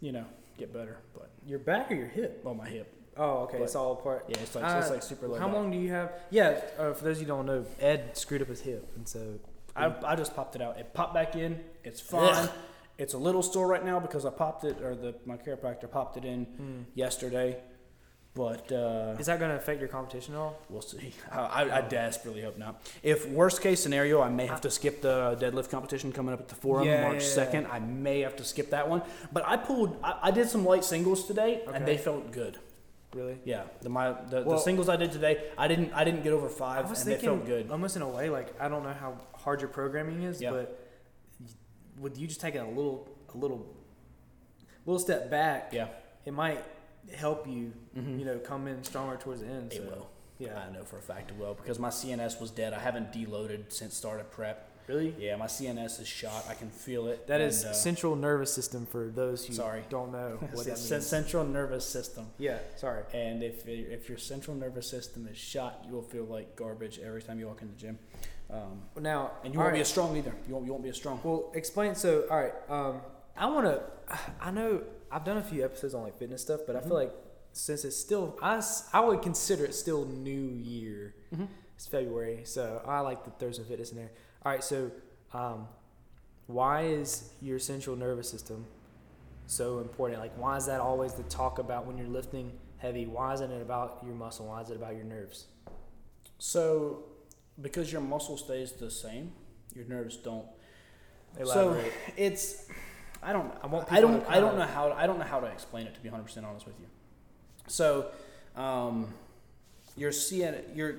you 0.00 0.12
know, 0.12 0.24
get 0.58 0.72
better. 0.72 0.98
But 1.14 1.30
your 1.46 1.58
back 1.58 1.90
or 1.92 1.94
your 1.94 2.08
hip? 2.08 2.40
well, 2.42 2.54
my 2.54 2.68
hip. 2.68 2.90
Oh, 3.16 3.44
okay. 3.44 3.58
But- 3.58 3.64
it's 3.64 3.74
all 3.76 3.92
apart. 3.92 4.24
Yeah, 4.28 4.38
it's 4.40 4.54
like 4.54 4.64
Uh, 4.64 4.78
it's 4.80 4.90
like 4.90 5.02
super 5.02 5.28
low. 5.28 5.38
How 5.38 5.48
long 5.48 5.70
do 5.70 5.78
you 5.78 5.90
have? 5.90 6.12
Yeah, 6.30 6.60
uh, 6.78 6.92
for 6.94 7.04
those 7.04 7.18
of 7.18 7.22
you 7.22 7.32
who 7.32 7.36
don't 7.36 7.46
know, 7.46 7.64
Ed 7.80 8.16
screwed 8.16 8.42
up 8.42 8.48
his 8.48 8.60
hip, 8.60 8.90
and 8.96 9.06
so 9.06 9.38
I, 9.76 9.92
I 10.04 10.16
just 10.16 10.34
popped 10.34 10.56
it 10.56 10.62
out. 10.62 10.78
It 10.78 10.92
popped 10.94 11.14
back 11.14 11.36
in. 11.36 11.60
It's 11.84 12.00
fine. 12.00 12.48
It's 12.98 13.14
a 13.14 13.18
little 13.18 13.42
sore 13.42 13.66
right 13.66 13.84
now 13.84 13.98
because 13.98 14.24
I 14.24 14.30
popped 14.30 14.64
it, 14.64 14.80
or 14.80 14.94
the 14.94 15.14
my 15.26 15.36
chiropractor 15.36 15.90
popped 15.90 16.16
it 16.16 16.24
in 16.24 16.44
Hmm. 16.44 16.82
yesterday. 16.94 17.58
But 18.34 18.70
uh, 18.72 19.14
is 19.20 19.26
that 19.26 19.38
going 19.38 19.52
to 19.52 19.56
affect 19.56 19.78
your 19.78 19.88
competition 19.88 20.34
at 20.34 20.38
all? 20.38 20.58
we'll 20.68 20.82
see. 20.82 21.12
I, 21.32 21.38
I, 21.38 21.76
I 21.78 21.80
desperately 21.82 22.42
hope 22.42 22.58
not. 22.58 22.82
If 23.04 23.28
worst 23.28 23.62
case 23.62 23.80
scenario, 23.80 24.20
I 24.20 24.28
may 24.28 24.46
have 24.46 24.60
to 24.62 24.70
skip 24.70 25.00
the 25.02 25.36
deadlift 25.40 25.70
competition 25.70 26.10
coming 26.10 26.34
up 26.34 26.40
at 26.40 26.48
the 26.48 26.56
forum 26.56 26.84
Yeah, 26.84 27.02
March 27.02 27.22
yeah, 27.22 27.28
yeah. 27.28 27.34
second. 27.34 27.66
I 27.68 27.78
may 27.78 28.20
have 28.20 28.34
to 28.36 28.44
skip 28.44 28.70
that 28.70 28.88
one. 28.88 29.02
But 29.32 29.44
I 29.46 29.56
pulled. 29.56 29.96
I, 30.02 30.18
I 30.24 30.30
did 30.32 30.48
some 30.48 30.64
light 30.64 30.84
singles 30.84 31.26
today, 31.28 31.62
and 31.72 31.86
they 31.86 31.96
felt 31.96 32.32
good. 32.32 32.58
Really? 33.12 33.38
Yeah, 33.44 33.62
the 33.82 33.88
my 33.88 34.10
the, 34.30 34.42
Well- 34.42 34.56
the 34.56 34.58
singles 34.58 34.88
I 34.88 34.96
did 34.96 35.12
today, 35.12 35.44
I 35.56 35.68
didn't 35.68 35.92
I 35.94 36.02
didn't 36.02 36.24
get 36.24 36.32
over 36.32 36.48
five. 36.48 36.86
I 36.86 36.88
and 36.88 36.96
they 36.96 37.02
thinking, 37.14 37.28
felt 37.28 37.46
good. 37.46 37.70
almost 37.70 37.94
in 37.94 38.02
a 38.02 38.08
way, 38.08 38.30
like 38.30 38.60
I 38.60 38.68
don't 38.68 38.82
know 38.82 38.92
how 39.04 39.16
hard 39.34 39.60
your 39.60 39.70
programming 39.70 40.22
is, 40.24 40.40
Yeah. 40.42 40.50
but 40.50 40.80
with 41.98 42.18
you 42.18 42.26
just 42.26 42.40
taking 42.40 42.60
a 42.60 42.68
little, 42.68 43.08
a 43.34 43.36
little, 43.36 43.66
little 44.86 44.98
step 45.00 45.30
back, 45.30 45.72
Yeah, 45.72 45.88
it 46.24 46.32
might 46.32 46.64
help 47.14 47.46
you, 47.46 47.72
Mhm. 47.96 48.18
you 48.18 48.24
know, 48.24 48.38
come 48.38 48.66
in 48.66 48.82
stronger 48.84 49.16
towards 49.16 49.40
the 49.42 49.46
end. 49.46 49.72
it 49.72 49.76
so, 49.78 49.82
will. 49.84 50.10
Yeah. 50.38 50.58
I 50.58 50.70
know 50.72 50.84
for 50.84 50.98
a 50.98 51.02
fact 51.02 51.30
it 51.30 51.36
will 51.38 51.54
because 51.54 51.78
my 51.78 51.90
CNS 51.90 52.40
was 52.40 52.50
dead. 52.50 52.72
I 52.72 52.80
haven't 52.80 53.12
deloaded 53.12 53.72
since 53.72 53.94
started 53.94 54.30
prep. 54.30 54.70
Really? 54.86 55.14
Yeah, 55.18 55.36
my 55.36 55.46
CNS 55.46 55.98
is 56.00 56.06
shot. 56.08 56.44
I 56.46 56.52
can 56.54 56.68
feel 56.68 57.06
it. 57.06 57.26
That 57.26 57.40
is 57.40 57.62
and, 57.62 57.70
uh, 57.70 57.74
central 57.74 58.16
nervous 58.16 58.52
system 58.52 58.84
for 58.84 59.08
those 59.08 59.46
who 59.46 59.54
Sorry. 59.54 59.82
don't 59.88 60.12
know 60.12 60.36
what 60.52 60.66
that 60.66 60.78
means. 60.78 61.06
central 61.06 61.44
nervous 61.44 61.86
system. 61.86 62.26
Yeah, 62.36 62.58
sorry. 62.76 63.04
And 63.14 63.42
if 63.42 63.66
if 63.66 64.08
your 64.10 64.18
central 64.18 64.54
nervous 64.56 64.86
system 64.90 65.26
is 65.26 65.38
shot, 65.38 65.84
you 65.86 65.92
will 65.94 66.02
feel 66.02 66.24
like 66.24 66.54
garbage 66.56 66.98
every 66.98 67.22
time 67.22 67.38
you 67.38 67.46
walk 67.46 67.62
in 67.62 67.68
the 67.68 67.76
gym. 67.76 67.98
Um, 68.50 68.82
Now, 69.00 69.32
and 69.44 69.52
you 69.54 69.58
won't 69.60 69.70
be 69.72 69.78
right. 69.78 69.80
as 69.80 69.88
strong 69.88 70.16
either. 70.16 70.34
You 70.46 70.54
won't, 70.54 70.66
you 70.66 70.72
won't 70.72 70.84
be 70.84 70.90
as 70.90 70.96
strong. 70.96 71.20
Well, 71.24 71.50
explain. 71.54 71.94
So, 71.94 72.24
all 72.30 72.36
right. 72.36 72.52
Um, 72.68 73.00
I 73.36 73.46
want 73.46 73.66
to. 73.66 73.82
I 74.40 74.50
know 74.50 74.82
I've 75.10 75.24
done 75.24 75.38
a 75.38 75.42
few 75.42 75.64
episodes 75.64 75.94
on 75.94 76.02
like 76.02 76.18
fitness 76.18 76.42
stuff, 76.42 76.60
but 76.66 76.76
I 76.76 76.80
Mm-hmm. 76.80 76.88
feel 76.88 76.96
like 76.98 77.12
since 77.52 77.84
it's 77.84 77.96
still, 77.96 78.38
I 78.42 78.60
I 78.92 79.00
would 79.00 79.22
consider 79.22 79.64
it 79.64 79.74
still 79.74 80.04
New 80.06 80.50
Year. 80.50 81.14
Mhm. 81.34 81.48
It's 81.76 81.86
February, 81.86 82.42
so 82.44 82.82
I 82.86 83.00
like 83.00 83.24
to 83.24 83.30
throw 83.38 83.50
some 83.50 83.64
fitness 83.64 83.90
in 83.90 83.96
there. 83.96 84.10
All 84.44 84.52
right. 84.52 84.62
So, 84.62 84.90
um, 85.32 85.66
why 86.46 86.82
is 86.82 87.30
your 87.40 87.58
central 87.58 87.96
nervous 87.96 88.28
system 88.28 88.66
so 89.46 89.78
important? 89.80 90.20
Like, 90.20 90.36
why 90.38 90.56
is 90.56 90.66
that 90.66 90.80
always 90.80 91.14
the 91.14 91.22
talk 91.24 91.58
about 91.58 91.86
when 91.86 91.96
you're 91.98 92.06
lifting 92.06 92.52
heavy? 92.78 93.06
Why 93.06 93.32
isn't 93.34 93.50
it 93.50 93.62
about 93.62 93.98
your 94.04 94.14
muscle? 94.14 94.46
Why 94.46 94.60
is 94.60 94.70
it 94.70 94.76
about 94.76 94.94
your 94.94 95.04
nerves? 95.04 95.46
So, 96.38 97.04
because 97.60 97.92
your 97.92 98.00
muscle 98.00 98.36
stays 98.36 98.72
the 98.72 98.90
same, 98.90 99.32
your 99.74 99.84
nerves 99.86 100.16
don't. 100.16 100.46
Elaborate. 101.38 101.84
So 101.84 101.90
it's 102.16 102.68
I 103.22 103.32
don't 103.32 103.52
I 103.62 103.66
want 103.66 103.90
I 103.90 104.00
don't 104.00 104.20
to 104.24 104.30
I 104.30 104.40
don't 104.40 104.56
know 104.58 104.66
how 104.66 104.92
I 104.92 105.06
don't 105.06 105.18
know 105.18 105.24
how 105.24 105.40
to 105.40 105.46
explain 105.46 105.86
it 105.86 105.94
to 105.94 106.00
be 106.00 106.08
100 106.08 106.24
percent 106.24 106.46
honest 106.46 106.66
with 106.66 106.78
you. 106.78 106.86
So, 107.66 108.10
um, 108.56 109.12
your 109.96 110.10
CN 110.12 110.76
your 110.76 110.96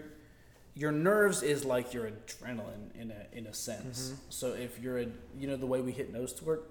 your 0.74 0.92
nerves 0.92 1.42
is 1.44 1.64
like 1.64 1.94
your 1.94 2.10
adrenaline 2.10 2.94
in 3.00 3.12
a 3.12 3.38
in 3.38 3.48
a 3.48 3.54
sense. 3.54 4.12
Mhm. 4.12 4.16
So 4.30 4.54
if 4.54 4.80
you're 4.80 5.00
a 5.00 5.08
you 5.38 5.48
know 5.48 5.56
the 5.56 5.66
way 5.66 5.82
we 5.82 5.92
hit 5.92 6.12
nose 6.12 6.34
twerk, 6.34 6.64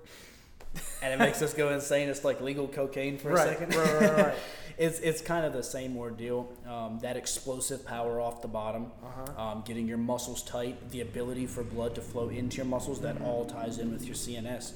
and 1.02 1.12
it 1.12 1.18
makes 1.18 1.42
us 1.42 1.54
go 1.54 1.70
insane. 1.70 2.08
It's 2.08 2.24
like 2.24 2.40
legal 2.40 2.68
cocaine 2.68 3.18
for 3.18 3.30
right, 3.30 3.48
a 3.48 3.50
second. 3.52 3.74
right, 3.74 4.00
right, 4.00 4.16
right. 4.26 4.34
it's 4.78 4.98
it's 5.00 5.20
kind 5.20 5.44
of 5.46 5.52
the 5.52 5.62
same 5.62 5.96
ordeal. 5.96 6.48
Um, 6.68 6.98
that 7.02 7.16
explosive 7.16 7.84
power 7.86 8.20
off 8.20 8.42
the 8.42 8.48
bottom, 8.48 8.90
Uh-huh. 9.04 9.42
um, 9.42 9.62
getting 9.66 9.86
your 9.86 9.98
muscles 9.98 10.42
tight, 10.42 10.90
the 10.90 11.00
ability 11.00 11.46
for 11.46 11.62
blood 11.62 11.94
to 11.96 12.00
flow 12.00 12.28
into 12.28 12.56
your 12.58 12.66
muscles, 12.66 13.00
that 13.02 13.20
all 13.22 13.44
ties 13.44 13.78
in 13.78 13.92
with 13.92 14.04
your 14.04 14.14
CNS. 14.16 14.72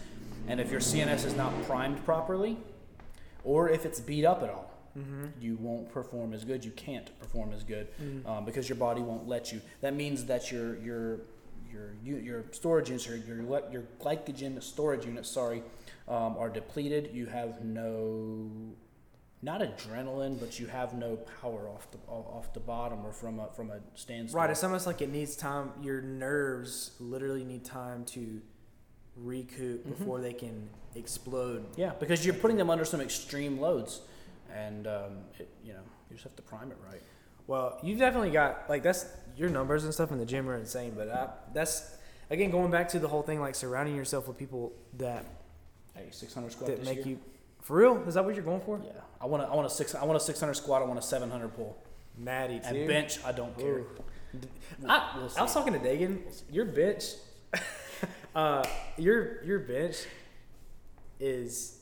And 0.47 0.61
if 0.61 0.71
your 0.71 0.81
CNS 0.81 1.25
is 1.27 1.37
not 1.37 1.53
primed 1.65 2.05
properly, 2.05 2.57
or 3.45 3.69
if 3.69 3.85
it's 3.85 4.01
beat 4.01 4.25
up 4.25 4.43
at 4.43 4.51
all, 4.51 4.67
Mm-hmm. 4.99 5.27
you 5.41 5.57
won't 5.61 5.93
perform 5.93 6.33
as 6.33 6.45
good. 6.45 6.65
You 6.65 6.73
can't 6.73 7.17
perform 7.21 7.53
as 7.53 7.63
good 7.63 7.87
Mm. 8.03 8.27
um, 8.27 8.45
because 8.45 8.69
your 8.69 8.77
body 8.77 9.01
won't 9.01 9.29
let 9.29 9.53
you. 9.53 9.61
That 9.81 9.95
means 9.95 10.25
that 10.25 10.51
your 10.51 10.77
your 10.79 11.21
your 11.71 12.19
your, 12.19 12.45
storage 12.51 12.89
units 12.89 13.09
or 13.09 13.17
your 13.17 13.43
your 13.71 13.85
glycogen 14.01 14.61
storage 14.61 15.05
units, 15.05 15.29
sorry, 15.31 15.63
um, 16.09 16.37
are 16.38 16.49
depleted. 16.49 17.11
You 17.12 17.27
have 17.27 17.64
no 17.64 18.51
not 19.40 19.61
adrenaline, 19.61 20.40
but 20.40 20.59
you 20.59 20.66
have 20.66 20.94
no 20.94 21.16
power 21.40 21.68
off 21.68 21.88
the 21.92 21.99
off 22.09 22.53
the 22.55 22.61
bottom 22.61 23.05
or 23.07 23.12
from 23.12 23.38
a 23.38 23.49
from 23.53 23.71
a 23.71 23.79
standstill. 23.94 24.40
Right, 24.40 24.51
it's 24.51 24.64
almost 24.64 24.87
like 24.87 25.01
it 25.01 25.11
needs 25.11 25.37
time. 25.37 25.71
Your 25.83 26.01
nerves 26.01 26.92
literally 26.99 27.44
need 27.44 27.64
time 27.64 28.05
to 28.07 28.40
recoup 29.16 29.85
Mhm. 29.87 29.99
before 29.99 30.21
they 30.21 30.33
can 30.33 30.68
explode. 30.94 31.64
Yeah, 31.77 31.92
because 32.01 32.25
you're 32.25 32.35
putting 32.35 32.57
them 32.57 32.71
under 32.71 32.85
some 32.85 33.01
extreme 33.01 33.61
loads, 33.61 34.01
and 34.53 34.87
um, 34.87 35.18
it, 35.38 35.49
you 35.62 35.73
know 35.73 35.83
you 36.11 36.16
just 36.16 36.25
have 36.25 36.37
to 36.37 36.42
prime 36.42 36.71
it 36.71 36.79
right. 36.90 37.03
Well, 37.47 37.79
you've 37.83 37.99
definitely 37.99 38.31
got 38.31 38.68
like 38.68 38.83
that's 38.83 39.07
your 39.37 39.51
numbers 39.51 39.85
and 39.85 39.92
stuff 39.94 40.11
in 40.11 40.18
the 40.18 40.27
gym 40.27 40.49
are 40.49 40.57
insane. 40.57 40.94
But 40.97 41.11
I, 41.11 41.29
that's 41.55 41.97
again 42.31 42.51
going 42.51 42.71
back 42.71 42.88
to 42.90 42.99
the 42.99 43.09
whole 43.09 43.23
thing 43.23 43.40
like 43.40 43.55
surrounding 43.55 43.94
yourself 43.94 44.27
with 44.27 44.37
people 44.37 44.73
that 44.94 45.25
Hey, 45.99 46.09
600 46.11 46.53
squat 46.53 46.71
that 46.71 46.85
make 46.85 46.99
year. 46.99 47.07
you 47.09 47.19
for 47.61 47.77
real. 47.77 48.03
Is 48.07 48.15
that 48.15 48.25
what 48.25 48.35
you're 48.35 48.45
going 48.45 48.61
for? 48.61 48.81
Yeah, 48.85 48.93
I 49.21 49.27
want 49.27 49.43
to. 49.43 49.49
I 49.49 49.55
want 49.55 49.67
a 49.67 49.71
six. 49.71 49.95
I 49.95 50.05
want 50.05 50.17
a 50.17 50.21
600 50.21 50.55
squat. 50.55 50.83
I 50.83 50.85
want 50.85 50.99
a 50.99 51.03
700 51.03 51.49
pull. 51.57 51.77
Natty 52.17 52.61
And 52.65 52.77
too. 52.77 52.87
bench, 52.87 53.19
I 53.25 53.33
don't 53.33 53.57
care. 53.59 53.83
We'll- 53.83 54.91
I, 54.91 55.13
we'll 55.17 55.31
I 55.39 55.43
was 55.43 55.55
talking 55.55 55.73
to 55.73 55.79
Dagan. 55.79 56.19
Your 56.51 56.67
bench, 56.67 57.05
uh, 58.35 58.65
your 58.99 59.43
your 59.45 59.61
bench 59.61 59.97
is 61.19 61.75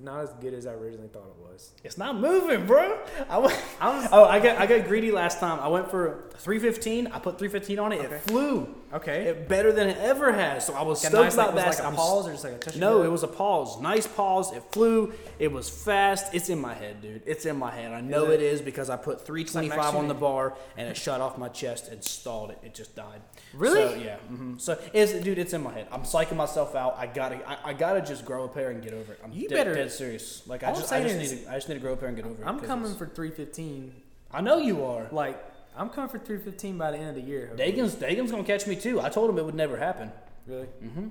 not 0.00 0.20
as 0.22 0.30
good 0.40 0.54
as 0.54 0.66
I 0.66 0.72
originally 0.74 1.08
thought 1.08 1.26
it 1.26 1.50
was. 1.50 1.72
It's 1.82 1.98
not 1.98 2.16
moving, 2.16 2.66
bro. 2.66 2.98
I 3.28 3.38
went, 3.38 3.58
I 3.80 3.88
was 3.96 4.08
oh, 4.12 4.24
I 4.24 4.38
got 4.40 4.58
I 4.58 4.66
got 4.66 4.86
greedy 4.86 5.10
last 5.10 5.40
time. 5.40 5.58
I 5.60 5.68
went 5.68 5.90
for 5.90 6.30
315. 6.38 7.08
I 7.08 7.18
put 7.18 7.38
315 7.38 7.78
on 7.78 7.92
it. 7.92 8.00
Okay. 8.04 8.14
It 8.16 8.20
flew. 8.22 8.74
Okay. 8.92 9.24
It 9.24 9.48
better 9.48 9.72
than 9.72 9.88
it 9.88 9.98
ever 9.98 10.32
has. 10.32 10.66
So 10.66 10.74
I 10.74 10.82
was 10.82 11.00
stoked 11.00 11.14
nice, 11.14 11.34
about 11.34 11.54
like, 11.54 11.66
was 11.66 11.76
that. 11.76 11.84
like 11.84 11.84
a 11.84 11.86
I'm 11.92 11.96
pause 11.96 12.26
or 12.28 12.32
just 12.32 12.44
like 12.44 12.52
a 12.54 12.58
touch. 12.58 12.76
No, 12.76 13.02
it? 13.02 13.08
was 13.10 13.22
a 13.22 13.28
pause. 13.28 13.80
Nice 13.80 14.06
pause. 14.06 14.52
It 14.52 14.62
flew. 14.70 15.12
It 15.38 15.52
was 15.52 15.68
fast. 15.68 16.34
It's 16.34 16.48
in 16.48 16.60
my 16.60 16.74
head, 16.74 17.00
dude. 17.02 17.22
It's 17.26 17.46
in 17.46 17.56
my 17.56 17.70
head. 17.70 17.92
I 17.92 18.00
know 18.00 18.26
it? 18.30 18.40
it 18.40 18.42
is 18.42 18.60
because 18.62 18.90
I 18.90 18.96
put 18.96 19.24
325 19.26 19.76
max 19.78 19.94
on 19.94 20.08
the 20.08 20.14
bar 20.14 20.54
and 20.76 20.88
it 20.88 20.96
shut 20.96 21.20
off 21.20 21.38
my 21.38 21.48
chest 21.48 21.88
and 21.88 22.02
stalled 22.02 22.50
it. 22.50 22.58
It 22.62 22.74
just 22.74 22.94
died. 22.96 23.20
Really? 23.54 23.82
So, 23.82 23.94
yeah. 24.04 24.16
hmm 24.16 24.56
So, 24.58 24.78
it's, 24.92 25.12
dude, 25.12 25.38
it's 25.38 25.52
in 25.52 25.62
my 25.62 25.72
head. 25.72 25.88
I'm 25.92 26.02
psyching 26.02 26.36
myself 26.36 26.74
out. 26.74 26.96
I 26.98 27.06
gotta, 27.06 27.36
I, 27.48 27.70
I 27.70 27.72
gotta 27.72 28.00
just 28.00 28.24
grow 28.24 28.44
a 28.44 28.48
pair 28.48 28.70
and 28.70 28.82
get 28.82 28.92
over 28.94 29.12
it. 29.12 29.20
I'm 29.24 29.32
You 29.32 29.48
dead, 29.48 29.54
better- 29.56 29.74
dead 29.74 29.90
serious. 29.92 30.42
Like 30.46 30.62
I 30.64 30.72
just, 30.72 30.92
I 30.92 31.02
just 31.02 31.16
need, 31.16 31.44
to, 31.44 31.50
I 31.50 31.54
just 31.54 31.68
need 31.68 31.74
to 31.76 31.80
grow 31.80 31.92
a 31.92 31.96
pair 31.96 32.08
and 32.08 32.16
get 32.16 32.26
over 32.26 32.42
it. 32.42 32.46
I'm 32.46 32.60
coming 32.60 32.94
for 32.94 33.06
315. 33.06 33.92
I 34.32 34.40
know 34.42 34.58
you 34.58 34.84
are. 34.84 35.06
Like 35.10 35.42
I'm 35.78 35.88
coming 35.90 36.10
for 36.10 36.18
315 36.18 36.76
by 36.76 36.90
the 36.90 36.98
end 36.98 37.08
of 37.10 37.14
the 37.14 37.20
year. 37.22 37.52
Dagan's, 37.56 37.94
Dagan's 37.94 38.30
gonna 38.30 38.44
catch 38.44 38.66
me 38.66 38.76
too. 38.76 39.00
I 39.00 39.08
told 39.08 39.30
him 39.30 39.38
it 39.38 39.44
would 39.44 39.54
never 39.54 39.76
happen. 39.76 40.10
really? 40.46 40.66
Mm-hmm. 40.82 41.08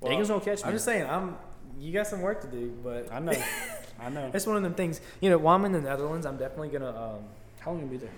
Well, 0.00 0.12
Dagan's 0.12 0.28
gonna 0.28 0.44
catch 0.44 0.58
me. 0.62 0.64
I'm 0.68 0.72
just 0.74 0.84
saying. 0.84 1.08
I'm. 1.08 1.36
You 1.80 1.92
got 1.92 2.06
some 2.06 2.20
work 2.20 2.40
to 2.42 2.46
do, 2.46 2.72
but 2.84 3.10
I 3.12 3.18
know. 3.18 3.32
I 4.00 4.08
know. 4.10 4.30
it's 4.34 4.46
one 4.46 4.56
of 4.56 4.62
them 4.62 4.74
things. 4.74 5.00
You 5.20 5.30
know, 5.30 5.38
while 5.38 5.56
I'm 5.56 5.64
in 5.64 5.72
the 5.72 5.80
Netherlands, 5.80 6.26
I'm 6.26 6.36
definitely 6.36 6.68
gonna 6.68 6.90
um, 6.90 7.24
How 7.60 7.72
long 7.72 7.80
you 7.80 7.86
be 7.86 7.96
there? 7.96 8.10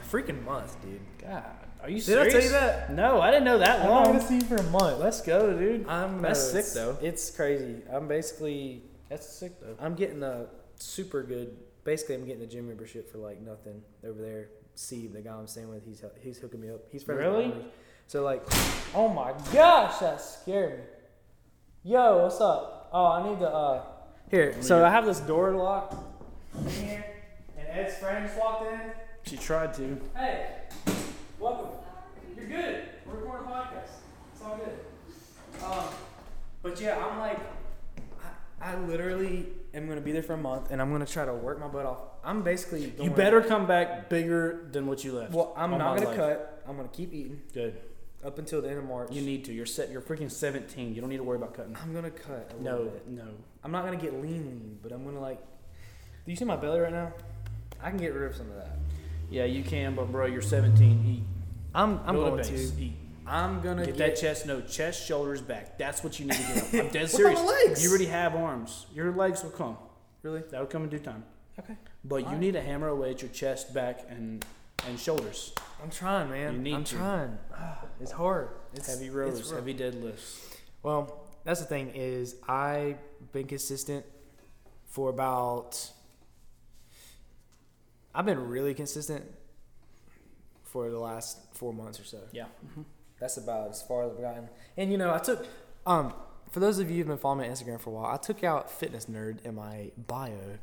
a 0.00 0.04
freaking 0.14 0.44
month, 0.44 0.80
dude. 0.82 1.00
God, 1.18 1.44
are 1.82 1.88
you 1.88 2.00
Did 2.00 2.18
I 2.18 2.28
serious? 2.28 2.32
tell 2.32 2.42
you 2.42 2.50
that? 2.50 2.92
No, 2.92 3.20
I 3.20 3.30
didn't 3.30 3.44
know 3.44 3.58
that 3.58 3.80
I'm 3.80 3.88
long. 3.88 4.02
not 4.04 4.12
gonna 4.12 4.28
see 4.28 4.34
you 4.36 4.42
for 4.42 4.56
a 4.56 4.62
month. 4.64 5.00
Let's 5.00 5.20
go, 5.22 5.56
dude. 5.58 5.88
I'm 5.88 6.20
That's 6.20 6.54
uh, 6.54 6.62
sick, 6.62 6.74
though. 6.74 6.98
It's 7.00 7.30
crazy. 7.30 7.82
I'm 7.90 8.06
basically 8.08 8.82
That's 9.08 9.26
sick 9.26 9.58
though. 9.60 9.76
I'm 9.80 9.94
getting 9.94 10.22
a 10.22 10.46
super 10.76 11.22
good. 11.22 11.56
Basically, 11.84 12.14
I'm 12.14 12.26
getting 12.26 12.42
a 12.42 12.46
gym 12.46 12.68
membership 12.68 13.10
for 13.10 13.18
like 13.18 13.40
nothing 13.40 13.82
over 14.04 14.20
there. 14.20 14.48
Steve, 14.74 15.12
the 15.12 15.20
guy 15.20 15.32
I'm 15.34 15.46
staying 15.46 15.68
with, 15.68 15.84
he's 15.84 16.02
he's 16.20 16.38
hooking 16.38 16.60
me 16.60 16.70
up. 16.70 16.80
He's 16.90 17.02
friends 17.02 17.18
with 17.18 17.26
Really? 17.28 17.48
my 17.48 17.54
owners. 17.54 17.64
So 18.06 18.22
like, 18.22 18.42
oh 18.94 19.08
my 19.08 19.32
gosh, 19.52 19.98
that 19.98 20.20
scared 20.20 20.78
me. 20.78 21.92
Yo, 21.92 22.22
what's 22.22 22.40
up? 22.40 22.88
Oh, 22.92 23.06
I 23.06 23.28
need 23.30 23.38
to 23.40 23.48
uh. 23.48 23.82
Here, 24.30 24.54
so 24.62 24.82
I 24.84 24.88
have 24.90 25.04
this 25.04 25.20
door 25.20 25.50
locked 25.52 25.94
in 26.58 26.68
here, 26.70 27.04
and 27.58 27.68
Ed's 27.68 27.96
friend 27.98 28.26
just 28.26 28.38
walked 28.38 28.72
in. 28.72 28.80
She 29.24 29.36
tried 29.36 29.74
to. 29.74 30.00
Hey, 30.16 30.46
welcome. 31.38 31.68
You're 32.36 32.46
good. 32.46 32.84
We're 33.06 33.16
recording 33.16 33.46
a 33.46 33.50
podcast. 33.50 33.90
It's 34.32 34.42
all 34.42 34.56
good. 34.56 35.64
Um, 35.64 35.84
but 36.62 36.80
yeah, 36.80 37.04
I'm 37.04 37.18
like, 37.18 37.38
I, 38.62 38.72
I 38.72 38.78
literally 38.78 39.48
am 39.74 39.86
gonna 39.86 40.00
be 40.00 40.12
there 40.12 40.22
for 40.22 40.32
a 40.32 40.38
month, 40.38 40.70
and 40.70 40.80
I'm 40.80 40.90
gonna 40.90 41.04
try 41.06 41.26
to 41.26 41.34
work 41.34 41.60
my 41.60 41.68
butt 41.68 41.84
off. 41.84 41.98
I'm 42.24 42.42
basically. 42.42 42.90
Going, 42.90 43.10
You 43.10 43.16
better 43.16 43.40
come 43.42 43.66
back 43.66 44.08
bigger 44.08 44.68
than 44.72 44.86
what 44.86 45.02
you 45.04 45.12
left. 45.12 45.32
Well, 45.32 45.52
I'm 45.56 45.70
not 45.72 45.96
gonna 45.96 46.08
life. 46.08 46.16
cut. 46.16 46.62
I'm 46.68 46.76
gonna 46.76 46.88
keep 46.88 47.12
eating 47.12 47.42
Good. 47.52 47.80
up 48.24 48.38
until 48.38 48.62
the 48.62 48.68
end 48.68 48.78
of 48.78 48.84
March. 48.84 49.10
You 49.12 49.22
need 49.22 49.44
to. 49.46 49.52
You're 49.52 49.66
set. 49.66 49.90
You're 49.90 50.00
freaking 50.02 50.30
17. 50.30 50.94
You 50.94 51.00
don't 51.00 51.10
need 51.10 51.16
to 51.16 51.24
worry 51.24 51.36
about 51.38 51.54
cutting. 51.54 51.76
I'm 51.82 51.92
gonna 51.92 52.10
cut 52.10 52.52
a 52.58 52.62
No, 52.62 52.84
bit. 52.84 53.08
no. 53.08 53.26
I'm 53.64 53.72
not 53.72 53.84
gonna 53.84 53.96
get 53.96 54.12
lean, 54.14 54.46
lean, 54.46 54.78
but 54.82 54.92
I'm 54.92 55.04
gonna 55.04 55.20
like. 55.20 55.40
Do 56.24 56.30
you 56.30 56.36
see 56.36 56.44
my 56.44 56.56
belly 56.56 56.78
right 56.80 56.92
now? 56.92 57.12
I 57.82 57.88
can 57.90 57.98
get 57.98 58.14
rid 58.14 58.30
of 58.30 58.36
some 58.36 58.48
of 58.50 58.56
that. 58.56 58.76
Yeah, 59.28 59.44
you 59.44 59.64
can, 59.64 59.94
but 59.96 60.12
bro, 60.12 60.26
you're 60.26 60.42
17. 60.42 61.04
Eat. 61.06 61.22
I'm. 61.74 61.98
I'm 62.06 62.14
Build 62.14 62.30
going 62.34 62.44
to. 62.44 62.50
base. 62.52 62.72
Eat. 62.78 62.92
I'm 63.26 63.60
gonna 63.60 63.86
Get 63.86 63.96
get, 63.96 64.14
that 64.14 64.20
chest, 64.20 64.46
no 64.46 64.60
chest, 64.60 65.04
shoulders, 65.06 65.40
back. 65.40 65.78
That's 65.78 66.02
what 66.04 66.18
you 66.20 66.26
need 66.26 66.34
to 66.34 66.42
get. 66.42 66.56
up. 66.80 66.86
I'm 66.86 66.92
dead 66.92 67.02
What 67.02 67.10
serious. 67.10 67.40
about 67.40 67.46
my 67.50 67.64
legs? 67.66 67.82
You 67.82 67.88
already 67.90 68.06
have 68.06 68.34
arms. 68.36 68.86
Your 68.94 69.12
legs 69.12 69.42
will 69.42 69.50
come. 69.50 69.76
Really? 70.22 70.42
That 70.50 70.60
will 70.60 70.66
come 70.66 70.84
in 70.84 70.90
due 70.90 70.98
time. 70.98 71.24
Okay. 71.58 71.74
But 72.04 72.16
you 72.16 72.24
Alright. 72.26 72.40
need 72.40 72.52
to 72.52 72.60
hammer 72.62 72.88
away 72.88 73.10
at 73.10 73.22
your 73.22 73.30
chest, 73.30 73.72
back, 73.72 74.00
and 74.08 74.44
and 74.86 74.98
shoulders. 74.98 75.52
I'm 75.82 75.90
trying, 75.90 76.30
man. 76.30 76.54
You 76.54 76.60
need 76.60 76.74
I'm 76.74 76.84
to. 76.84 76.96
trying. 76.96 77.38
It's 78.00 78.10
hard. 78.10 78.48
It's 78.74 78.88
heavy 78.92 79.10
rows, 79.10 79.52
rough. 79.52 79.60
heavy 79.60 79.74
deadlifts. 79.74 80.40
Well, 80.82 81.28
that's 81.44 81.60
the 81.60 81.66
thing 81.66 81.92
is 81.94 82.34
I've 82.48 82.98
been 83.32 83.46
consistent 83.46 84.04
for 84.86 85.08
about. 85.08 85.90
I've 88.14 88.26
been 88.26 88.48
really 88.48 88.74
consistent 88.74 89.24
for 90.64 90.90
the 90.90 90.98
last 90.98 91.38
four 91.54 91.72
months 91.72 92.00
or 92.00 92.04
so. 92.04 92.18
Yeah. 92.32 92.46
That's 93.20 93.36
about 93.36 93.70
as 93.70 93.82
far 93.82 94.02
as 94.04 94.12
I've 94.12 94.20
gotten. 94.20 94.48
And 94.76 94.90
you 94.90 94.98
know, 94.98 95.14
I 95.14 95.18
took 95.18 95.46
um 95.86 96.12
for 96.50 96.58
those 96.60 96.78
of 96.80 96.90
you 96.90 96.98
who've 96.98 97.06
been 97.06 97.18
following 97.18 97.48
on 97.48 97.54
Instagram 97.56 97.80
for 97.80 97.90
a 97.90 97.92
while, 97.92 98.12
I 98.12 98.16
took 98.16 98.42
out 98.42 98.70
fitness 98.70 99.06
nerd 99.06 99.42
in 99.44 99.54
my 99.54 99.92
bio 99.96 100.58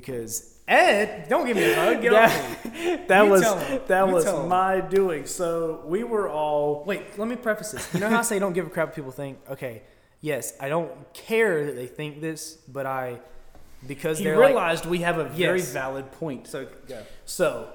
because 0.00 0.54
Ed, 0.66 1.28
don't 1.28 1.46
give 1.46 1.56
me 1.56 1.64
a 1.72 1.74
hug. 1.74 2.02
Get 2.02 2.12
off 2.22 2.64
me. 2.64 2.70
that, 2.72 3.08
that 3.08 3.24
You 3.24 3.30
was 3.30 3.42
that 3.88 4.06
You 4.06 4.12
was 4.14 4.24
my 4.48 4.80
doing. 4.80 5.26
So 5.26 5.82
we 5.86 6.04
were 6.04 6.28
all 6.28 6.84
Wait, 6.84 7.18
let 7.18 7.26
me 7.28 7.36
preface 7.36 7.72
this. 7.72 7.92
You 7.94 8.00
know 8.00 8.08
how 8.10 8.18
I 8.18 8.22
say 8.22 8.38
don't 8.38 8.52
give 8.52 8.66
a 8.66 8.70
crap 8.70 8.88
what 8.88 8.94
people 8.96 9.10
think? 9.12 9.38
Okay, 9.50 9.82
yes, 10.20 10.52
I 10.60 10.68
don't 10.68 10.90
care 11.14 11.66
that 11.66 11.74
they 11.76 11.86
think 11.86 12.20
this, 12.20 12.54
but 12.68 12.86
I 12.86 13.18
because 13.86 14.18
he 14.18 14.24
they're 14.24 14.36
like 14.36 14.48
realized 14.48 14.86
we 14.86 14.98
have 15.00 15.18
a 15.18 15.24
very 15.24 15.58
Yes. 15.60 15.72
valid 15.72 16.10
point. 16.12 16.46
so 16.48 16.66
go. 16.88 17.02
So 17.24 17.68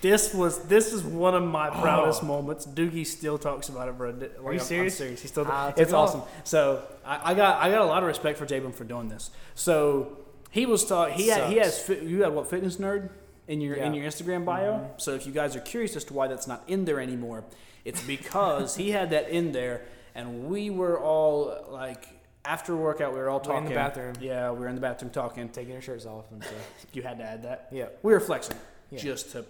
this 0.00 0.32
was 0.34 0.62
this 0.64 0.92
is 0.92 1.02
one 1.04 1.34
of 1.34 1.42
my 1.42 1.68
oh. 1.68 1.80
proudest 1.82 2.22
Oh. 2.22 2.26
moments. 2.26 2.64
Doogie 2.66 3.06
still 3.06 3.38
talks 3.38 3.68
about 3.68 3.88
it, 3.88 3.98
bro. 3.98 4.10
Like, 4.10 4.30
you 4.38 4.50
I'm- 4.50 4.58
serious? 4.60 4.94
I'm 4.94 4.98
serious. 4.98 5.22
He 5.22 5.28
still. 5.28 5.46
Ah, 5.48 5.70
took 5.70 5.78
it's 5.80 5.92
off. 5.92 6.08
awesome. 6.10 6.22
So 6.44 6.82
I, 7.04 7.32
I 7.32 7.34
got 7.34 7.60
I 7.62 7.70
got 7.70 7.82
a 7.82 7.84
lot 7.84 8.02
of 8.02 8.06
respect 8.08 8.38
for 8.38 8.46
Jabin 8.46 8.72
for 8.72 8.84
doing 8.84 9.08
this. 9.08 9.30
So 9.54 10.16
he 10.50 10.66
was 10.66 10.84
talking. 10.84 11.14
He 11.14 11.28
had 11.28 11.50
he 11.50 11.56
has 11.58 11.78
fit, 11.78 12.02
you 12.02 12.22
had 12.22 12.32
what 12.34 12.48
fitness 12.50 12.76
nerd 12.76 13.10
in 13.46 13.60
your 13.60 13.74
in 13.76 13.94
your 13.94 14.06
Instagram 14.06 14.44
bio. 14.44 14.72
Mhm. 14.74 15.00
So 15.00 15.14
if 15.14 15.26
you 15.26 15.32
guys 15.32 15.54
are 15.56 15.60
curious 15.60 15.96
as 15.96 16.04
to 16.04 16.14
why 16.14 16.28
that's 16.28 16.46
not 16.46 16.62
in 16.66 16.84
there 16.84 17.00
anymore, 17.00 17.44
it's 17.84 18.02
because 18.02 18.76
he 18.76 18.90
had 18.90 19.10
that 19.10 19.28
in 19.30 19.52
there, 19.52 19.82
and 20.14 20.48
we 20.48 20.70
were 20.70 20.98
all 21.00 21.66
like. 21.70 22.08
After 22.44 22.74
workout, 22.74 23.12
we 23.12 23.18
were 23.18 23.28
all 23.28 23.42
We're 23.46 23.58
in 23.58 23.64
the 23.66 23.74
bathroom. 23.74 24.14
Yeah, 24.22 24.52
we 24.52 24.60
were 24.60 24.68
in 24.68 24.74
the 24.74 24.80
bathroom 24.80 25.10
talking. 25.10 25.50
taking 25.50 25.74
our 25.74 25.82
shirts 25.82 26.06
off 26.06 26.30
and 26.30 26.42
stuff. 26.42 26.56
You 26.94 27.02
had 27.02 27.18
to 27.18 27.24
add 27.24 27.42
that. 27.42 27.68
Yeah. 27.70 27.88
We 28.02 28.10
were 28.14 28.20
flexing 28.20 28.56
Yeah. 28.90 29.00
just 29.00 29.32
to. 29.32 29.44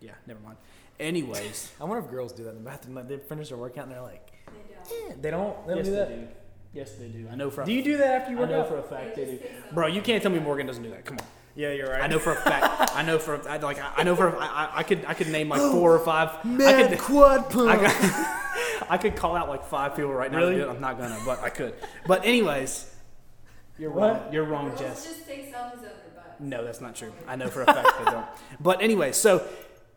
Yeah, 0.00 0.12
never 0.26 0.40
mind. 0.40 0.56
Anyways, 0.98 1.72
I 1.80 1.84
wonder 1.84 2.02
if 2.02 2.10
girls 2.10 2.32
do 2.32 2.44
that 2.44 2.50
in 2.50 2.56
the 2.56 2.62
bathroom. 2.70 2.94
Like 2.94 3.08
they 3.08 3.18
finish 3.18 3.50
their 3.50 3.58
workout 3.58 3.84
and 3.84 3.92
they're 3.92 4.00
like, 4.00 4.32
They 4.46 4.52
don't. 5.00 5.10
eh, 5.10 5.14
they 5.20 5.30
don't. 5.30 5.66
They 5.66 5.74
don't 5.74 5.76
yes, 5.78 5.86
do 5.86 5.92
that. 5.92 6.08
they 6.08 6.14
do. 6.16 6.28
Yes, 6.74 6.92
they 6.92 7.08
do. 7.08 7.26
I 7.30 7.34
know 7.34 7.50
for. 7.50 7.62
a- 7.62 7.66
Do 7.66 7.72
you 7.72 7.82
do 7.82 7.96
that 7.98 8.22
after 8.22 8.30
you 8.32 8.38
I 8.38 8.40
work 8.40 8.50
know 8.50 8.60
out? 8.62 8.68
for 8.68 8.78
a 8.78 8.82
fact 8.82 9.16
they 9.16 9.24
They 9.24 9.30
do. 9.32 9.38
so. 9.68 9.74
Bro, 9.74 9.88
you 9.88 10.00
can't 10.00 10.22
tell 10.22 10.32
me 10.32 10.38
Morgan 10.38 10.66
doesn't 10.66 10.82
do 10.82 10.90
that. 10.90 11.04
Come 11.04 11.18
on. 11.18 11.26
yeah, 11.54 11.72
you're 11.72 11.90
right. 11.90 12.02
I 12.02 12.06
know 12.06 12.18
for 12.18 12.32
a 12.32 12.36
fact. 12.36 12.92
I 12.96 13.02
know 13.02 13.18
for 13.18 13.34
a- 13.34 13.46
I, 13.50 13.56
like 13.58 13.78
I 13.78 13.92
I 13.98 14.02
know 14.04 14.16
for 14.16 14.28
a- 14.28 14.38
I, 14.38 14.46
I- 14.46 14.70
I 14.78 14.82
could 14.82 15.04
I 15.06 15.14
could 15.14 15.28
name 15.28 15.48
like 15.50 15.60
oh, 15.60 15.72
four 15.72 15.94
or 15.94 15.98
five. 15.98 16.30
I 16.44 16.88
could 16.88 16.98
quad 17.08 17.50
pump. 17.50 17.68
I, 17.70 17.76
could, 18.80 18.86
I 18.90 18.98
could 18.98 19.16
call 19.16 19.36
out 19.36 19.48
like 19.48 19.64
five 19.66 19.94
people 19.96 20.12
right 20.12 20.32
now. 20.32 20.38
Really? 20.38 20.62
I'm 20.64 20.80
not 20.80 20.98
gonna, 20.98 21.18
but 21.26 21.40
I 21.42 21.50
could. 21.50 21.74
But 22.06 22.24
anyways, 22.24 22.90
you're 23.78 23.90
What? 23.90 24.22
wrong. 24.24 24.32
You're 24.32 24.44
wrong, 24.44 24.68
Girls 24.68 24.80
Jess. 24.80 25.04
just 25.04 25.26
take 25.26 25.52
selfies 25.54 25.74
of 25.74 25.80
their 25.82 25.92
butts. 26.14 26.40
No, 26.40 26.64
that's 26.64 26.80
not 26.80 26.94
true. 26.96 27.12
I 27.28 27.36
know 27.36 27.48
for 27.48 27.62
a 27.62 27.66
fact 27.66 27.88
they 27.98 28.10
don't. 28.10 28.26
But 28.60 28.80
anyway, 28.82 29.12
so 29.12 29.46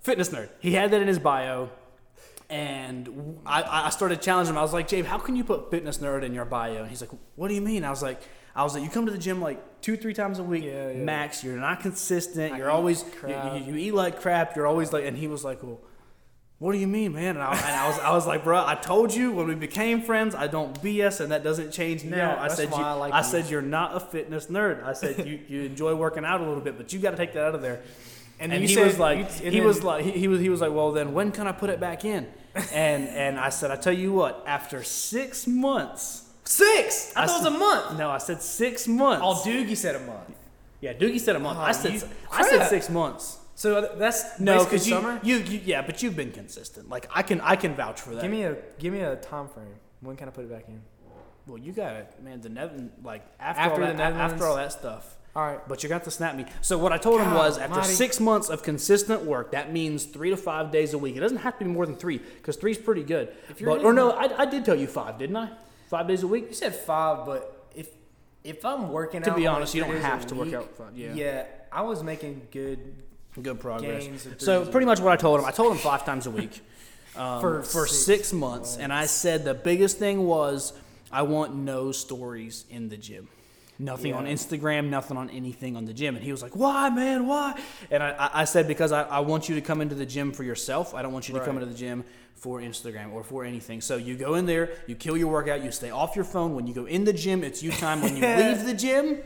fitness 0.02 0.30
nerd. 0.30 0.50
He 0.60 0.74
had 0.74 0.92
that 0.92 1.02
in 1.02 1.08
his 1.08 1.20
bio, 1.20 1.70
and 2.50 3.40
I, 3.46 3.86
I 3.86 3.90
started 3.90 4.22
challenging 4.22 4.54
him. 4.54 4.58
I 4.58 4.62
was 4.62 4.74
like, 4.74 4.88
Jabe, 4.88 5.06
how 5.06 5.18
can 5.18 5.36
you 5.36 5.44
put 5.44 5.72
fitness 5.72 5.98
nerd 5.98 6.24
in 6.24 6.34
your 6.34 6.46
bio? 6.46 6.82
And 6.82 6.90
he's 6.90 7.02
like, 7.02 7.12
What 7.36 7.48
do 7.48 7.54
you 7.54 7.62
mean? 7.62 7.84
I 7.84 7.90
was 7.90 8.02
like, 8.04 8.22
I 8.56 8.64
was 8.64 8.74
like, 8.74 8.84
you 8.84 8.90
come 8.90 9.06
to 9.06 9.12
the 9.12 9.18
gym 9.18 9.42
like 9.42 9.82
two, 9.82 9.98
three 9.98 10.14
times 10.14 10.40
a 10.40 10.44
week, 10.44 10.64
Yeah, 10.64 10.90
yeah. 10.90 11.04
max. 11.04 11.44
You're 11.44 11.58
not 11.58 11.80
consistent. 11.82 12.54
I 12.54 12.58
You're 12.58 12.72
always 12.72 13.04
you, 13.28 13.30
you, 13.30 13.64
you 13.74 13.76
eat 13.76 13.92
like 13.94 14.22
crap. 14.22 14.56
You're 14.56 14.68
always 14.68 14.94
like, 14.94 15.06
and 15.06 15.18
he 15.18 15.28
was 15.28 15.44
like, 15.44 15.62
Well, 15.64 15.82
what 16.58 16.72
do 16.72 16.78
you 16.78 16.88
mean, 16.88 17.14
man? 17.14 17.36
And 17.36 17.44
I, 17.44 17.52
and 17.52 17.76
I 17.76 17.88
was, 17.88 18.00
I 18.00 18.12
was 18.12 18.26
like, 18.26 18.46
bro, 18.46 18.66
I 18.66 18.76
told 18.76 19.14
you 19.14 19.32
when 19.34 19.48
we 19.48 19.56
became 19.56 20.02
friends, 20.02 20.34
I 20.34 20.48
don't 20.48 20.82
BS, 20.82 21.20
and 21.20 21.32
that 21.34 21.44
doesn't 21.44 21.72
change 21.72 22.06
now. 22.06 22.16
Yeah, 22.36 22.42
I 22.42 22.48
said, 22.48 22.70
you, 22.70 22.76
I 22.76 22.94
like 22.94 23.14
I 23.14 23.24
said 23.24 23.50
you're 23.50 23.62
not 23.62 23.96
a 23.96 24.00
fitness 24.00 24.46
nerd. 24.46 24.82
I 24.84 24.94
said 24.94 25.28
you, 25.28 25.42
you 25.50 25.64
enjoy 25.64 25.96
working 25.96 26.24
out 26.24 26.40
a 26.40 26.46
little 26.46 26.62
bit, 26.62 26.78
but 26.78 26.94
you 26.94 27.00
got 27.00 27.12
to 27.12 27.18
take 27.18 27.34
that 27.34 27.44
out 27.44 27.56
of 27.56 27.62
there. 27.62 27.82
And, 28.40 28.52
And, 28.52 28.62
he 28.62 28.68
said- 28.68 28.86
was 28.86 29.00
like, 29.00 29.32
he 29.32 29.50
then- 29.50 29.64
was 29.66 29.84
like, 29.84 30.04
he, 30.04 30.12
he 30.12 30.28
was, 30.28 30.40
he 30.42 30.50
was 30.50 30.60
like, 30.62 30.72
well, 30.74 30.92
then 30.92 31.14
when 31.14 31.32
can 31.32 31.48
I 31.48 31.52
put 31.54 31.70
it 31.70 31.80
back 31.80 32.04
in? 32.06 32.28
And 32.74 33.08
and 33.24 33.40
I 33.40 33.50
said, 33.50 33.72
I 33.72 33.76
tell 33.78 33.94
you 33.94 34.12
what, 34.14 34.44
after 34.46 34.84
six 34.84 35.48
months, 35.48 36.24
six. 36.44 37.14
I, 37.16 37.24
I 37.24 37.28
thought 37.28 37.42
it 37.42 37.52
was 37.52 37.54
a 37.56 37.58
month. 37.58 37.98
no, 37.98 38.10
I 38.10 38.18
said 38.18 38.42
six 38.42 38.88
months. 38.88 39.22
Oh, 39.26 39.42
Doogie 39.50 39.76
said 39.78 39.96
a 39.96 40.00
month. 40.00 40.32
yeah, 40.82 40.94
Doogie 40.94 41.20
said 41.20 41.36
a 41.36 41.40
month. 41.40 41.58
Oh, 41.60 41.64
I 41.64 41.72
said, 41.72 41.94
you- 41.94 42.02
I 42.32 42.48
said 42.50 42.68
six 42.68 42.90
months. 42.90 43.40
So 43.58 43.78
uh, 43.78 43.96
that's 43.96 44.38
No, 44.40 44.66
because 44.66 44.86
you, 44.88 45.20
you, 45.24 45.38
you, 45.38 45.62
yeah, 45.64 45.82
but 45.82 46.04
you've 46.04 46.16
been 46.18 46.32
consistent. 46.34 46.90
Like 46.90 47.08
I 47.16 47.22
can, 47.22 47.40
I 47.40 47.56
can 47.56 47.74
vouch 47.74 48.02
for 48.02 48.14
that. 48.16 48.22
Give 48.22 48.32
me 48.32 48.44
a 48.44 48.58
give 48.80 48.92
me 48.92 49.00
a 49.00 49.16
time 49.16 49.48
frame. 49.48 49.68
When 50.02 50.18
can 50.18 50.28
I 50.28 50.32
put 50.32 50.44
it 50.44 50.52
back 50.52 50.66
in? 50.68 50.82
well, 51.48 51.58
you 51.58 51.72
got 51.72 51.96
it, 51.96 52.14
man. 52.22 52.42
The 52.42 52.50
Nether, 52.50 52.90
like 53.02 53.24
after, 53.40 53.62
After 53.62 53.82
all 53.86 53.94
that, 53.94 54.14
after 54.14 54.46
all 54.46 54.56
that 54.58 54.72
stuff. 54.74 55.15
All 55.36 55.44
right. 55.46 55.68
But 55.68 55.84
you 55.84 55.90
got 55.90 56.04
to 56.06 56.12
snap 56.12 56.36
me. 56.36 56.46
So 56.62 56.78
what 56.78 56.94
I 56.94 56.98
told 56.98 57.20
him 57.20 57.30
God 57.32 57.38
was, 57.38 57.58
after 57.58 57.74
almighty. 57.76 57.94
six 57.94 58.20
months 58.20 58.50
of 58.50 58.64
consistent 58.64 59.24
work, 59.24 59.52
that 59.52 59.74
means 59.74 60.06
three 60.06 60.30
to 60.30 60.38
five 60.38 60.72
days 60.72 60.94
a 60.94 60.98
week. 60.98 61.18
It 61.18 61.20
doesn't 61.20 61.40
have 61.40 61.60
to 61.60 61.66
be 61.66 61.72
more 61.72 61.86
than 61.86 61.98
three, 61.98 62.18
because 62.20 62.56
three's 62.56 62.78
pretty 62.78 63.04
good. 63.04 63.34
If 63.50 63.60
you're 63.60 63.76
But, 63.76 63.84
or 63.84 63.94
no, 63.94 64.12
I, 64.12 64.44
I 64.44 64.46
did 64.46 64.64
tell 64.64 64.76
you 64.76 64.88
five, 64.88 65.20
didn't 65.20 65.36
I? 65.36 65.50
Five 65.90 66.08
days 66.08 66.24
a 66.24 66.28
week. 66.28 66.46
You 66.50 66.54
said 66.54 66.74
five, 66.74 67.26
but 67.26 67.68
if 67.76 67.90
if 68.44 68.64
I'm 68.66 68.92
working 68.92 69.22
out, 69.24 69.26
To 69.26 69.34
be 69.36 69.46
honest, 69.48 69.76
you 69.76 69.82
don't 69.84 69.98
have 69.98 70.26
to 70.28 70.36
work 70.36 70.54
out 70.54 70.76
five, 70.78 70.96
yeah. 70.96 71.14
Yeah, 71.14 71.46
I 71.72 71.82
was 71.82 72.02
making 72.04 72.48
good 72.52 72.80
Good 73.42 73.60
progress. 73.60 74.06
gains. 74.06 74.28
So 74.38 74.66
pretty 74.66 74.86
much 74.86 75.00
what 75.02 75.12
I 75.12 75.18
told 75.18 75.42
him, 75.42 75.46
I 75.46 75.52
told 75.52 75.74
him 75.74 75.78
five 75.80 76.06
times 76.06 76.26
a 76.26 76.32
week 76.32 76.62
um, 77.18 77.42
For 77.42 77.62
for 77.64 77.86
six 77.86 78.06
six 78.06 78.34
months, 78.34 78.78
and 78.78 78.94
I 78.94 79.06
said 79.06 79.44
the 79.44 79.54
biggest 79.54 80.00
thing 80.00 80.26
was 80.26 80.72
I 81.12 81.24
want 81.24 81.54
no 81.56 81.92
stories 81.92 82.66
in 82.70 82.88
the 82.90 82.98
gym. 82.98 83.28
Nothing 83.78 84.14
on 84.14 84.26
Instagram, 84.26 84.90
nothing 84.90 85.18
on 85.18 85.30
anything 85.30 85.76
on 85.76 85.84
the 85.86 85.94
gym. 85.94 86.16
And 86.16 86.24
he 86.24 86.32
was 86.32 86.42
like, 86.42 86.56
Why, 86.56 86.90
man? 86.90 87.28
Why? 87.28 87.60
And 87.92 88.02
I, 88.02 88.30
I- 88.34 88.46
said, 88.46 88.68
Because 88.68 88.92
I, 88.92 89.04
I 89.04 89.20
want 89.20 89.50
you 89.50 89.56
to 89.56 89.62
come 89.62 89.82
into 89.82 89.96
the 89.96 90.06
gym 90.06 90.32
for 90.32 90.44
yourself. 90.44 90.94
I 90.94 91.02
don't 91.02 91.12
want 91.14 91.28
you 91.28 91.36
to 91.36 91.44
come 91.44 91.56
into 91.58 91.68
the 91.68 91.78
gym 91.78 92.06
for 92.36 92.60
Instagram 92.62 93.12
or 93.14 93.24
for 93.24 93.44
anything. 93.44 93.82
So 93.82 93.98
you 93.98 94.16
go 94.16 94.36
in 94.36 94.46
there, 94.46 94.72
you 94.88 94.96
kill 94.96 95.18
your 95.18 95.28
workout, 95.32 95.64
you 95.64 95.72
stay 95.72 95.90
off 95.90 96.16
your 96.16 96.26
phone. 96.26 96.56
When 96.56 96.68
you 96.68 96.74
go 96.74 96.86
in 96.86 97.04
the 97.04 97.14
gym, 97.14 97.44
it's 97.44 97.62
you 97.64 97.72
time. 97.72 98.02
When 98.02 98.16
you 98.16 98.22
leave 98.38 98.66
the 98.66 98.74
gym, 98.74 99.20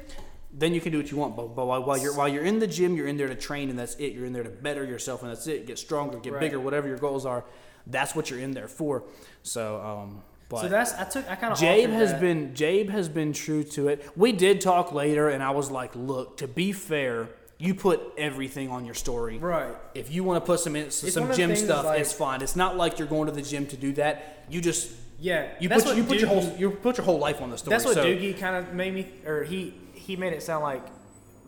then 0.52 0.74
you 0.74 0.82
can 0.82 0.92
do 0.92 0.98
what 0.98 1.12
you 1.12 1.18
want. 1.18 1.36
But, 1.36 1.56
but 1.56 1.66
while, 1.68 1.84
while 1.84 1.98
you're 1.98 2.16
while 2.16 2.28
you're 2.28 2.44
in 2.44 2.58
the 2.60 2.68
gym, 2.68 2.96
you're 2.96 3.08
in 3.08 3.18
there 3.18 3.28
to 3.28 3.36
train, 3.36 3.70
and 3.70 3.78
that's 3.78 3.96
it. 3.96 4.14
You're 4.14 4.26
in 4.26 4.34
there 4.34 4.44
to 4.44 4.50
better 4.50 4.84
yourself, 4.84 5.22
and 5.22 5.30
that's 5.32 5.46
it. 5.48 5.68
Get 5.68 5.78
stronger, 5.78 6.18
get 6.20 6.34
Right. 6.34 6.40
bigger, 6.40 6.60
whatever 6.60 6.88
your 6.88 6.98
goals 6.98 7.26
are. 7.26 7.46
That's 7.86 8.16
what 8.16 8.30
you're 8.30 8.40
in 8.40 8.52
there 8.52 8.68
for. 8.68 9.04
So, 9.44 9.80
um, 9.82 10.22
but 10.50 10.62
So 10.62 10.68
that's 10.68 10.94
I 10.94 11.04
took 11.06 11.30
I 11.30 11.36
kind 11.36 11.54
of 11.54 11.60
Jabe 11.60 11.92
has 11.92 12.14
been 12.14 12.54
Jabe 12.56 12.90
has 12.90 13.08
been 13.08 13.34
true 13.34 13.64
to 13.64 13.88
it. 13.88 14.10
We 14.16 14.32
did 14.32 14.62
talk 14.62 14.92
later, 14.92 15.30
and 15.30 15.42
I 15.44 15.52
was 15.52 15.70
like, 15.70 15.96
"Look, 15.96 16.38
to 16.38 16.48
be 16.48 16.72
fair, 16.72 17.30
you 17.60 17.76
put 17.76 18.02
everything 18.18 18.70
on 18.70 18.86
your 18.86 18.96
story. 18.96 19.38
right. 19.38 19.76
If 19.94 20.12
you 20.12 20.24
want 20.24 20.44
to 20.44 20.46
put 20.46 20.62
some 20.62 20.76
in, 20.76 20.90
some 20.92 21.24
one 21.24 21.32
of 21.32 21.38
the 21.38 21.48
gym 21.48 21.56
stuff, 21.56 21.86
like- 21.86 22.00
it's 22.00 22.14
fine. 22.14 22.42
It's 22.42 22.56
not 22.56 22.78
like 22.78 22.98
you're 22.98 23.08
going 23.08 23.28
to 23.28 23.34
the 23.34 23.42
gym 23.42 23.68
to 23.68 23.78
do 23.78 23.92
that. 23.94 24.46
You 24.50 24.62
just 24.62 24.92
Yeah, 25.20 25.50
you 25.60 25.68
put 25.70 25.96
you 25.98 26.04
put 26.06 26.20
your 26.20 26.30
whole 26.30 26.56
you 26.58 26.72
put 26.72 26.98
your 26.98 27.06
whole 27.06 27.20
life 27.20 27.42
on 27.42 27.50
the 27.52 27.58
story. 27.58 27.72
That's 27.72 27.86
what 27.86 27.96
so, 27.96 28.06
Doogie 28.06 28.38
kind 28.40 28.56
of 28.56 28.74
made 28.74 28.94
me, 28.94 29.12
or 29.26 29.44
he 29.44 29.74
he 29.94 30.16
made 30.16 30.32
it 30.32 30.42
sound 30.42 30.64
like 30.64 30.84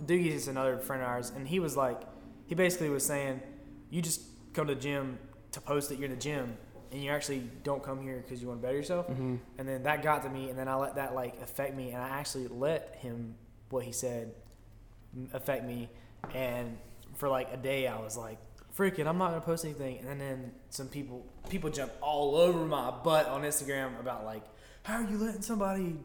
Doogie 0.05 0.31
is 0.31 0.47
another 0.49 0.77
friend 0.77 1.01
of 1.01 1.07
ours, 1.07 1.31
and 1.35 1.47
he 1.47 1.59
was 1.59 1.77
like, 1.77 2.01
he 2.47 2.55
basically 2.55 2.89
was 2.89 3.05
saying, 3.05 3.39
you 3.89 4.01
just 4.01 4.21
come 4.53 4.67
to 4.67 4.75
the 4.75 4.81
gym 4.81 5.17
to 5.53 5.61
post 5.61 5.87
that 5.89 5.97
you're 5.97 6.09
in 6.09 6.11
the 6.11 6.21
gym, 6.21 6.57
and 6.91 7.01
you 7.03 7.09
actually 7.11 7.43
don't 7.63 7.81
come 7.83 8.01
here 8.01 8.17
because 8.17 8.41
you 8.41 8.47
want 8.47 8.61
to 8.61 8.65
better 8.65 8.77
yourself. 8.77 9.07
Mhm. 9.09 9.39
And 9.57 9.67
then 9.67 9.83
that 9.83 10.03
got 10.03 10.23
to 10.23 10.29
me, 10.29 10.49
and 10.49 10.57
then 10.59 10.67
I 10.67 10.75
let 10.75 10.95
that 10.95 11.15
like 11.15 11.41
affect 11.41 11.75
me, 11.75 11.91
and 11.91 12.01
I 12.01 12.09
actually 12.09 12.47
let 12.47 12.95
him 12.97 13.35
what 13.69 13.83
he 13.83 13.91
said 13.91 14.33
affect 15.33 15.65
me, 15.65 15.89
and 16.33 16.77
for 17.15 17.29
like 17.29 17.49
a 17.51 17.57
day 17.57 17.87
I 17.87 17.99
was 17.99 18.17
like, 18.17 18.37
freaking, 18.77 19.05
I'm 19.07 19.17
not 19.17 19.29
gonna 19.29 19.41
post 19.41 19.65
anything, 19.65 19.99
and 20.07 20.19
then 20.19 20.51
some 20.69 20.87
people 20.87 21.25
people 21.49 21.69
jump 21.69 21.91
all 22.01 22.35
over 22.35 22.65
my 22.65 22.91
butt 22.91 23.27
on 23.27 23.41
Instagram 23.43 23.99
about 23.99 24.25
like, 24.25 24.43
how 24.83 24.95
are 24.95 25.09
you 25.09 25.17
letting 25.17 25.41
somebody 25.41 25.97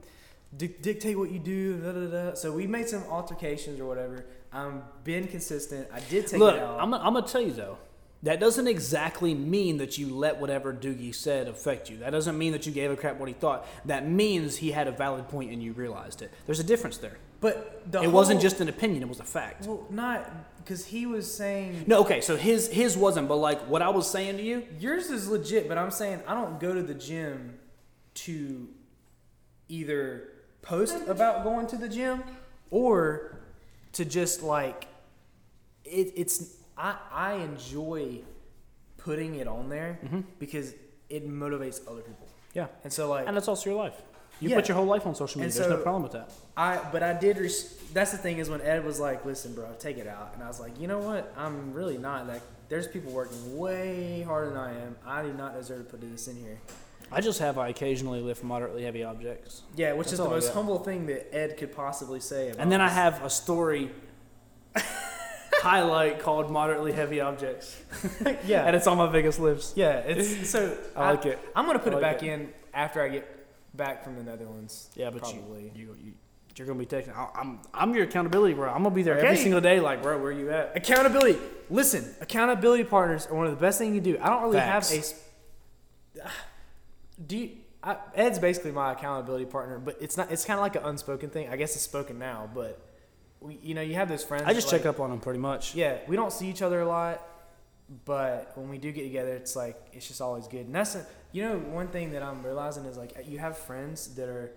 dic- 0.57 0.82
dictate 0.82 1.16
what 1.18 1.30
you 1.30 1.39
do? 1.39 1.78
Da, 1.78 1.93
da, 1.93 2.30
da. 2.30 2.34
So 2.34 2.53
we 2.53 2.66
made 2.66 2.89
some 2.89 3.03
altercations 3.05 3.80
or 3.80 3.87
whatever. 3.87 4.26
I'm 4.53 4.82
been 5.05 5.26
consistent. 5.26 5.89
I 5.93 6.01
did 6.01 6.26
take 6.26 6.41
Look, 6.41 6.57
it 6.57 6.62
out. 6.62 6.80
I'm, 6.80 6.93
I'm 6.95 7.14
gonna 7.14 7.26
tell 7.26 7.41
you 7.41 7.53
though, 7.53 7.78
that 8.23 8.41
doesn't 8.41 8.67
exactly 8.67 9.35
mean 9.35 9.79
that 9.79 9.99
you 9.99 10.14
let 10.14 10.41
whatever 10.41 10.73
Doogie 10.73 11.14
said 11.14 11.49
affect 11.49 11.91
you. 11.91 11.99
That 11.99 12.11
doesn't 12.11 12.37
mean 12.37 12.53
that 12.53 12.67
you 12.67 12.73
gave 12.73 12.91
a 12.91 12.97
crap 12.97 13.19
what 13.19 13.29
he 13.29 13.35
thought. 13.35 13.67
That 13.85 14.09
means 14.09 14.57
he 14.57 14.73
had 14.73 14.89
a 14.89 14.93
valid 14.93 15.29
point 15.29 15.53
and 15.53 15.62
you 15.62 15.73
realized 15.73 16.23
it. 16.23 16.33
There's 16.47 16.61
a 16.61 16.64
difference 16.64 16.97
there. 16.99 17.19
but 17.41 17.83
the 17.91 18.03
it 18.03 18.09
wasn't 18.11 18.41
just 18.41 18.61
an 18.61 18.69
opinion; 18.69 19.03
it 19.03 19.09
was 19.09 19.21
a 19.21 19.25
fact. 19.25 19.67
well, 19.67 19.87
not 19.91 20.31
because 20.57 20.87
he 20.87 21.07
was 21.07 21.33
saying 21.33 21.85
No, 21.87 22.01
okay, 22.01 22.21
so 22.21 22.37
his 22.37 22.69
his 22.69 22.97
wasn't, 22.97 23.29
but 23.29 23.37
like 23.37 23.61
what 23.69 23.83
I 23.83 23.91
was 23.91 24.11
saying 24.11 24.39
to 24.39 24.43
you, 24.43 24.64
Yours 24.81 25.11
is 25.11 25.29
legit, 25.29 25.69
but 25.69 25.79
I'm 25.79 25.91
saying 25.91 26.23
I 26.27 26.35
don't 26.35 26.59
go 26.59 26.75
to 26.75 26.83
the 26.83 26.95
gym 26.95 27.59
to 28.14 28.69
either 29.69 30.33
post 30.62 30.97
about 31.07 31.45
going 31.45 31.67
to 31.69 31.77
the 31.77 31.89
gym 31.89 32.23
or 32.71 33.39
to 33.93 34.05
just 34.05 34.43
like 34.43 34.89
it, 35.85 36.12
it's 36.17 36.57
I 36.77 36.97
I 37.12 37.33
enjoy 37.35 38.20
putting 38.99 39.37
it 39.37 39.47
on 39.47 39.68
there 39.68 39.99
mm-hmm. 40.05 40.20
because 40.39 40.74
it 41.09 41.29
motivates 41.29 41.81
other 41.89 42.01
people. 42.03 42.27
yeah, 42.55 42.66
And 42.85 42.93
so 42.93 43.09
like 43.09 43.27
and 43.27 43.37
that's 43.37 43.49
also 43.49 43.70
your 43.70 43.79
life. 43.79 44.01
You 44.41 44.51
Yeah. 44.51 44.57
put 44.57 44.68
your 44.68 44.77
whole 44.77 44.87
life 44.87 45.07
on 45.07 45.14
social 45.14 45.41
media. 45.41 45.55
And 45.55 45.70
There's 45.70 45.79
no 45.79 45.83
problem 45.83 46.03
with 46.03 46.12
that. 46.12 46.31
I 46.57 46.81
but 46.93 47.03
I 47.03 47.12
did. 47.14 47.39
Res- 47.39 47.74
that's 47.95 48.12
the 48.12 48.18
thing 48.18 48.39
is 48.39 48.51
when 48.51 48.61
Ed 48.61 48.85
was 48.85 49.01
like, 49.01 49.24
"Listen, 49.24 49.55
bro, 49.55 49.72
take 49.79 49.97
it 49.99 50.07
out," 50.07 50.33
and 50.35 50.43
I 50.43 50.49
was 50.49 50.61
like, 50.61 50.79
"You 50.79 50.89
know 50.89 50.99
what? 50.99 51.33
I'm 51.37 51.72
really 51.72 51.97
not 51.97 52.27
like. 52.27 52.43
There's 52.68 52.89
people 52.89 53.12
working 53.12 53.57
way 53.57 54.22
harder 54.22 54.51
than 54.51 54.59
I 54.59 54.72
am. 54.85 54.97
I 55.07 55.22
do 55.22 55.33
not 55.33 55.55
deserve 55.55 55.79
to 55.79 55.85
put 55.85 56.01
this 56.01 56.29
in 56.29 56.37
here." 56.37 56.59
I 57.11 57.20
just 57.20 57.39
have 57.39 57.57
I 57.57 57.68
occasionally 57.68 58.20
lift 58.20 58.43
moderately 58.43 58.83
heavy 58.83 59.05
objects, 59.05 59.62
Yeah, 59.77 59.93
which 59.93 60.09
That's 60.09 60.14
is 60.14 60.18
the 60.18 60.29
most 60.29 60.53
humble 60.53 60.81
thing 60.81 61.07
that 61.07 61.33
Ed 61.33 61.57
could 61.57 61.72
possibly 61.74 62.18
say. 62.20 62.51
About 62.51 62.61
and 62.62 62.72
then 62.72 62.81
I 62.81 62.89
have 62.89 63.22
a 63.24 63.31
story 63.31 63.93
highlight 65.63 66.21
called 66.21 66.51
moderately 66.51 66.93
heavy 66.93 67.21
objects, 67.21 67.81
yeah, 68.47 68.65
and 68.67 68.75
it's 68.77 68.87
on 68.87 68.99
my 68.99 69.11
biggest 69.11 69.39
list. 69.41 69.77
yeah. 69.77 69.99
It's 69.99 70.49
so 70.51 70.77
I 70.97 71.11
like 71.11 71.27
it. 71.27 71.39
I'm 71.55 71.67
gonna 71.67 71.79
put 71.79 71.95
I 71.95 71.99
it 71.99 72.01
back 72.01 72.23
it. 72.23 72.29
in 72.29 72.53
after 72.75 73.03
I 73.03 73.09
get 73.09 73.77
back 73.77 74.05
from 74.05 74.17
the 74.17 74.23
Netherlands. 74.23 74.91
Yeah, 74.95 75.11
but 75.11 75.27
you, 75.33 75.41
probably. 75.41 75.73
you, 75.75 75.97
you 76.03 76.13
you're 76.57 76.67
gonna 76.67 76.79
be 76.79 76.87
taking. 76.87 77.13
I- 77.13 77.29
I'm 77.35 77.61
I'm 77.75 77.95
your 77.95 78.05
accountability, 78.05 78.55
bro. 78.55 78.71
I'm 78.71 78.83
gonna 78.83 78.95
be 78.95 79.03
there 79.03 79.19
every 79.19 79.37
single 79.37 79.61
day. 79.61 79.79
Like, 79.81 80.03
bro, 80.03 80.17
where 80.19 80.29
are 80.29 80.33
you 80.33 80.51
at? 80.51 80.73
Accountability. 80.77 81.39
Listen, 81.69 82.05
accountability 82.21 82.85
partners 82.85 83.27
are 83.27 83.35
one 83.37 83.47
of 83.47 83.53
the 83.53 83.61
best 83.61 83.79
things 83.79 83.95
you 83.95 84.01
can 84.01 84.13
do. 84.13 84.19
I 84.21 84.29
don't 84.31 84.43
really 84.43 84.57
Facts. 84.59 84.91
have 86.17 86.27
a. 86.27 86.31
Do 87.27 87.37
you, 87.39 87.51
I, 87.83 87.97
Ed's 88.15 88.39
basically 88.39 88.73
my 88.73 88.93
accountability 88.93 89.47
partner, 89.47 89.79
but 89.79 89.97
it's 90.01 90.17
not. 90.17 90.31
It's 90.31 90.45
kind 90.45 90.59
of 90.59 90.63
like 90.63 90.77
an 90.77 90.83
unspoken 90.85 91.31
thing. 91.31 91.49
I 91.51 91.57
guess 91.57 91.75
it's 91.75 91.85
spoken 91.85 92.19
now, 92.19 92.49
but 92.55 92.79
we, 93.47 93.59
you 93.62 93.74
know, 93.74 93.80
you 93.82 93.94
have 93.94 94.09
those 94.09 94.24
friends. 94.24 94.44
I 94.47 94.53
just 94.55 94.70
like- 94.72 94.82
check 94.82 94.86
up 94.86 95.01
on 95.01 95.11
them 95.11 95.20
pretty 95.20 95.38
much. 95.38 95.74
Yeah, 95.74 95.99
we 96.09 96.16
don't 96.16 96.32
see 96.32 96.49
each 96.49 96.62
other 96.62 96.80
a 96.80 96.86
lot, 96.88 97.22
but 98.05 98.53
when 98.57 98.68
we 98.68 98.78
do 98.78 98.90
get 98.92 99.05
together, 99.05 99.34
it's 99.34 99.55
like 99.57 99.76
it's 99.92 100.09
just 100.09 100.20
always 100.20 100.49
good. 100.49 100.66
And 100.66 100.74
that's 100.74 100.94
a, 100.97 101.07
you 101.32 101.42
know 101.42 101.59
one 101.59 101.88
thing 101.88 102.12
that 102.12 102.22
I'm 102.22 102.42
realizing 102.44 102.84
is 102.84 102.97
like 102.97 103.12
you 103.26 103.38
have 103.38 103.57
friends 103.57 104.14
that 104.16 104.28
are. 104.28 104.51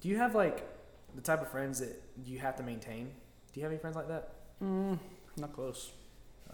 Do 0.00 0.08
you 0.08 0.16
have 0.16 0.34
like 0.34 0.66
the 1.14 1.20
type 1.20 1.42
of 1.42 1.48
friends 1.50 1.80
that 1.80 2.00
you 2.24 2.38
have 2.38 2.56
to 2.56 2.62
maintain? 2.62 3.10
Do 3.52 3.60
you 3.60 3.64
have 3.64 3.72
any 3.72 3.80
friends 3.80 3.96
like 3.96 4.08
that? 4.08 4.30
Mm, 4.62 4.98
not 5.36 5.52
close. 5.52 5.90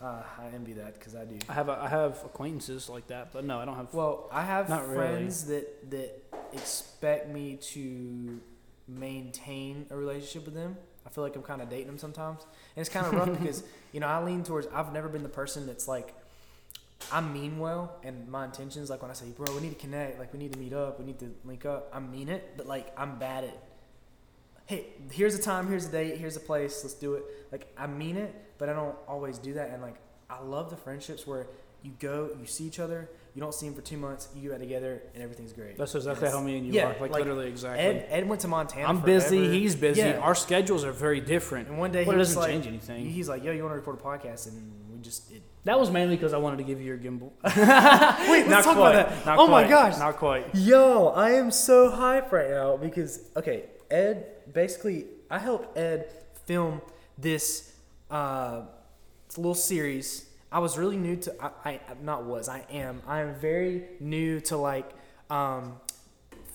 Uh, 0.01 0.23
I 0.39 0.47
envy 0.55 0.75
that 0.75 0.95
because 0.95 1.15
I 1.15 1.25
do. 1.25 1.39
I 1.49 1.53
have 1.55 1.69
a, 1.69 1.73
I 1.73 1.89
have 1.89 2.19
acquaintances 2.25 2.89
like 2.89 3.07
that, 3.09 3.33
but 3.33 3.45
no, 3.45 3.59
I 3.59 3.65
don't 3.65 3.77
have. 3.77 3.93
Well, 3.95 4.29
I 4.33 4.43
have 4.43 4.69
Not 4.69 4.89
really. 4.89 4.97
friends 4.97 5.47
that 5.47 5.91
that 5.91 6.23
expect 6.53 7.29
me 7.29 7.57
to 7.75 8.41
maintain 8.89 9.87
a 9.91 9.97
relationship 9.97 10.45
with 10.45 10.55
them. 10.55 10.77
I 11.07 11.09
feel 11.09 11.23
like 11.25 11.37
I'm 11.37 11.43
kind 11.43 11.63
of 11.63 11.71
dating 11.71 11.87
them 11.87 11.99
sometimes, 11.99 12.43
and 12.75 12.81
it's 12.81 12.89
kind 12.89 13.07
of 13.07 13.13
rough 13.15 13.39
because 13.41 13.63
you 13.93 14.01
know 14.01 14.07
I 14.07 14.23
lean 14.23 14.43
towards. 14.43 14.67
I've 14.75 14.93
never 14.93 15.09
been 15.09 15.23
the 15.23 15.29
person 15.29 15.67
that's 15.67 15.89
like. 15.89 16.15
I 17.13 17.21
mean 17.21 17.59
well, 17.59 17.95
and 18.03 18.27
my 18.27 18.47
intentions, 18.47 18.89
like 18.89 19.03
when 19.03 19.11
I 19.11 19.15
say, 19.15 19.27
"Bro, 19.37 19.55
we 19.55 19.61
need 19.61 19.79
to 19.79 19.81
connect. 19.81 20.19
Like 20.19 20.33
we 20.33 20.39
need 20.39 20.53
to 20.55 20.59
meet 20.59 20.73
up. 20.73 20.99
We 20.99 21.05
need 21.05 21.19
to 21.19 21.31
link 21.45 21.67
up." 21.67 21.91
I 21.93 22.01
mean 22.01 22.29
it, 22.31 22.55
but 22.57 22.67
like 22.67 22.93
I'm 22.99 23.19
bad 23.19 23.45
at. 23.45 23.63
Hey, 24.65 24.87
here's 25.13 25.35
a 25.35 25.43
time. 25.43 25.69
Here's 25.69 25.87
a 25.87 25.93
date. 25.93 26.17
Here's 26.17 26.37
a 26.37 26.41
place. 26.41 26.83
Let's 26.83 26.95
do 26.95 27.15
it. 27.15 27.25
Like 27.53 27.71
I 27.77 27.87
mean 27.87 28.17
it, 28.17 28.35
but 28.57 28.71
I 28.71 28.73
don't 28.73 28.97
always 29.07 29.39
do 29.39 29.53
that. 29.55 29.71
And 29.71 29.83
like 29.83 29.97
I 30.31 30.43
love 30.43 30.71
the 30.71 30.77
friendships 30.77 31.27
where 31.27 31.47
you 31.83 31.93
go, 32.01 32.31
you 32.41 32.47
see 32.47 32.65
each 32.65 32.81
other, 32.81 33.09
you 33.37 33.43
don't 33.43 33.53
see 33.55 33.67
him 33.67 33.75
for 33.75 33.83
two 33.83 33.99
months, 33.99 34.29
you 34.35 34.41
get 34.41 34.53
back 34.53 34.61
together, 34.61 35.03
and 35.13 35.23
everything's 35.23 35.53
great. 35.53 35.77
That's 35.77 35.95
exactly 35.95 36.31
how 36.31 36.41
me 36.41 36.57
and 36.57 36.67
you 36.67 36.73
Yeah, 36.73 36.87
are. 36.87 36.89
Like, 36.93 37.01
like, 37.03 37.13
literally 37.13 37.49
exactly. 37.49 37.85
Ed, 37.85 38.07
Ed 38.09 38.27
went 38.27 38.41
to 38.41 38.49
Montana. 38.49 38.89
I'm 38.89 39.01
busy. 39.01 39.51
He's 39.51 39.77
busy. 39.77 40.01
Yeah. 40.01 40.17
Our 40.21 40.35
schedules 40.35 40.85
are 40.85 40.91
very 40.91 41.21
different. 41.21 41.69
and 41.69 41.77
one 41.77 41.93
day 41.93 42.07
But 42.07 42.13
he 42.13 42.17
it 42.17 42.19
doesn't 42.25 42.41
like, 42.41 42.51
change 42.51 42.67
anything. 42.67 43.05
He's 43.11 43.29
like, 43.29 43.45
"Yo, 43.45 43.53
you 43.53 43.63
want 43.63 43.73
to 43.75 43.77
record 43.77 43.99
a 44.01 44.03
podcast?" 44.03 44.49
And 44.49 44.73
we 44.91 45.01
just 45.03 45.31
it, 45.31 45.43
That 45.65 45.79
was 45.79 45.91
mainly 45.91 46.17
because 46.17 46.33
I 46.33 46.39
wanted 46.39 46.57
to 46.57 46.63
give 46.65 46.81
you 46.81 46.87
your 46.87 46.97
gimbal. 46.97 47.31
wait. 47.45 48.47
Not 48.47 48.49
Let's 48.49 48.65
talk 48.67 48.77
quite. 48.77 48.95
about 48.95 49.09
that. 49.11 49.27
Not 49.27 49.39
oh 49.39 49.47
my 49.49 49.69
gosh, 49.69 49.99
Not 49.99 50.17
quite. 50.17 50.55
Yo, 50.55 51.09
I 51.09 51.33
am 51.33 51.51
so 51.51 51.91
hyped 51.91 52.33
right 52.33 52.49
now 52.49 52.79
because 52.79 53.21
okay, 53.37 53.65
Ed 53.91 54.27
basically 54.51 55.05
I 55.31 55.39
helped 55.39 55.77
Ed 55.77 56.11
film 56.47 56.81
this 57.19 57.75
uh 58.11 58.63
little 59.37 59.55
series. 59.55 60.26
I 60.53 60.59
was 60.61 60.79
really 60.79 60.97
new 60.97 61.17
to 61.17 61.35
I, 61.43 61.51
I 61.69 61.81
not 62.03 62.25
was 62.25 62.49
I 62.49 62.65
am 62.71 63.03
I 63.07 63.21
am 63.21 63.35
very 63.35 63.85
new 64.01 64.41
to 64.43 64.57
like 64.57 64.91
um 65.31 65.81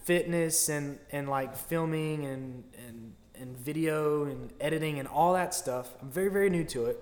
fitness 0.03 0.69
and 0.69 0.97
and 1.11 1.29
like 1.29 1.55
filming 1.55 2.25
and 2.25 2.63
and 2.87 3.13
and 3.35 3.57
video 3.57 4.25
and 4.25 4.51
editing 4.59 4.99
and 4.99 5.07
all 5.07 5.33
that 5.33 5.53
stuff. 5.53 5.93
I'm 6.01 6.09
very 6.11 6.29
very 6.29 6.49
new 6.49 6.63
to 6.65 6.85
it. 6.87 6.97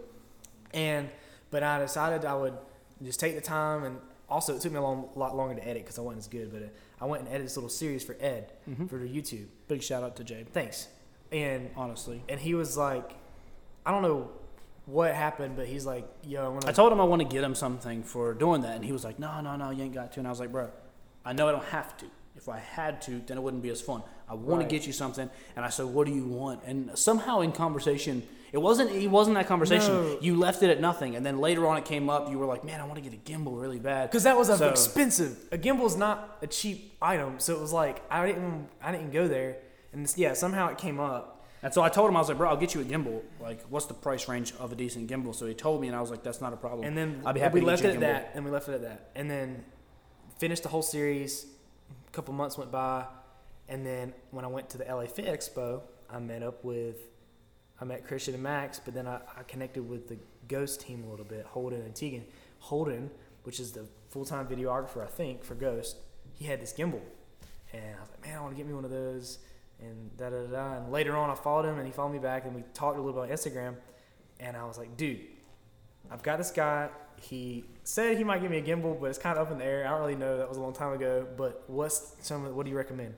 And 0.73 1.09
but 1.51 1.63
I 1.63 1.79
decided 1.79 2.25
I 2.25 2.35
would 2.35 2.57
just 3.03 3.19
take 3.19 3.35
the 3.35 3.41
time 3.41 3.83
and 3.83 3.99
also 4.29 4.55
it 4.55 4.61
took 4.61 4.71
me 4.71 4.77
a 4.77 4.81
long, 4.81 5.09
lot 5.15 5.35
longer 5.35 5.55
to 5.55 5.67
edit 5.67 5.83
because 5.83 5.97
I 5.97 6.01
wasn't 6.01 6.19
as 6.23 6.27
good. 6.27 6.51
But 6.51 6.69
I 7.01 7.05
went 7.05 7.21
and 7.23 7.29
edited 7.29 7.47
this 7.47 7.57
little 7.57 7.69
series 7.69 8.03
for 8.03 8.15
Ed 8.19 8.51
Mhm. 8.69 8.89
for 8.89 8.99
YouTube. 8.99 9.47
Big 9.67 9.81
shout 9.81 10.03
out 10.03 10.15
to 10.17 10.23
Jade. 10.23 10.51
Thanks. 10.53 10.87
And 11.31 11.69
Honestly, 11.75 12.23
and 12.27 12.39
he 12.39 12.53
was 12.55 12.75
like, 12.77 13.11
I 13.85 13.91
don't 13.91 14.01
know 14.01 14.29
what 14.89 15.13
happened, 15.13 15.55
but 15.55 15.67
he's 15.67 15.85
like, 15.85 16.05
Yo, 16.23 16.45
I'm 16.47 16.53
gonna. 16.59 16.67
I 16.69 16.71
told 16.71 16.91
him 16.91 16.99
I 16.99 17.03
want 17.03 17.21
to 17.21 17.27
get 17.27 17.43
him 17.43 17.55
something 17.55 18.03
for 18.03 18.33
doing 18.33 18.61
that, 18.61 18.75
and 18.75 18.83
he 18.85 18.91
was 18.91 19.03
like, 19.03 19.19
"No, 19.19 19.39
no, 19.41 19.55
no, 19.55 19.69
you 19.69 19.83
ain't 19.83 19.93
got 19.93 20.11
to." 20.13 20.19
And 20.19 20.27
I 20.27 20.31
was 20.31 20.39
like, 20.39 20.51
"Bro, 20.51 20.69
I 21.25 21.33
know 21.33 21.47
I 21.47 21.51
don't 21.51 21.65
have 21.65 21.95
to. 21.97 22.05
If 22.35 22.47
I 22.47 22.59
had 22.59 23.01
to, 23.03 23.21
then 23.27 23.37
it 23.37 23.41
wouldn't 23.41 23.61
be 23.63 23.69
as 23.69 23.81
fun. 23.81 24.01
I 24.29 24.33
want 24.33 24.61
Right. 24.61 24.69
to 24.69 24.75
get 24.75 24.87
you 24.87 24.93
something." 24.93 25.29
And 25.55 25.65
I 25.65 25.69
said, 25.69 25.85
"What 25.87 26.07
do 26.07 26.13
you 26.13 26.25
want?" 26.25 26.61
And 26.65 26.97
somehow 26.97 27.41
in 27.41 27.51
conversation, 27.51 28.23
it 28.51 28.57
wasn't. 28.59 28.91
It 28.91 29.07
wasn't 29.11 29.35
that 29.35 29.45
conversation. 29.47 29.93
No. 29.93 30.17
You 30.21 30.35
left 30.37 30.63
it 30.63 30.69
at 30.69 30.79
nothing, 30.81 31.15
and 31.15 31.25
then 31.25 31.39
later 31.39 31.67
on, 31.67 31.77
it 31.77 31.85
came 31.85 32.09
up. 32.09 32.29
You 32.31 32.39
were 32.39 32.45
like, 32.45 32.63
"Man, 32.63 32.79
I 32.79 32.83
want 32.85 32.95
to 32.95 33.01
get 33.01 33.13
a 33.13 33.21
gimbal 33.29 33.61
really 33.61 33.79
bad." 33.79 34.09
because 34.09 34.23
that 34.23 34.37
was 34.37 34.47
So- 34.47 34.69
expensive. 34.69 35.37
A 35.51 35.57
gimbal's 35.57 35.95
not 35.97 36.37
a 36.41 36.47
cheap 36.47 36.93
item, 37.01 37.39
so 37.39 37.53
it 37.55 37.59
was 37.61 37.73
like 37.73 38.01
I 38.09 38.25
didn't 38.25 38.69
I 38.81 38.91
didn't 38.91 39.11
go 39.11 39.27
there, 39.27 39.57
and 39.93 40.11
yeah, 40.17 40.33
somehow 40.33 40.69
it 40.69 40.77
came 40.77 40.99
up. 40.99 41.35
And 41.61 41.73
so 41.73 41.81
I 41.81 41.89
told 41.89 42.09
him, 42.09 42.15
I 42.15 42.19
was 42.19 42.29
like, 42.29 42.37
"Bro, 42.37 42.49
I'll 42.49 42.57
get 42.57 42.73
you 42.73 42.81
a 42.81 42.85
gimbal. 42.85 43.21
Like, 43.41 43.61
what's 43.69 43.85
the 43.85 43.93
price 43.93 44.27
range 44.27 44.53
of 44.59 44.71
a 44.71 44.75
decent 44.75 45.09
gimbal?" 45.09 45.35
So 45.35 45.45
he 45.45 45.53
told 45.53 45.81
me, 45.81 45.87
and 45.87 45.95
I 45.95 46.01
was 46.01 46.09
like, 46.09 46.23
"That's 46.23 46.41
not 46.41 46.53
a 46.53 46.57
problem." 46.57 46.87
And 46.87 46.97
then 46.97 47.21
I'd 47.25 47.33
be 47.33 47.41
happy 47.41 47.55
we 47.55 47.59
to 47.61 47.65
left 47.65 47.81
get 47.81 47.91
it 47.91 47.95
at 47.95 47.99
that, 48.01 48.31
and 48.33 48.45
we 48.45 48.51
left 48.51 48.69
it 48.69 48.75
at 48.75 48.81
that, 48.81 49.11
and 49.15 49.29
then 49.29 49.65
finished 50.37 50.63
the 50.63 50.69
whole 50.69 50.81
series. 50.81 51.45
A 52.07 52.11
couple 52.11 52.33
months 52.33 52.57
went 52.57 52.71
by, 52.71 53.05
and 53.67 53.85
then 53.85 54.13
when 54.31 54.45
I 54.45 54.47
went 54.47 54.69
to 54.71 54.77
the 54.77 54.85
LA 54.85 55.05
Fit 55.05 55.25
Expo, 55.25 55.81
I 56.09 56.19
met 56.19 56.43
up 56.43 56.63
with, 56.63 56.97
I 57.79 57.85
met 57.85 58.07
Christian 58.07 58.33
and 58.33 58.43
Max, 58.43 58.79
but 58.79 58.93
then 58.93 59.05
I, 59.05 59.19
I 59.37 59.43
connected 59.43 59.87
with 59.87 60.07
the 60.07 60.17
Ghost 60.47 60.81
team 60.81 61.03
a 61.03 61.09
little 61.09 61.25
bit, 61.25 61.45
Holden 61.45 61.81
and 61.81 61.93
Tegan. 61.93 62.25
Holden, 62.59 63.11
which 63.43 63.59
is 63.59 63.71
the 63.71 63.85
full 64.09 64.25
time 64.25 64.47
videographer 64.47 65.03
I 65.03 65.07
think 65.07 65.43
for 65.43 65.55
Ghost, 65.55 65.97
he 66.33 66.45
had 66.45 66.61
this 66.61 66.73
gimbal, 66.73 67.01
and 67.73 67.95
I 67.95 68.01
was 68.01 68.09
like, 68.09 68.25
man, 68.25 68.37
I 68.37 68.41
want 68.41 68.53
to 68.53 68.57
get 68.57 68.65
me 68.65 68.73
one 68.73 68.85
of 68.85 68.91
those, 68.91 69.39
and 69.81 70.15
da 70.17 70.29
da 70.29 70.43
da. 70.45 70.73
And 70.77 70.91
later 70.91 71.15
on, 71.15 71.29
I 71.29 71.35
followed 71.35 71.65
him, 71.65 71.77
and 71.77 71.85
he 71.85 71.91
followed 71.91 72.13
me 72.13 72.19
back, 72.19 72.45
and 72.45 72.55
we 72.55 72.63
talked 72.73 72.97
a 72.97 73.01
little 73.01 73.21
bit 73.21 73.31
on 73.31 73.35
Instagram, 73.35 73.75
and 74.39 74.55
I 74.55 74.65
was 74.65 74.77
like, 74.77 74.97
dude. 74.97 75.21
I've 76.11 76.23
got 76.23 76.37
this 76.37 76.51
guy. 76.51 76.89
He 77.21 77.65
said 77.83 78.17
he 78.17 78.23
might 78.23 78.41
give 78.41 78.49
me 78.49 78.57
a 78.57 78.61
gimbal, 78.61 78.99
but 78.99 79.07
it's 79.07 79.19
kind 79.19 79.37
of 79.37 79.45
up 79.45 79.51
in 79.51 79.59
the 79.59 79.65
air. 79.65 79.85
I 79.85 79.91
don't 79.91 79.99
really 79.99 80.15
know. 80.15 80.37
That 80.37 80.47
was 80.47 80.57
a 80.57 80.61
long 80.61 80.73
time 80.73 80.93
ago. 80.93 81.27
But 81.37 81.63
what's 81.67 82.15
some? 82.21 82.55
What 82.55 82.65
do 82.65 82.71
you 82.71 82.77
recommend? 82.77 83.15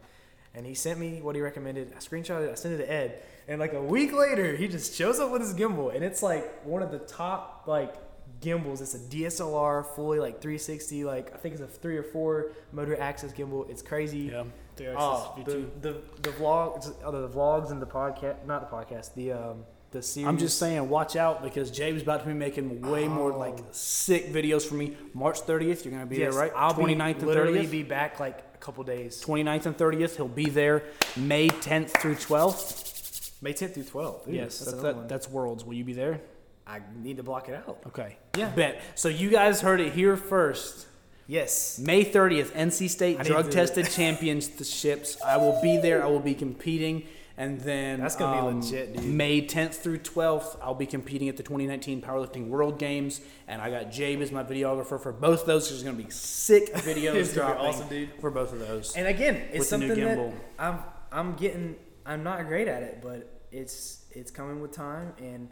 And 0.54 0.66
he 0.66 0.74
sent 0.74 1.00
me 1.00 1.22
what 1.22 1.36
he 1.36 1.42
recommended. 1.42 1.94
I 1.96 2.00
screenshotted 2.00 2.48
it. 2.48 2.52
I 2.52 2.56
sent 2.56 2.74
it 2.74 2.78
to 2.78 2.92
Ed. 2.92 3.24
And 3.48 3.60
like 3.60 3.74
a 3.74 3.82
week 3.82 4.12
later, 4.12 4.56
he 4.56 4.68
just 4.68 4.94
shows 4.96 5.20
up 5.20 5.32
with 5.32 5.42
his 5.42 5.54
gimbal, 5.54 5.94
and 5.96 6.04
it's 6.04 6.22
like 6.22 6.66
one 6.66 6.82
of 6.82 6.92
the 6.92 7.00
top 7.00 7.64
like 7.68 7.96
gimbals. 8.42 8.82
It's 8.82 8.96
a 8.96 9.00
DSLR, 9.00 9.86
fully 9.96 10.20
like 10.20 10.42
360. 10.42 11.04
Like 11.06 11.34
I 11.34 11.38
think 11.38 11.54
it's 11.54 11.64
a 11.64 11.68
three 11.68 11.98
or 11.98 12.04
four 12.04 12.52
motor 12.72 13.00
axis 13.00 13.32
gimbal. 13.32 13.70
It's 13.70 13.82
crazy. 13.82 14.32
Yeah. 14.32 14.44
The 14.76 14.96
Oh, 14.98 15.34
the, 15.46 15.66
the 15.82 16.02
the 16.22 16.30
vlog, 16.32 16.94
oh, 17.04 17.12
the 17.12 17.28
vlogs 17.30 17.72
and 17.72 17.82
the 17.82 17.86
podcast, 17.86 18.46
not 18.46 18.70
the 18.70 18.76
podcast, 18.76 19.14
the 19.16 19.32
um 19.34 19.66
the 19.92 20.02
series. 20.02 20.28
I'm 20.28 20.38
just 20.38 20.58
saying, 20.58 20.88
watch 20.88 21.16
out 21.18 21.44
because 21.44 21.70
Jabe's 21.70 22.02
about 22.02 22.22
to 22.22 22.28
be 22.28 22.34
making 22.34 22.82
way 22.90 23.08
more 23.10 23.34
Oh. 23.34 23.38
like 23.38 23.58
sick 23.72 24.28
videos 24.32 24.66
for 24.66 24.76
me. 24.76 24.96
March 25.14 25.42
30th, 25.42 25.84
you're 25.84 25.92
gonna 25.94 26.06
be 26.06 26.18
yes, 26.18 26.34
there, 26.34 26.42
right? 26.44 26.52
I'll 26.56 26.74
29th 26.74 26.98
be, 26.98 27.20
and 27.20 27.28
literally 27.28 27.68
30th. 27.68 27.72
be 27.72 27.84
back 27.84 28.20
like 28.20 28.40
a 28.54 28.58
couple 28.60 28.84
days. 28.86 29.22
29th 29.26 29.66
and 29.66 29.78
30th, 29.78 30.16
he'll 30.16 30.28
be 30.30 30.50
there. 30.50 30.84
May 31.18 31.50
10th 31.50 31.90
through 32.00 32.16
12th. 32.16 33.32
May 33.42 33.54
10th 33.54 33.74
through 33.74 33.84
12th. 33.84 34.28
Ooh, 34.30 34.32
yes, 34.32 34.60
that's, 34.60 34.72
that's, 34.72 34.82
that, 34.84 35.10
that's 35.10 35.30
Worlds. 35.30 35.66
Will 35.66 35.74
you 35.74 35.84
be 35.84 35.94
there? 35.94 36.22
I 36.66 36.80
need 37.02 37.18
to 37.18 37.24
block 37.24 37.50
it 37.50 37.56
out. 37.56 37.80
Okay. 37.88 38.18
Yeah. 38.38 38.50
Bet. 38.50 38.82
So 38.96 39.10
you 39.10 39.30
guys 39.30 39.60
heard 39.60 39.82
it 39.82 39.92
here 39.92 40.16
first. 40.16 40.88
Yes. 41.28 41.80
May 41.80 42.04
30th, 42.04 42.52
NC 42.52 42.90
State 42.90 43.20
I 43.20 43.24
drug 43.24 43.52
tested 43.52 43.90
championships. 43.90 45.18
I 45.26 45.38
will 45.38 45.60
be 45.62 45.78
there. 45.78 46.04
I 46.04 46.08
will 46.08 46.20
be 46.20 46.34
competing. 46.34 47.08
And 47.38 47.60
then 47.62 48.02
That's 48.02 48.16
gonna 48.16 48.42
be 48.42 48.48
um, 48.48 48.62
legit, 48.62 48.94
dude. 48.94 49.06
May 49.06 49.42
10th 49.42 49.76
through 49.76 50.00
12th, 50.00 50.58
I'll 50.62 50.76
be 50.76 50.86
competing 50.86 51.28
at 51.30 51.38
the 51.38 51.44
2019 51.44 52.02
Powerlifting 52.02 52.50
World 52.50 52.78
Games. 52.78 53.22
And 53.48 53.62
I 53.62 53.72
got 53.72 53.92
Jabe 53.92 54.22
as 54.22 54.32
my 54.32 54.44
videographer 54.44 55.02
for 55.02 55.12
both 55.12 55.46
those. 55.46 55.70
There's 55.70 55.82
going 55.82 55.98
to 55.98 56.04
be 56.04 56.10
sick 56.12 56.72
videos 56.76 57.14
gonna 57.14 57.26
be 57.26 57.34
dropping 57.34 57.66
awesome, 57.66 57.88
dude. 57.88 58.10
for 58.20 58.30
both 58.30 58.54
of 58.54 58.60
those. 58.60 58.96
And 58.96 59.08
again, 59.08 59.36
it's 59.50 59.60
With 59.60 59.68
something 59.70 59.90
that 59.90 60.18
gimbal. 60.18 60.34
I'm 60.60 60.80
I'm 61.12 61.34
getting. 61.36 61.78
I'm 62.06 62.24
not 62.24 62.46
great 62.48 62.68
at 62.68 62.84
it, 62.84 63.00
but 63.02 63.42
it's 63.52 64.06
it's 64.12 64.30
coming 64.30 64.62
with 64.62 64.72
time. 64.72 65.14
And 65.18 65.50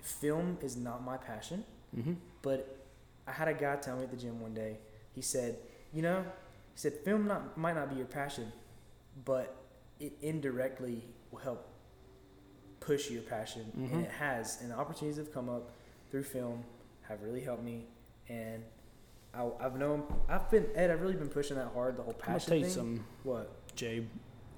film 0.00 0.58
is 0.60 0.76
not 0.76 1.04
my 1.04 1.16
passion. 1.16 1.64
hmm 1.94 2.14
But 2.42 2.76
I 3.26 3.32
had 3.32 3.48
a 3.48 3.54
guy 3.54 3.76
tell 3.76 3.96
me 3.96 4.02
at 4.04 4.10
the 4.10 4.16
gym 4.16 4.40
one 4.40 4.54
day. 4.54 4.78
He 5.16 5.22
said, 5.22 5.56
"You 5.92 6.02
know, 6.02 6.20
he 6.22 6.78
said 6.78 6.92
film 7.04 7.26
not 7.26 7.58
might 7.58 7.74
not 7.74 7.88
be 7.90 7.96
your 7.96 8.06
passion, 8.06 8.52
but 9.24 9.56
it 9.98 10.12
indirectly 10.22 11.02
will 11.32 11.40
help 11.40 11.66
push 12.80 13.10
your 13.10 13.22
passion, 13.22 13.72
Mhm. 13.76 13.92
and 13.92 14.04
it 14.04 14.10
has. 14.12 14.60
And 14.60 14.70
the 14.70 14.76
opportunities 14.76 15.16
have 15.16 15.32
come 15.32 15.48
up 15.48 15.70
through 16.10 16.22
film 16.24 16.62
have 17.08 17.22
really 17.22 17.40
helped 17.40 17.62
me, 17.64 17.86
and 18.28 18.62
I, 19.34 19.48
I've 19.60 19.76
known 19.76 20.04
I've 20.28 20.48
been 20.50 20.66
Ed. 20.74 20.90
I've 20.90 21.00
really 21.00 21.14
been 21.16 21.28
pushing 21.30 21.56
that 21.56 21.68
hard 21.74 21.96
the 21.96 22.02
whole 22.02 22.14
I'm 22.22 22.28
going 22.28 22.40
to 22.40 22.46
tell 22.46 22.56
you 22.58 22.64
thing. 22.64 22.72
something, 22.72 23.04
What? 23.24 23.74
Jabe. 23.74 24.06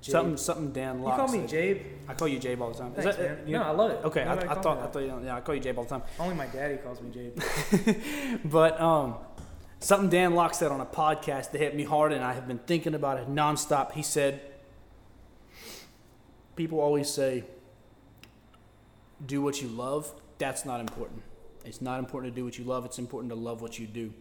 Jabe. 0.01 0.13
Something 0.13 0.37
something 0.37 0.73
Dan 0.73 0.99
You 0.99 1.05
call 1.07 1.27
me 1.29 1.41
said. 1.41 1.49
Jabe. 1.49 1.83
I 2.09 2.15
call 2.15 2.29
you 2.29 2.39
Jabe 2.39 2.61
all 2.61 2.71
the 2.73 2.79
time. 2.79 2.93
Is 2.97 3.03
Thanks, 3.05 3.17
that- 3.17 3.39
man. 3.39 3.49
you- 3.49 3.57
no, 3.59 3.63
I 3.65 3.71
love 3.71 3.91
it. 3.93 4.05
Okay, 4.05 4.23
I, 4.23 4.33
I 4.35 4.55
thought 4.61 4.79
I 4.79 4.87
thought 4.87 5.01
you, 5.01 5.21
yeah 5.25 5.37
I 5.37 5.41
call 5.41 5.55
you 5.55 5.61
Jabe 5.61 5.77
all 5.79 5.85
the 5.85 5.91
time. 5.91 6.03
Only 6.21 6.35
my 6.37 6.47
daddy 6.47 6.77
calls 6.79 7.01
me 7.01 7.11
Jabe. 7.11 8.41
But 8.45 8.81
um, 8.81 9.17
something 9.81 10.09
Dan 10.11 10.35
Lok 10.35 10.55
said 10.55 10.71
on 10.71 10.81
a 10.81 10.87
podcast 10.87 11.53
that 11.53 11.59
hit 11.59 11.75
me 11.77 11.85
hard, 11.85 12.13
and 12.13 12.25
I 12.25 12.33
have 12.35 12.47
been 12.49 12.59
thinking 12.59 12.95
about 12.95 13.19
it 13.19 13.29
nonstop. 13.29 13.93
He 13.93 14.03
said, 14.03 14.41
"People 16.57 16.81
always 16.81 17.09
say, 17.09 17.45
do 19.25 19.43
what 19.43 19.61
you 19.63 19.69
love. 19.69 20.13
That's 20.39 20.65
not 20.65 20.81
important. 20.81 21.23
It's 21.65 21.81
not 21.83 21.99
important 21.99 22.35
to 22.35 22.41
do 22.41 22.45
what 22.45 22.59
you 22.59 22.65
love. 22.65 22.85
It's 22.85 22.99
important 22.99 23.31
to 23.31 23.37
love 23.37 23.61
what 23.63 23.79
you 23.79 23.87
do." 23.87 24.13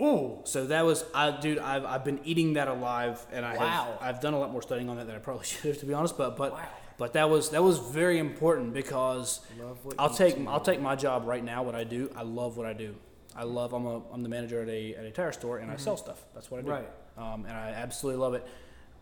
Ooh. 0.00 0.38
So 0.44 0.66
that 0.66 0.84
was, 0.84 1.04
I, 1.12 1.32
dude. 1.32 1.58
I've, 1.58 1.84
I've 1.84 2.04
been 2.04 2.20
eating 2.24 2.52
that 2.52 2.68
alive, 2.68 3.24
and 3.32 3.44
I 3.44 3.56
Wow. 3.56 3.66
have 3.66 3.88
I've 4.16 4.20
done 4.20 4.32
a 4.34 4.38
lot 4.38 4.52
more 4.52 4.62
studying 4.62 4.88
on 4.88 4.96
that 4.96 5.06
than 5.06 5.16
I 5.16 5.18
probably 5.18 5.44
should 5.46 5.64
have, 5.64 5.78
to 5.78 5.86
be 5.86 5.94
honest. 5.94 6.16
But 6.16 6.36
but 6.36 6.52
Wow. 6.52 6.60
but 6.98 7.12
that 7.14 7.28
was 7.28 7.50
that 7.50 7.62
was 7.62 7.78
very 7.78 8.18
important 8.18 8.72
because 8.74 9.40
I'll 9.98 10.10
take 10.10 10.36
do. 10.36 10.46
I'll 10.48 10.60
take 10.60 10.80
my 10.80 10.94
job 10.94 11.26
right 11.26 11.42
now. 11.44 11.62
What 11.64 11.74
I 11.74 11.84
do, 11.84 12.10
I 12.16 12.22
love 12.22 12.56
what 12.56 12.66
I 12.66 12.72
do. 12.74 12.94
I 13.38 13.44
love. 13.44 13.72
I'm 13.72 13.86
a 13.86 14.02
I'm 14.12 14.22
the 14.22 14.28
manager 14.28 14.60
at 14.62 14.68
a 14.68 14.96
at 14.96 15.04
a 15.04 15.10
tire 15.10 15.32
store, 15.32 15.58
and 15.58 15.70
I 15.70 15.76
sell 15.76 15.96
stuff. 15.96 16.24
That's 16.34 16.50
what 16.50 16.58
I 16.58 16.62
do. 16.62 16.70
Right. 16.70 16.88
Um, 17.16 17.44
and 17.46 17.56
I 17.56 17.70
absolutely 17.70 18.20
love 18.20 18.34
it. 18.34 18.46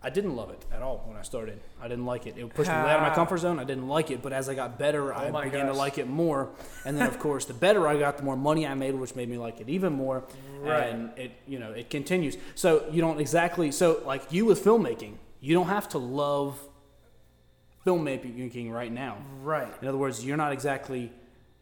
I 0.03 0.11
didn't 0.11 0.37
love 0.37 0.51
it 0.51 0.65
at 0.71 0.83
all 0.83 1.03
when 1.07 1.17
I 1.17 1.23
started. 1.23 1.59
I 1.81 1.89
didn't 1.89 2.05
like 2.05 2.27
it. 2.27 2.37
It 2.37 2.55
pushed 2.55 2.71
me 2.71 2.77
out 2.77 2.97
of 2.97 3.03
my 3.03 3.15
comfort 3.15 3.39
zone. 3.39 3.59
I 3.59 3.65
didn't 3.65 3.89
like 3.89 4.11
it. 4.11 4.23
But 4.23 4.33
as 4.33 4.49
I 4.49 4.55
got 4.55 4.79
better, 4.79 5.13
I 5.13 5.29
Oh 5.29 5.33
my 5.33 5.45
began 5.45 5.67
to 5.67 5.73
like 5.73 5.99
it 5.99 6.07
more. 6.07 6.51
And 6.85 6.97
then, 6.97 7.07
of 7.07 7.19
course, 7.19 7.47
the 7.47 7.55
better 7.55 7.89
I 7.89 7.99
got, 7.99 8.19
the 8.19 8.23
more 8.23 8.37
money 8.37 8.67
I 8.67 8.75
made, 8.75 8.95
which 8.95 9.17
made 9.17 9.29
me 9.29 9.39
like 9.39 9.61
it 9.61 9.69
even 9.69 9.95
more. 9.95 10.25
Right. 10.61 10.91
And 10.91 11.19
it, 11.19 11.33
you 11.47 11.59
know, 11.59 11.73
it 11.73 11.91
continues. 11.91 12.37
So 12.55 12.87
you 12.93 13.01
don't 13.01 13.19
exactly. 13.19 13.73
So 13.73 14.03
like 14.05 14.31
you 14.31 14.45
with 14.45 14.63
filmmaking, 14.63 15.15
you 15.41 15.55
don't 15.55 15.69
have 15.69 15.89
to 15.89 15.99
love 15.99 16.61
filmmaking 17.85 18.71
right 18.71 18.93
now. 18.93 19.19
Right. 19.43 19.73
In 19.81 19.89
other 19.89 19.99
words, 19.99 20.25
you're 20.25 20.37
not 20.37 20.53
exactly 20.53 21.11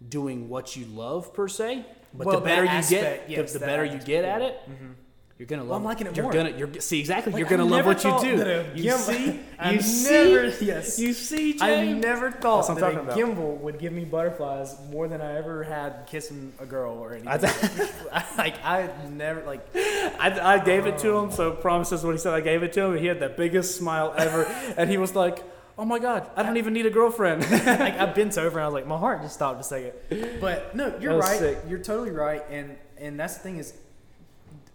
doing 0.06 0.48
what 0.48 0.76
you 0.76 0.86
love 0.86 1.32
per 1.32 1.48
se, 1.48 1.86
but 2.16 2.26
Well, 2.26 2.40
the 2.40 2.44
better 2.44 2.64
you 2.64 2.70
aspect, 2.70 3.28
get, 3.28 3.38
yes, 3.38 3.52
the, 3.52 3.58
the 3.58 3.66
better 3.66 3.84
you 3.84 3.98
get 3.98 4.24
yeah. 4.24 4.34
at 4.36 4.42
it, 4.42 4.60
mm-hmm. 4.70 4.92
you're 5.38 5.46
gonna 5.46 5.62
love. 5.62 5.70
Well, 5.70 5.78
I'm 5.80 5.84
liking 5.84 6.06
it 6.06 6.16
You're 6.16 6.22
more. 6.24 6.32
gonna, 6.32 6.50
you're 6.56 6.70
see 6.80 7.00
exactly. 7.00 7.32
Like, 7.32 7.40
you're 7.40 7.48
gonna 7.48 7.66
I 7.66 7.68
love 7.68 7.86
what 7.86 8.04
you 8.04 8.16
do. 8.20 8.36
that 8.36 8.46
a 8.46 8.78
You 8.78 8.92
see, 8.92 9.40
I 9.58 9.72
you 9.72 9.80
never- 9.80 10.50
see, 10.52 10.64
yes. 10.66 10.98
you 10.98 11.12
see, 11.12 11.58
I 11.60 11.92
never 11.92 12.30
thought 12.30 12.68
that 12.68 12.94
a 12.94 13.00
about. 13.00 13.16
gimbal 13.18 13.58
would 13.58 13.78
give 13.80 13.92
me 13.92 14.04
butterflies 14.04 14.76
more 14.90 15.08
than 15.08 15.20
I 15.20 15.36
ever 15.36 15.64
had 15.64 16.06
kissing 16.06 16.52
a 16.60 16.66
girl 16.66 16.94
or 16.98 17.14
anything. 17.14 17.28
I 17.28 17.38
th- 17.38 17.90
like 18.38 18.64
I 18.64 18.88
never 19.10 19.42
like 19.44 19.66
I, 19.74 20.38
I 20.54 20.64
gave 20.64 20.86
it 20.86 20.98
to 20.98 21.16
him, 21.16 21.32
so 21.32 21.50
promises 21.50 22.04
what 22.04 22.12
he 22.12 22.18
said. 22.18 22.32
I 22.34 22.40
gave 22.40 22.62
it 22.62 22.72
to 22.74 22.82
him, 22.82 22.90
and 22.92 23.00
he 23.00 23.06
had 23.06 23.18
the 23.18 23.28
biggest 23.28 23.76
smile 23.76 24.14
ever, 24.16 24.44
and 24.76 24.88
he 24.88 24.98
was 24.98 25.16
like, 25.16 25.42
"Oh 25.78 25.84
my 25.84 25.98
god, 25.98 26.30
I 26.36 26.42
don't 26.42 26.56
even 26.56 26.72
need 26.72 26.86
a 26.86 26.90
girlfriend." 26.90 27.42
like 27.50 27.98
I 27.98 28.06
bent 28.14 28.36
over 28.38 28.58
and 28.58 28.64
I 28.64 28.66
was 28.66 28.74
like, 28.74 28.86
my 28.86 28.98
heart 28.98 29.22
just 29.22 29.34
stopped 29.34 29.60
a 29.60 29.64
second. 29.64 29.92
But 30.40 30.74
no, 30.74 30.96
you're 31.00 31.18
right. 31.18 31.38
sick. 31.38 31.58
You're 31.68 31.78
totally 31.78 32.10
right. 32.10 32.42
And 32.50 32.76
and 32.98 33.18
that's 33.18 33.34
the 33.36 33.40
thing 33.42 33.58
is, 33.58 33.74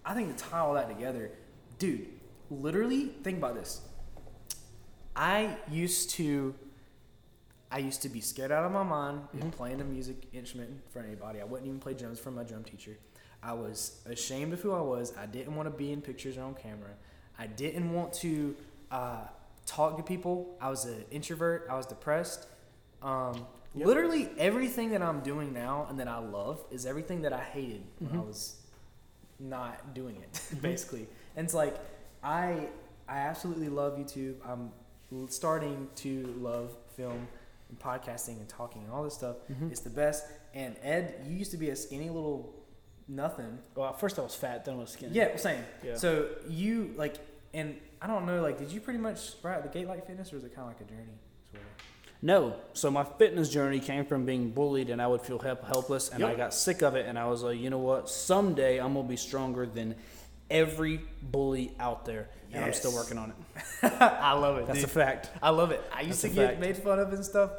I 0.06 0.14
think 0.14 0.36
to 0.36 0.43
tie 0.43 0.60
all 0.60 0.74
that 0.74 0.89
together, 0.89 1.32
dude. 1.78 2.08
Literally, 2.52 3.12
think 3.24 3.38
about 3.38 3.56
this. 3.56 3.82
I 5.16 5.58
used 5.70 6.12
to, 6.12 6.56
I 7.72 7.80
used 7.80 8.02
to 8.04 8.10
be 8.10 8.22
scared 8.22 8.52
out 8.52 8.66
of 8.66 8.72
my 8.72 8.84
mind 8.84 9.22
in 9.39 9.52
playing 9.52 9.82
a 9.82 9.84
music 9.84 10.16
instrument 10.34 10.70
in 10.70 10.82
front 10.89 11.08
of 11.08 11.14
anybody. 11.14 11.41
I 11.41 11.43
wouldn't 11.43 11.68
even 11.68 11.80
play 11.80 11.93
drums 11.93 12.20
for 12.20 12.32
my 12.32 12.43
drum 12.43 12.64
teacher. 12.64 12.97
I 13.43 13.54
was 13.54 14.02
ashamed 14.06 14.54
of 14.54 14.62
who 14.62 14.74
I 14.74 14.82
was. 14.82 15.14
I 15.18 15.26
didn't 15.26 15.56
want 15.56 15.68
to 15.68 15.78
be 15.78 15.91
in 15.91 16.02
pictures 16.02 16.38
or 16.38 16.43
on 16.43 16.56
camera. 16.56 16.91
I 17.38 17.47
didn't 17.47 17.93
want 17.93 18.14
to 18.14 18.56
uh, 18.91 19.24
talk 19.70 19.97
to 19.97 20.03
people. 20.03 20.57
I 20.59 20.70
was 20.70 20.86
an 20.86 21.05
introvert. 21.11 21.67
I 21.70 21.76
was 21.76 21.86
depressed. 21.86 22.47
Um, 23.01 23.45
Yep. 23.76 23.86
Literally 23.86 24.28
everything 24.39 24.89
that 24.91 25.03
I'm 25.03 25.20
doing 25.20 25.53
now 25.53 25.86
and 25.89 25.99
that 25.99 26.07
I 26.07 26.17
love 26.17 26.63
is 26.72 26.88
everything 26.88 27.22
that 27.22 27.34
I 27.34 27.39
hated 27.43 27.84
when 27.99 28.11
I 28.13 28.15
Mhm. 28.15 28.26
was 28.26 28.55
not 29.39 29.93
doing 29.93 30.15
it, 30.24 30.41
basically. 30.61 31.07
And 31.36 31.45
it's 31.45 31.53
like 31.53 31.76
I 32.24 32.70
I 33.07 33.17
absolutely 33.20 33.70
love 33.70 33.93
YouTube. 33.99 34.36
I'm 34.43 34.72
starting 35.30 35.88
to 35.97 36.26
love 36.39 36.76
film 36.95 37.28
and 37.70 37.80
podcasting 37.80 38.38
and 38.39 38.49
talking 38.49 38.82
and 38.84 38.91
all 38.91 39.03
this 39.03 39.13
stuff. 39.13 39.36
Mhm. 39.51 39.70
It's 39.72 39.82
the 39.82 39.89
best. 39.91 40.26
And 40.55 40.76
Ed, 40.82 41.24
you 41.28 41.36
used 41.38 41.51
to 41.51 41.57
be 41.57 41.70
a 41.70 41.76
skinny 41.76 42.09
little 42.09 42.51
nothing. 43.07 43.59
well, 43.76 43.93
first 43.93 44.17
I 44.17 44.24
was 44.24 44.34
fat, 44.36 44.65
then 44.65 44.76
I 44.76 44.78
was 44.80 44.89
skinny. 44.89 45.13
Yeah, 45.13 45.36
same. 45.38 45.63
Yeah. 45.84 45.95
So 45.95 46.28
you 46.47 46.93
like, 46.97 47.15
and 47.54 47.76
I 48.02 48.08
don't 48.08 48.26
know, 48.26 48.41
like, 48.41 48.58
did 48.58 48.72
you 48.72 48.80
pretty 48.80 49.00
much 49.00 49.34
at 49.43 49.64
the 49.64 49.70
gate 49.70 49.88
like 49.88 50.08
fitness, 50.08 50.32
or 50.32 50.38
was 50.38 50.45
it 50.45 50.56
kind 50.56 50.70
of 50.70 50.76
like 50.80 50.82
a 50.82 50.91
journey? 50.91 51.18
Sort 51.52 51.64
of? 51.64 51.70
No. 52.22 52.56
So 52.74 52.91
my 52.91 53.04
fitness 53.04 53.50
journey 53.50 53.80
came 53.80 54.06
from 54.06 54.26
being 54.26 54.52
bullied, 54.52 54.89
and 54.89 55.02
I 55.02 55.08
would 55.08 55.22
feel 55.22 55.39
help- 55.39 55.66
helpless, 55.66 56.10
and 56.10 56.24
I 56.24 56.36
got 56.36 56.54
sick 56.54 56.82
of 56.82 56.95
it, 56.95 57.06
and 57.06 57.18
I 57.18 57.26
was 57.28 57.43
like, 57.43 57.60
you 57.60 57.70
know 57.70 57.80
what? 57.80 58.10
Someday 58.10 58.80
I'm 58.80 58.93
gonna 58.93 59.08
be 59.08 59.18
stronger 59.18 59.66
than 59.66 59.95
every 60.50 61.02
bully 61.22 61.74
out 61.80 62.06
there, 62.06 62.30
and 62.52 62.64
I'm 62.64 62.74
still 62.74 62.93
working 62.93 63.18
on 63.18 63.32
it. 63.32 63.93
I 64.02 64.34
love 64.34 64.58
it. 64.58 64.68
That's 64.68 64.80
dude. 64.80 64.89
a 64.89 64.91
fact. 64.91 65.30
I 65.41 65.50
love 65.50 65.72
it. 65.72 65.84
I 65.93 66.02
used 66.02 66.24
That's 66.24 66.34
to 66.34 66.39
get 66.39 66.47
fact. 66.52 66.60
made 66.60 66.78
fun 66.78 67.00
of 67.00 67.14
and 67.14 67.24
stuff 67.24 67.52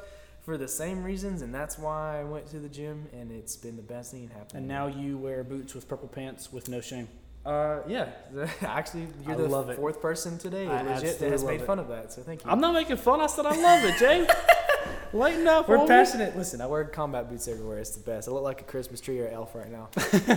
for 0.43 0.57
the 0.57 0.69
same 0.69 1.05
reasons, 1.05 1.43
and 1.43 1.55
that's 1.55 1.79
why 1.79 2.21
I 2.21 2.25
went 2.25 2.47
to 2.49 2.59
the 2.59 2.69
gym, 2.69 3.07
and 3.13 3.31
it's 3.31 3.57
been 3.57 3.77
the 3.77 3.83
best 3.83 4.11
thing 4.13 4.27
that 4.29 4.35
happened. 4.35 4.59
And 4.59 4.69
now 4.69 4.87
you 4.87 5.19
wear 5.19 5.45
boots 5.45 5.75
with 5.75 5.87
purple 5.87 6.09
pants 6.09 6.53
with 6.53 6.69
no 6.69 6.81
shame. 6.81 7.09
Uh, 7.45 7.81
yeah, 7.89 8.09
actually, 8.63 9.07
you're 9.25 9.33
I 9.35 9.37
the 9.39 9.49
love 9.49 9.71
it. 9.71 9.77
fourth 9.77 10.01
person 10.03 10.39
today, 10.39 10.67
I 10.67 10.83
legit, 10.83 11.19
that 11.21 11.31
has 11.31 11.43
made 11.45 11.61
it. 11.61 11.67
fun 11.67 11.79
of 11.79 11.89
that. 11.89 12.13
So 12.13 12.23
thank 12.23 12.45
you. 12.45 12.51
I'm 12.51 12.61
not 12.61 12.75
making 12.75 12.97
fun. 12.99 13.21
I 13.21 13.27
said 13.27 13.47
I 13.47 13.57
love 13.61 13.85
it, 13.85 13.99
Jay. 13.99 14.27
Lighten 15.13 15.47
up. 15.49 15.69
We're 15.69 15.79
homie. 15.79 15.89
passionate. 15.89 16.37
Listen, 16.37 16.61
I 16.61 16.67
wear 16.67 16.85
combat 16.85 17.29
boots 17.29 17.49
everywhere. 17.49 17.79
It's 17.79 17.91
the 17.91 18.01
best. 18.01 18.29
I 18.29 18.33
look 18.33 18.43
like 18.45 18.61
a 18.61 18.65
Christmas 18.65 19.01
tree 19.01 19.21
or 19.21 19.29
elf 19.29 19.55
right 19.55 19.71
now. 19.71 19.89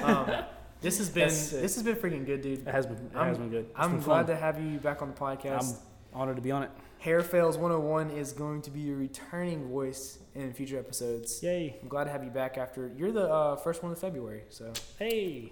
um, 0.03 0.43
this 0.81 0.97
has 0.97 1.09
been 1.09 1.27
this 1.29 1.51
has 1.75 1.83
been 1.83 1.95
freaking 1.95 2.25
good, 2.25 2.41
dude. 2.41 2.67
It 2.67 2.71
has 2.71 2.85
been. 2.85 2.95
It 2.97 3.15
I'm- 3.15 3.27
has 3.27 3.37
been 3.37 3.49
good. 3.49 3.65
It's 3.65 3.73
I'm 3.75 3.91
been 3.97 3.99
glad 4.01 4.25
fun. 4.27 4.35
to 4.35 4.41
have 4.41 4.61
you 4.61 4.79
back 4.79 5.01
on 5.01 5.09
the 5.09 5.13
podcast. 5.15 5.77
I'm 6.13 6.21
honored 6.21 6.37
to 6.37 6.41
be 6.41 6.51
on 6.51 6.63
it. 6.63 6.71
Hair 6.99 7.21
Fails 7.21 7.57
101 7.57 8.11
is 8.11 8.31
going 8.31 8.61
to 8.61 8.71
be 8.71 8.79
your 8.79 8.95
returning 8.95 9.67
voice 9.67 10.19
in 10.35 10.53
future 10.53 10.79
episodes. 10.79 11.43
Yay. 11.43 11.77
I'm 11.81 11.89
glad 11.89 12.05
to 12.05 12.09
have 12.11 12.23
you 12.23 12.29
back 12.29 12.57
after 12.57 12.91
you're 12.95 13.11
the 13.11 13.29
uh, 13.29 13.55
first 13.57 13.83
one 13.83 13.91
of 13.91 13.99
February. 13.99 14.43
So 14.49 14.71
Hey. 14.97 15.51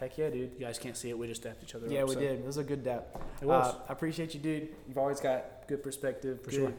Heck 0.00 0.16
yeah, 0.18 0.30
dude. 0.30 0.52
You 0.58 0.66
guys 0.66 0.78
can't 0.78 0.96
see 0.96 1.10
it. 1.10 1.18
We 1.18 1.26
just 1.26 1.42
dapped 1.42 1.62
each 1.62 1.74
other 1.74 1.86
Yeah, 1.88 2.02
up. 2.02 2.08
we 2.08 2.14
so- 2.14 2.20
did. 2.20 2.40
It 2.40 2.46
was 2.46 2.56
a 2.56 2.64
good 2.64 2.82
dap. 2.84 3.06
It 3.40 3.46
was. 3.46 3.74
Uh, 3.74 3.78
I 3.88 3.92
appreciate 3.92 4.34
you, 4.34 4.40
dude. 4.40 4.68
You've 4.88 4.98
always 4.98 5.20
got 5.20 5.66
good 5.68 5.82
perspective, 5.82 6.40
For 6.42 6.50
good, 6.50 6.56
sure. 6.56 6.72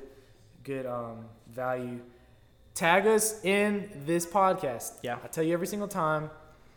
good 0.64 0.86
um, 0.86 1.26
value. 1.52 2.00
Tag 2.74 3.08
us 3.08 3.44
in 3.44 3.90
this 4.06 4.26
podcast. 4.26 4.94
Yeah. 5.02 5.18
I 5.24 5.28
tell 5.28 5.44
you 5.44 5.54
every 5.54 5.68
single 5.68 5.88
time. 5.88 6.30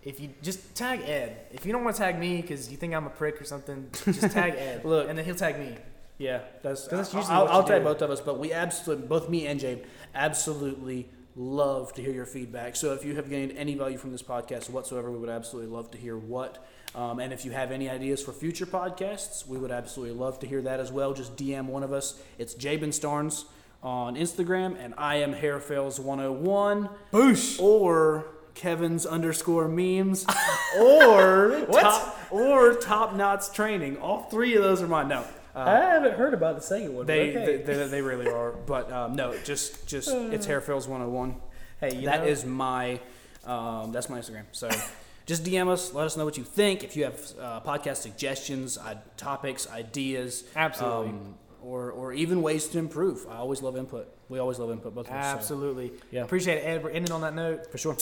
If 0.02 0.18
you 0.18 0.30
just 0.40 0.74
tag 0.74 1.00
Ed, 1.04 1.36
if 1.52 1.66
you 1.66 1.72
don't 1.72 1.84
want 1.84 1.94
to 1.96 2.02
tag 2.02 2.18
me 2.18 2.40
because 2.40 2.70
you 2.70 2.78
think 2.78 2.94
I'm 2.94 3.06
a 3.06 3.10
prick 3.10 3.38
or 3.38 3.44
something, 3.44 3.90
just 4.06 4.22
tag 4.32 4.54
Ed. 4.56 4.82
Look. 4.84 5.10
and 5.10 5.18
then 5.18 5.26
he'll 5.26 5.34
tag 5.34 5.58
me. 5.58 5.76
Yeah, 6.16 6.40
that's, 6.62 6.86
that's 6.86 7.14
I'll- 7.14 7.20
usually 7.20 7.36
I'll, 7.36 7.48
I'll 7.48 7.62
do. 7.62 7.80
both 7.80 8.00
of 8.00 8.10
us, 8.10 8.20
but 8.22 8.38
we 8.38 8.50
absolutely, 8.52 9.06
both 9.06 9.28
me 9.28 9.46
and 9.46 9.60
Jabe, 9.60 9.82
absolutely 10.14 11.08
love 11.40 11.94
to 11.94 12.02
hear 12.02 12.12
your 12.12 12.26
feedback. 12.26 12.76
So 12.76 12.92
if 12.92 13.02
you 13.04 13.16
have 13.16 13.30
gained 13.30 13.52
any 13.56 13.74
value 13.74 13.96
from 13.96 14.12
this 14.12 14.22
podcast 14.22 14.68
whatsoever, 14.68 15.10
we 15.10 15.18
would 15.18 15.30
absolutely 15.30 15.72
love 15.74 15.90
to 15.92 15.98
hear 15.98 16.16
what. 16.16 16.64
Um, 16.94 17.18
and 17.18 17.32
if 17.32 17.44
you 17.46 17.50
have 17.52 17.72
any 17.72 17.88
ideas 17.88 18.22
for 18.22 18.32
future 18.32 18.66
podcasts, 18.66 19.46
we 19.46 19.56
would 19.56 19.70
absolutely 19.70 20.16
love 20.16 20.38
to 20.40 20.46
hear 20.46 20.60
that 20.62 20.80
as 20.80 20.92
well. 20.92 21.14
Just 21.14 21.36
DM 21.36 21.66
one 21.66 21.82
of 21.82 21.92
us. 21.92 22.20
It's 22.38 22.52
Jabin 22.54 22.90
Starnes 22.90 23.44
on 23.82 24.16
Instagram, 24.16 24.76
and 24.78 24.92
I 24.98 25.16
am 25.16 25.32
Hairfails101. 25.32 26.90
Boosh. 27.10 27.58
or 27.58 28.26
Kevin's 28.54 29.06
underscore 29.06 29.68
memes, 29.68 30.26
or 30.78 31.66
top 31.72 32.18
or 32.30 32.74
top 32.74 33.14
knots 33.14 33.48
training. 33.48 33.96
All 33.96 34.24
three 34.24 34.54
of 34.56 34.62
those 34.62 34.82
are 34.82 34.88
mine. 34.88 35.08
No, 35.08 35.24
I 35.62 35.74
uh, 35.74 35.90
haven't 35.90 36.14
heard 36.14 36.34
about 36.34 36.56
the 36.56 36.62
second 36.62 36.94
one. 36.94 37.06
they, 37.06 37.30
okay. 37.30 37.56
they, 37.56 37.74
they 37.74 37.86
they 37.86 38.02
really 38.02 38.28
are. 38.28 38.52
But 38.52 38.90
um, 38.92 39.14
no, 39.16 39.36
just 39.44 39.86
just 39.86 40.08
it's 40.08 40.46
Hairfails 40.46 40.86
one 40.88 41.00
hundred 41.00 41.12
one. 41.12 41.36
hey, 41.80 41.94
you 41.96 42.06
That 42.06 42.22
know, 42.22 42.26
is 42.28 42.44
my 42.44 43.00
um, 43.44 43.92
that's 43.92 44.08
my 44.08 44.18
Instagram. 44.18 44.44
So. 44.52 44.68
Just 45.26 45.44
DM 45.44 45.68
us. 45.68 45.94
Let 45.94 46.06
us 46.06 46.16
know 46.16 46.24
what 46.24 46.36
you 46.36 46.42
think. 46.42 46.82
If 46.82 46.96
you 46.96 47.04
have 47.04 47.14
uh, 47.40 47.60
podcast 47.60 47.98
suggestions, 47.98 48.76
uh, 48.76 48.96
topics, 49.16 49.70
ideas, 49.70 50.42
Absolutely. 50.56 51.10
um, 51.10 51.34
or 51.62 51.92
or 51.92 52.12
even 52.12 52.42
ways 52.42 52.66
to 52.68 52.78
improve. 52.78 53.26
I 53.30 53.36
always 53.36 53.62
love 53.62 53.76
input. 53.76 54.12
We 54.28 54.40
always 54.40 54.58
love 54.58 54.72
input. 54.72 54.92
Both 54.92 55.06
of 55.06 55.12
us. 55.14 55.24
so, 55.30 55.36
absolutely. 55.36 55.92
Yeah. 56.10 56.24
Appreciate 56.24 56.56
it, 56.56 56.62
Ed. 56.66 56.82
We're 56.82 56.90
ending 56.90 57.12
on 57.12 57.20
that 57.20 57.34
note. 57.34 57.70
for 57.70 57.78
sure. 57.78 57.96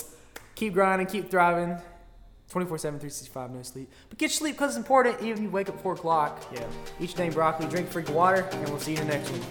Keep 0.55 0.73
grinding, 0.73 1.07
keep 1.09 1.31
thriving. 1.31 1.77
24 2.49 2.79
7, 2.79 3.01
365, 3.01 3.51
no 3.51 3.63
sleep. 3.63 3.91
But 4.09 4.19
get 4.19 4.31
sleep 4.31 4.55
because 4.55 4.71
it's 4.71 4.79
important, 4.79 5.21
even 5.21 5.33
if 5.33 5.41
you 5.41 5.51
wake 5.51 5.69
up 5.69 5.81
4 5.81 5.95
o'clock. 5.95 6.45
Yeah. 6.53 6.67
Each 7.01 7.15
day, 7.15 7.29
broccoli, 7.29 7.69
drink 7.69 7.91
freaking 7.91 8.15
water, 8.15 8.49
and 8.53 8.69
we'll 8.69 8.81
see 8.81 8.93
you 8.93 9.01
in 9.01 9.07
the 9.07 9.15
next 9.15 9.31
one. 9.31 9.43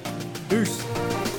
Peace. 0.50 1.37